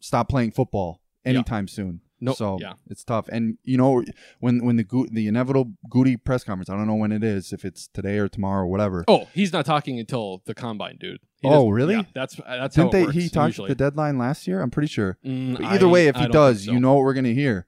[0.00, 2.00] stop playing football anytime soon.
[2.20, 2.74] No- so yeah.
[2.88, 3.28] it's tough.
[3.28, 4.04] And you know
[4.40, 7.52] when when the Go- the inevitable Goody press conference, I don't know when it is,
[7.52, 9.04] if it's today or tomorrow or whatever.
[9.08, 11.20] Oh, he's not talking until the combine, dude.
[11.40, 11.94] He Oh, really?
[11.94, 13.02] yeah, that's that's Didn't it they?
[13.04, 13.68] works, he talked usually.
[13.68, 14.60] the deadline last year.
[14.60, 15.18] I'm pretty sure.
[15.24, 16.72] Mm, either I- way, if I he does, so.
[16.72, 17.66] you know what we're gonna hear.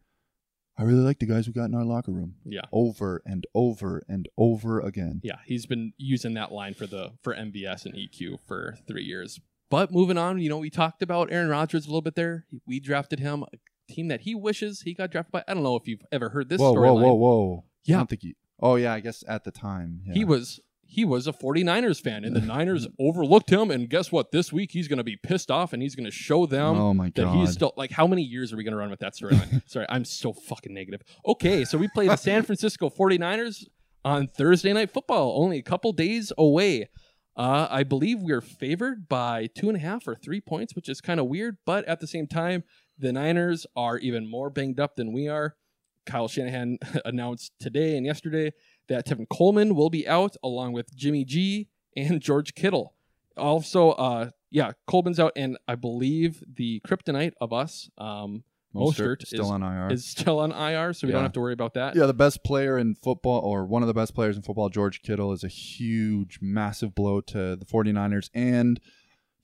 [0.78, 2.36] I really like the guys we got in our locker room.
[2.46, 2.62] Yeah.
[2.72, 5.20] Over and over and over again.
[5.22, 9.38] Yeah, he's been using that line for the for MVS and EQ for three years.
[9.70, 12.46] But moving on, you know, we talked about Aaron Rodgers a little bit there.
[12.66, 13.44] We drafted him
[13.88, 15.44] team that he wishes he got drafted by.
[15.46, 16.88] I don't know if you've ever heard this story.
[16.88, 17.64] whoa, whoa, whoa, whoa!
[17.84, 17.96] Yeah.
[17.96, 18.36] I don't think he.
[18.60, 20.14] Oh yeah, I guess at the time yeah.
[20.14, 24.30] He was he was a 49ers fan and the Niners overlooked him and guess what?
[24.30, 26.92] This week he's going to be pissed off and he's going to show them Oh
[26.92, 29.14] my that he's still like how many years are we going to run with that
[29.14, 29.62] storyline?
[29.66, 31.00] Sorry, I'm so fucking negative.
[31.26, 33.64] Okay, so we play the San Francisco 49ers
[34.04, 36.88] on Thursday night football, only a couple days away.
[37.36, 40.88] Uh, I believe we are favored by two and a half or three points, which
[40.88, 42.64] is kind of weird, but at the same time,
[42.98, 45.56] the Niners are even more banged up than we are.
[46.04, 48.52] Kyle Shanahan announced today and yesterday
[48.88, 52.94] that Tevin Coleman will be out along with Jimmy G and George Kittle.
[53.36, 58.44] Also, uh, yeah, Coleman's out, and I believe the kryptonite of us, um,
[58.74, 59.92] Mostert, still is, on IR.
[59.92, 61.94] is still on IR, so we don't have to worry about that.
[61.94, 65.02] Yeah, the best player in football, or one of the best players in football, George
[65.02, 68.80] Kittle, is a huge, massive blow to the 49ers and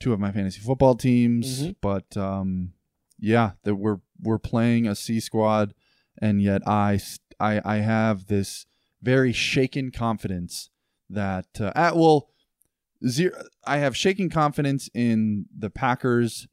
[0.00, 1.64] two of my fantasy football teams.
[1.64, 1.76] Mhm.
[1.80, 2.72] But um,
[3.18, 5.74] yeah, that we're we're playing a C squad,
[6.20, 7.00] and yet I
[7.38, 8.66] I I have this
[9.02, 10.70] very shaken confidence
[11.10, 12.28] that uh, at well,
[13.06, 13.42] zero.
[13.66, 16.48] I have shaken confidence in the Packers,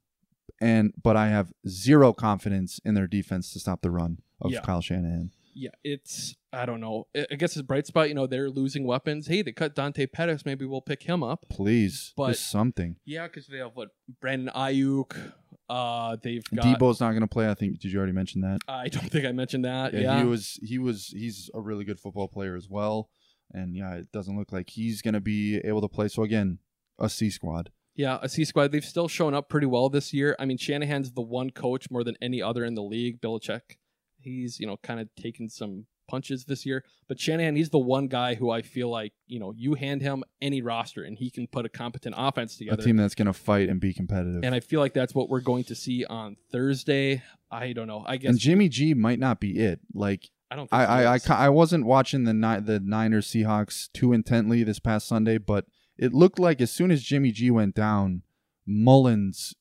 [0.66, 4.62] and but I have zero confidence in their defense to stop the run of Yeah.
[4.62, 5.32] Kyle Shanahan.
[5.54, 7.08] Yeah, it's I don't know.
[7.16, 8.10] I guess it's bright spot.
[8.10, 9.28] You know, they're losing weapons.
[9.28, 10.46] Hey, they cut Dante Pettis.
[10.46, 11.46] Maybe we'll pick him up.
[11.50, 12.98] Please, But- just something.
[13.06, 13.90] Yeah, because they have what
[14.20, 15.16] Brandon Aiyuk.
[15.70, 16.66] Uh, they've got.
[16.66, 17.50] Deebo's not going to play.
[17.50, 17.80] I think.
[17.80, 18.60] Did you already mention that?
[18.68, 19.94] I don't think I mentioned that.
[19.94, 20.60] Yeah, he was.
[20.62, 21.08] He was.
[21.08, 23.10] He's a really good football player as well.
[23.54, 26.08] And yeah, it doesn't look like he's going to be able to play.
[26.10, 26.60] So again,
[27.00, 27.72] a C squad.
[27.96, 28.72] Yeah, a C squad.
[28.72, 30.36] They've still shown up pretty well this year.
[30.40, 33.22] I mean, Shanahan's the one coach more than any other in the league.
[33.22, 33.78] Belichick,
[34.20, 38.08] he's you know kind of taken some punches this year, but Shanahan, he's the one
[38.08, 41.48] guy who I feel like you know you hand him any roster and he can
[41.48, 42.82] put a competent offense together.
[42.82, 44.44] A team that's going to fight and be competitive.
[44.44, 47.24] and I feel like that's what we're going to see on Thursday.
[47.50, 48.04] I don't know.
[48.06, 49.80] I guess And Jimmy G might not be it.
[49.94, 50.70] Like I don't.
[50.70, 54.80] Think I, I, I, I wasn't watching the Ni- the Niners Seahawks too intently this
[54.80, 55.66] past Sunday, but
[55.98, 58.22] it looked like as soon as Jimmy G went down,
[58.68, 59.56] Mullens,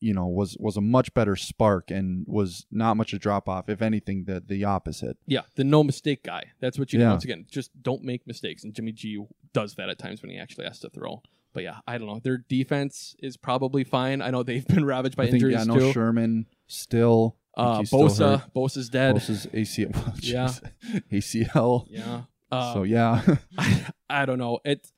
[0.00, 3.68] you know, was was a much better spark and was not much a drop off.
[3.68, 5.16] If anything, the the opposite.
[5.26, 6.44] Yeah, the no mistake guy.
[6.60, 7.10] That's what you Yeah.
[7.10, 8.64] once again just don't make mistakes.
[8.64, 11.22] And Jimmy G does that at times when he actually has to throw.
[11.52, 12.18] But yeah, I don't know.
[12.22, 14.22] Their defense is probably fine.
[14.22, 15.92] I know they've been ravaged by I think injuries yeah, no too.
[15.92, 17.36] Sherman still.
[17.54, 18.50] Uh, Bosa.
[18.54, 19.14] Bosa's dead.
[19.16, 20.18] Bosa's ACL.
[20.22, 20.48] Yeah.
[21.12, 21.86] ACL.
[21.90, 22.22] Yeah.
[22.50, 23.22] Uh, so yeah,
[23.58, 24.58] I, I don't know.
[24.64, 24.90] It.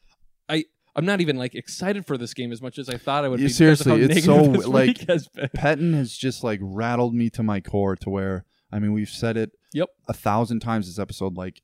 [0.97, 3.41] I'm not even like excited for this game as much as I thought I would
[3.41, 3.53] Yeah, be.
[3.53, 5.49] because of how seriously, it's so like has been.
[5.57, 9.37] Pettine has just like rattled me to my core to where I mean we've said
[9.37, 9.89] it Yep.
[10.09, 11.63] a thousand times this episode like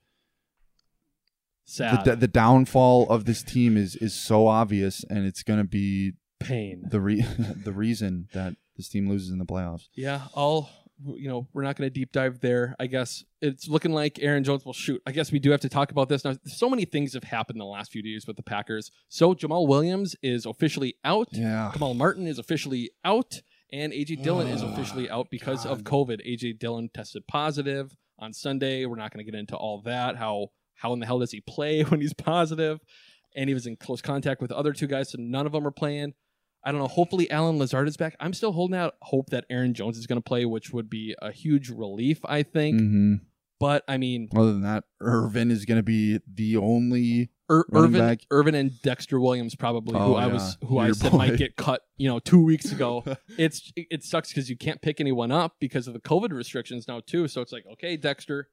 [1.65, 5.65] Sad the, the downfall of this team is is so obvious and it's going to
[5.69, 6.83] be pain.
[6.91, 7.25] the re-
[7.65, 9.89] the reason that this team loses in the playoffs.
[9.95, 10.69] Yeah, I'll
[11.05, 12.75] you know, we're not going to deep dive there.
[12.79, 15.01] I guess it's looking like Aaron Jones will shoot.
[15.07, 16.37] I guess we do have to talk about this now.
[16.45, 18.91] So many things have happened in the last few days with the Packers.
[19.09, 21.29] So Jamaal Williams is officially out.
[21.33, 21.71] Yeah.
[21.73, 23.41] Kamal Martin is officially out,
[23.73, 26.27] and AJ Dillon is oh, officially out because of COVID.
[26.27, 28.85] AJ Dillon tested positive on Sunday.
[28.87, 30.17] We're not going to get into all that.
[30.17, 32.81] How how in the hell does he play when he's positive?
[33.37, 35.67] And he was in close contact with the other two guys, so none of them
[35.67, 36.15] are playing.
[36.65, 36.89] I don't know.
[36.89, 38.17] Hopefully, Allen Lazard is back.
[38.21, 41.15] I'm still holding out hope that Aaron Jones is going to play, which would be
[41.23, 42.79] a huge relief, I think.
[42.81, 43.15] hmm
[43.59, 47.93] But I mean, Other than that, Ervin is going to be the only Ir- Ervin,
[48.01, 48.21] back.
[48.31, 51.19] Ervin and Dexter Williams probably, who Oh, I was, who I said boy.
[51.19, 53.05] might get cut, you know, two weeks ago.
[53.39, 56.87] it's it, it sucks because you can't pick anyone up because of the COVID restrictions
[56.87, 57.27] now too.
[57.27, 58.49] So it's like, okay, Dexter,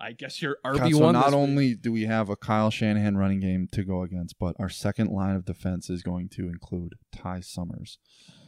[0.00, 1.14] I guess you're RB God, so one.
[1.14, 4.68] not only do we have a Kyle Shanahan running game to go against, but our
[4.68, 7.98] second line of defense is going to include Ty Summers.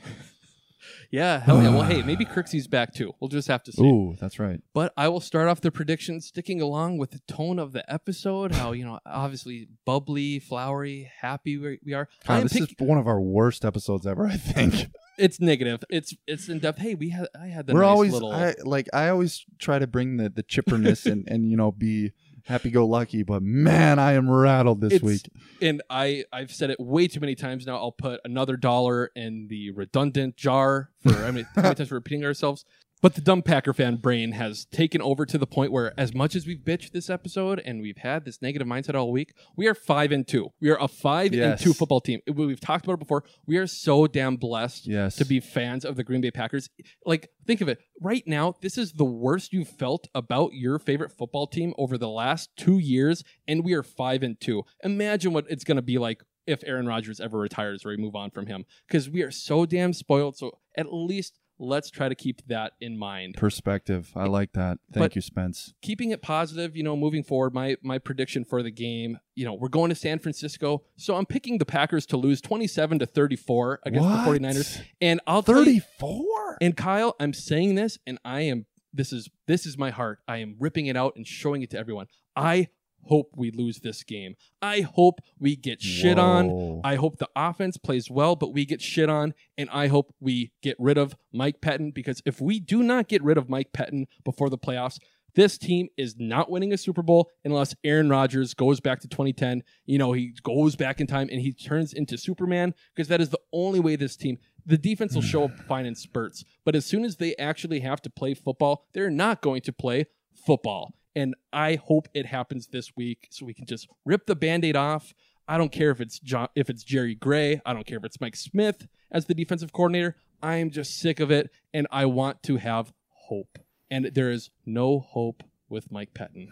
[1.11, 1.71] yeah, hell yeah.
[1.71, 3.13] Well, hey, maybe Kirksey's back too.
[3.21, 3.83] We'll just have to see.
[3.83, 4.61] Ooh, that's right.
[4.73, 8.53] But I will start off the predictions sticking along with the tone of the episode.
[8.53, 12.09] How you know, obviously bubbly, flowery, happy we we are.
[12.27, 14.27] I God, this pick- is one of our worst episodes ever.
[14.27, 14.89] I think
[15.19, 15.83] it's negative.
[15.91, 16.79] It's it's in depth.
[16.81, 18.33] Hey, we had I had the we're nice always little.
[18.33, 22.13] I, like I always try to bring the the chipperness and and you know be
[22.47, 25.31] happy go lucky, but man, I am rattled this It's- week.
[25.61, 27.77] and I I've said it way too many times now.
[27.77, 31.99] I'll put another dollar in the redundant jar for I mean how many times we're
[31.99, 32.65] repeating ourselves.
[33.03, 36.37] But the dumb Packer fan brain has taken over to the point where, as much
[36.37, 39.75] as we've bitched this episode and we've had this negative mindset all week, we are
[39.75, 40.51] five and two.
[40.61, 42.21] We are a five and two football team.
[42.33, 43.25] We- We've talked about it before.
[43.45, 45.17] We are so damn blessed Yes.
[45.17, 46.71] to be fans of the Green Bay Packers.
[47.05, 47.81] Like, think of it.
[48.01, 52.09] Right now, this is the worst you've felt about your favorite football team over the
[52.09, 54.63] last two years, and we are five and two.
[54.85, 58.15] Imagine what it's going to be like if Aaron Rodgers ever retires or we move
[58.17, 60.37] on from him, because we are so damn spoiled.
[60.37, 63.37] So at least let's try to keep that in mind.
[63.37, 64.11] Perspective.
[64.17, 64.79] I like that.
[64.93, 65.75] Thank But- you, Spence.
[65.81, 69.55] Keeping it positive, you know, moving forward, my my prediction for the game, you know,
[69.55, 73.81] we're going to San Francisco, so I'm picking the Packers to lose 27 to 34
[73.87, 74.25] against What?
[74.25, 74.83] the 49ers.
[75.01, 76.59] And I'll 34?
[76.61, 80.19] and Kyle, I'm saying this, and I am this is this is my heart.
[80.29, 82.07] I am ripping it out and showing it to everyone.
[82.37, 82.69] I
[83.05, 84.35] hope we lose this game.
[84.61, 86.81] I hope we get shit on.
[86.85, 90.53] I hope the offense plays well, but we get shit on, and I hope we
[90.63, 94.07] get rid of Mike Pettine because if we do not get rid of Mike Pettine
[94.25, 94.99] before the playoffs,
[95.35, 99.63] This team is not winning a Super Bowl unless Aaron Rodgers goes back to 2010.
[99.87, 103.31] You know, he goes back in time and he turns into Superman because that is
[103.31, 104.37] the only way this team.
[104.67, 108.03] The defense will show up fine in spurts, but as soon as they actually have
[108.03, 110.05] to play football, they're not going to play
[110.35, 110.93] football.
[111.15, 115.15] And I hope it happens this week so we can just rip the band-aid off.
[115.47, 117.61] I don't care if it's John, if it's Jerry Gray.
[117.67, 120.17] I don't care if it's Mike Smith as the defensive coordinator.
[120.43, 123.59] I am just sick of it, and I want to have hope.
[123.91, 126.49] And there is no hope with Mike Pettine.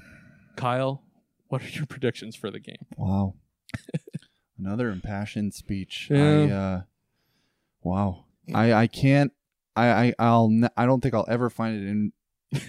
[0.56, 1.02] Kyle,
[1.48, 2.84] what are your predictions for the game?
[2.96, 3.34] Wow.
[4.58, 6.08] Another impassioned speech.
[6.10, 6.22] Yeah.
[6.22, 6.82] I uh
[7.82, 8.24] wow.
[8.54, 9.32] I I can't
[9.74, 12.12] I I I'll I don't think I'll ever find it in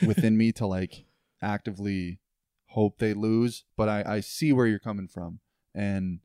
[0.06, 1.06] within me to like
[1.42, 2.20] actively
[2.68, 5.40] hope they lose, but I I see where you're coming from.
[5.74, 6.20] And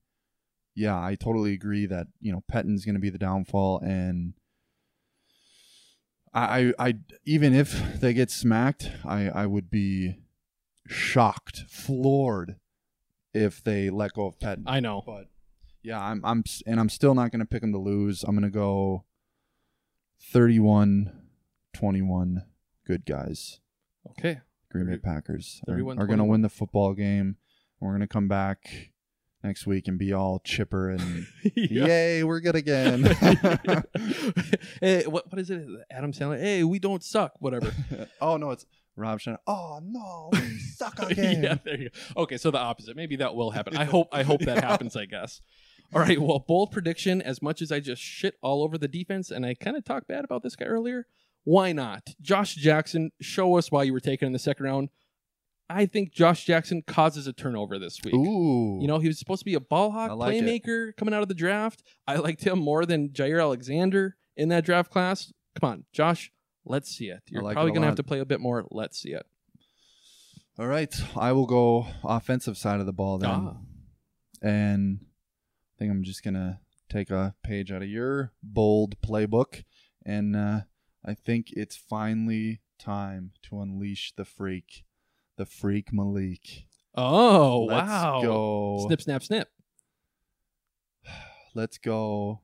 [0.74, 4.34] yeah, I totally agree that, you know, Pettine's going to be the downfall and
[6.36, 6.94] I, I, I
[7.24, 10.18] even if they get smacked, I, I would be
[10.86, 12.56] shocked, floored
[13.32, 14.64] if they let go of Pettine.
[14.66, 15.02] I know.
[15.04, 15.28] But
[15.82, 18.22] yeah, I'm I'm and I'm still not going to pick them to lose.
[18.22, 19.04] I'm going to go
[20.20, 21.10] 31
[21.74, 22.42] 21
[22.86, 23.60] good guys.
[24.10, 24.40] Okay.
[24.70, 27.36] Green Bay Packers are, are going to win the football game.
[27.80, 28.90] We're going to come back
[29.44, 31.86] next week and be all chipper and Yeah.
[31.86, 33.04] yay, we're good again.
[34.80, 35.66] hey, what what is it?
[35.90, 36.40] Adam Sandler.
[36.40, 37.32] Hey, we don't suck.
[37.38, 37.72] Whatever.
[38.20, 38.66] oh no, it's
[38.96, 39.38] Rob Schneider.
[39.46, 41.42] Oh no, we suck again.
[41.42, 42.22] yeah, there you go.
[42.22, 42.96] Okay, so the opposite.
[42.96, 43.76] Maybe that will happen.
[43.76, 44.08] I hope.
[44.12, 44.96] I hope that happens.
[44.96, 45.40] I guess.
[45.94, 46.20] All right.
[46.20, 47.22] Well, bold prediction.
[47.22, 50.08] As much as I just shit all over the defense, and I kind of talked
[50.08, 51.06] bad about this guy earlier.
[51.46, 52.02] Why not?
[52.20, 54.88] Josh Jackson, show us why you were taken in the second round.
[55.70, 58.14] I think Josh Jackson causes a turnover this week.
[58.14, 58.80] Ooh.
[58.80, 60.42] You know, he was supposed to be a ball hawk like it.
[60.42, 61.84] playmaker coming out of the draft.
[62.04, 65.32] I liked him more than Jaire Alexander in that draft class.
[65.54, 66.32] Come on, Josh,
[66.64, 67.20] let's see it.
[67.28, 68.64] You're like probably going to have to play a bit more.
[68.72, 69.24] Let's see it.
[70.58, 73.30] All right, I will go offensive side of the ball then.
[73.30, 73.56] Ah.
[74.42, 76.58] And I think I'm just gonna
[76.90, 79.62] take a page out of your bold playbook,
[80.04, 80.60] and uh,
[81.06, 84.84] I think it's finally time to unleash the freak,
[85.36, 86.66] the freak Malik.
[86.94, 88.20] Oh, Let's wow.
[88.22, 88.84] go.
[88.86, 89.48] Snip, snap, snip.
[91.54, 92.40] Let's go.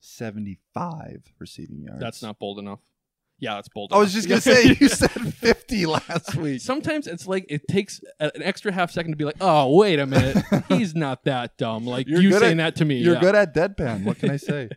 [0.00, 2.00] Seventy-five receiving yards.
[2.00, 2.80] That's not bold enough.
[3.40, 6.60] Yeah, it's bold I was just gonna say you said fifty last week.
[6.60, 9.98] Sometimes it's like it takes a- an extra half second to be like, oh, wait
[9.98, 10.44] a minute.
[10.68, 11.86] He's not that dumb.
[11.86, 12.96] Like You're you good saying at- that to me.
[12.96, 13.20] You're yeah.
[13.20, 14.04] good at deadpan.
[14.04, 14.68] What can I say?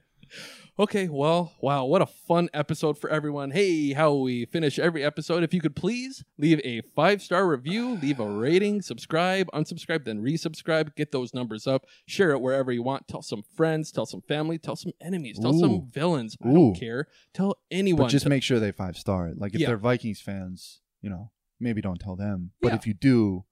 [0.79, 3.49] Okay, well, wow, what a fun episode for everyone.
[3.49, 5.41] Hey, how we finish every episode.
[5.41, 10.21] If you could please leave a five star review, leave a rating, subscribe, unsubscribe, then
[10.21, 13.07] resubscribe, get those numbers up, share it wherever you want.
[13.07, 15.59] Tell some friends, tell some family, tell some enemies, tell Ooh.
[15.59, 16.37] some villains.
[16.43, 16.53] I Ooh.
[16.53, 17.07] don't care.
[17.33, 18.03] Tell anyone.
[18.03, 19.39] But just Tell- make sure they five star it.
[19.39, 19.67] Like if Yeah.
[19.69, 22.51] they're Vikings fans, you know, maybe don't tell them.
[22.61, 22.75] But Yeah.
[22.75, 23.45] if you do,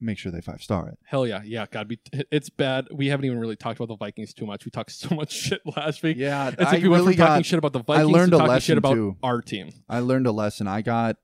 [0.00, 0.98] make sure they five star it.
[1.04, 1.98] Hell yeah, yeah, God, be
[2.30, 2.88] it's bad.
[2.92, 4.64] We haven't even really talked about the Vikings too much.
[4.64, 6.16] We talked so much shit last week.
[6.16, 8.08] Yeah, it's like I we went really from talking shit about the Vikings.
[8.08, 9.16] I learned to a lesson shit about too.
[9.22, 9.70] our team.
[9.88, 10.66] I learned a lesson.
[10.66, 11.16] I got.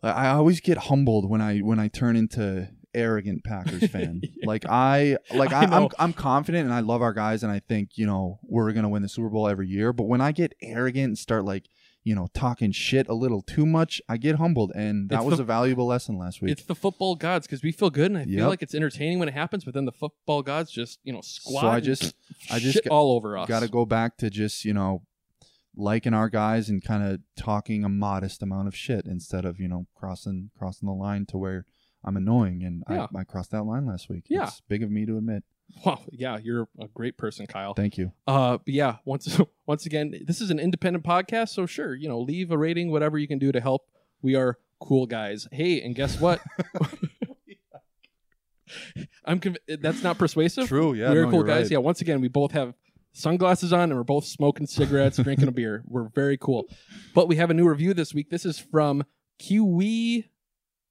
[0.00, 4.22] I always get humbled when I when I turn into arrogant Packers fan.
[4.44, 5.88] Like I like I I, I'm.
[5.98, 9.02] I'm confident and I love our guys and I think you know we're gonna win
[9.02, 9.92] the Super Bowl every year.
[9.92, 11.64] But when I get arrogant and start like
[12.08, 15.36] you know talking shit a little too much, I get humbled, and that It's was
[15.38, 16.52] the- a valuable lesson last week.
[16.52, 18.38] It's the football gods because we feel good and I Yep.
[18.38, 21.20] feel like it's entertaining when it happens, but then the football gods just you know
[21.22, 21.64] squat.
[21.66, 22.14] I just-
[22.50, 23.46] I just shit got- all over us.
[23.48, 25.02] Got to go back to just you know
[25.76, 29.68] liking our guys and kind of talking a modest amount of shit instead of you
[29.68, 31.64] know crossing crossing the line to where
[32.04, 33.06] I'm annoying and Yeah.
[33.14, 34.24] I, I crossed that line last week.
[34.28, 34.44] Yeah.
[34.48, 35.44] it's big of me to admit.
[35.84, 37.72] Wow, yeah, you're a great person, Kyle.
[37.74, 38.10] Thank you.
[38.26, 42.18] Uh, but yeah, once once again, this is an independent podcast, so sure, you know,
[42.20, 43.82] leave a rating, whatever you can do to help.
[44.20, 45.46] We are cool guys.
[45.52, 46.40] Hey, and guess what?
[49.24, 50.68] I'm conv- that's not persuasive.
[50.68, 51.64] True, yeah, we're no, cool guys.
[51.64, 51.72] right.
[51.72, 52.74] Yeah, once again, we both have
[53.12, 55.82] sunglasses on and we're both smoking cigarettes, drinking a beer.
[55.86, 56.64] We're very cool.
[57.14, 58.30] But we have a new review this week.
[58.30, 59.04] This is from
[59.38, 60.30] Kiwi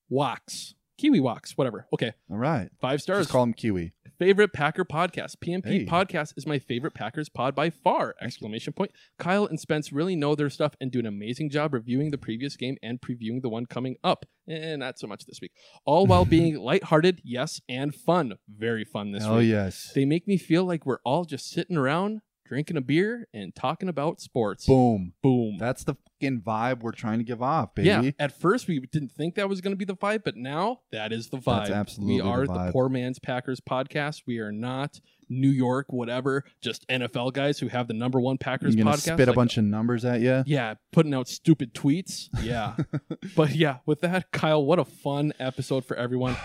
[0.10, 0.74] Wax.
[0.98, 1.86] Kiwi Wax, whatever.
[1.94, 3.94] Okay, All right, five stars just call him Kiwi.
[4.20, 5.38] Favorite Packer podcast.
[5.38, 5.86] PMP Hey.
[5.86, 8.16] podcast is my favorite Packers pod by far!
[8.22, 8.92] Exclamation point.
[9.20, 12.56] Kyle and Spence really know their stuff and do an amazing job reviewing the previous
[12.56, 14.26] game and previewing the one coming up.
[14.48, 15.52] And not so much this week.
[15.86, 18.36] All while being lighthearted, yes, and fun.
[18.48, 19.38] Very fun this Oh week.
[19.38, 23.28] Oh yes, They make me feel like we're all just sitting around drinking a beer
[23.34, 24.66] and talking about sports.
[24.66, 25.14] boom.
[25.22, 25.58] Boom.
[25.58, 27.88] That's the fucking vibe we're trying to give off, baby.
[27.88, 30.82] Yeah, at first we didn't think that was going to be the vibe, but now
[30.92, 31.68] that is the vibe.
[31.68, 32.72] That's absolutely we are the, vibe.
[32.72, 34.24] Poor Man's Packers podcast.
[34.26, 35.00] We are not
[35.30, 39.14] New York, whatever, just NFL guys who have the number one Packers You're gonna podcast.
[39.14, 40.44] spit a like, bunch of numbers at you.
[40.46, 42.30] yeah, putting out stupid tweets.
[42.42, 42.76] Yeah.
[43.36, 46.36] but yeah, with that, Kyle, what a fun episode for everyone.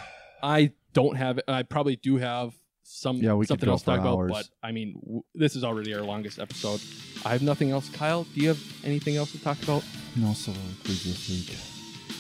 [0.43, 3.97] I don't have I probably do have some Yeah, we could something else to talk
[3.97, 4.31] for about, hours.
[4.33, 6.81] but I mean, w- this is already our longest episode.
[7.25, 7.89] I have nothing else.
[7.91, 9.85] Kyle, do you have anything else to talk about?
[10.17, 11.57] No soliloquies this week.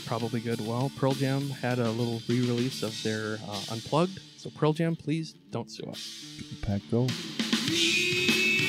[0.06, 0.60] Probably good.
[0.66, 4.18] Well, Pearl Jam had a little re-release of their uh, Unplugged.
[4.36, 6.24] So Pearl Jam, please don't sue us.
[6.62, 7.06] Pack go.
[7.70, 8.61] Me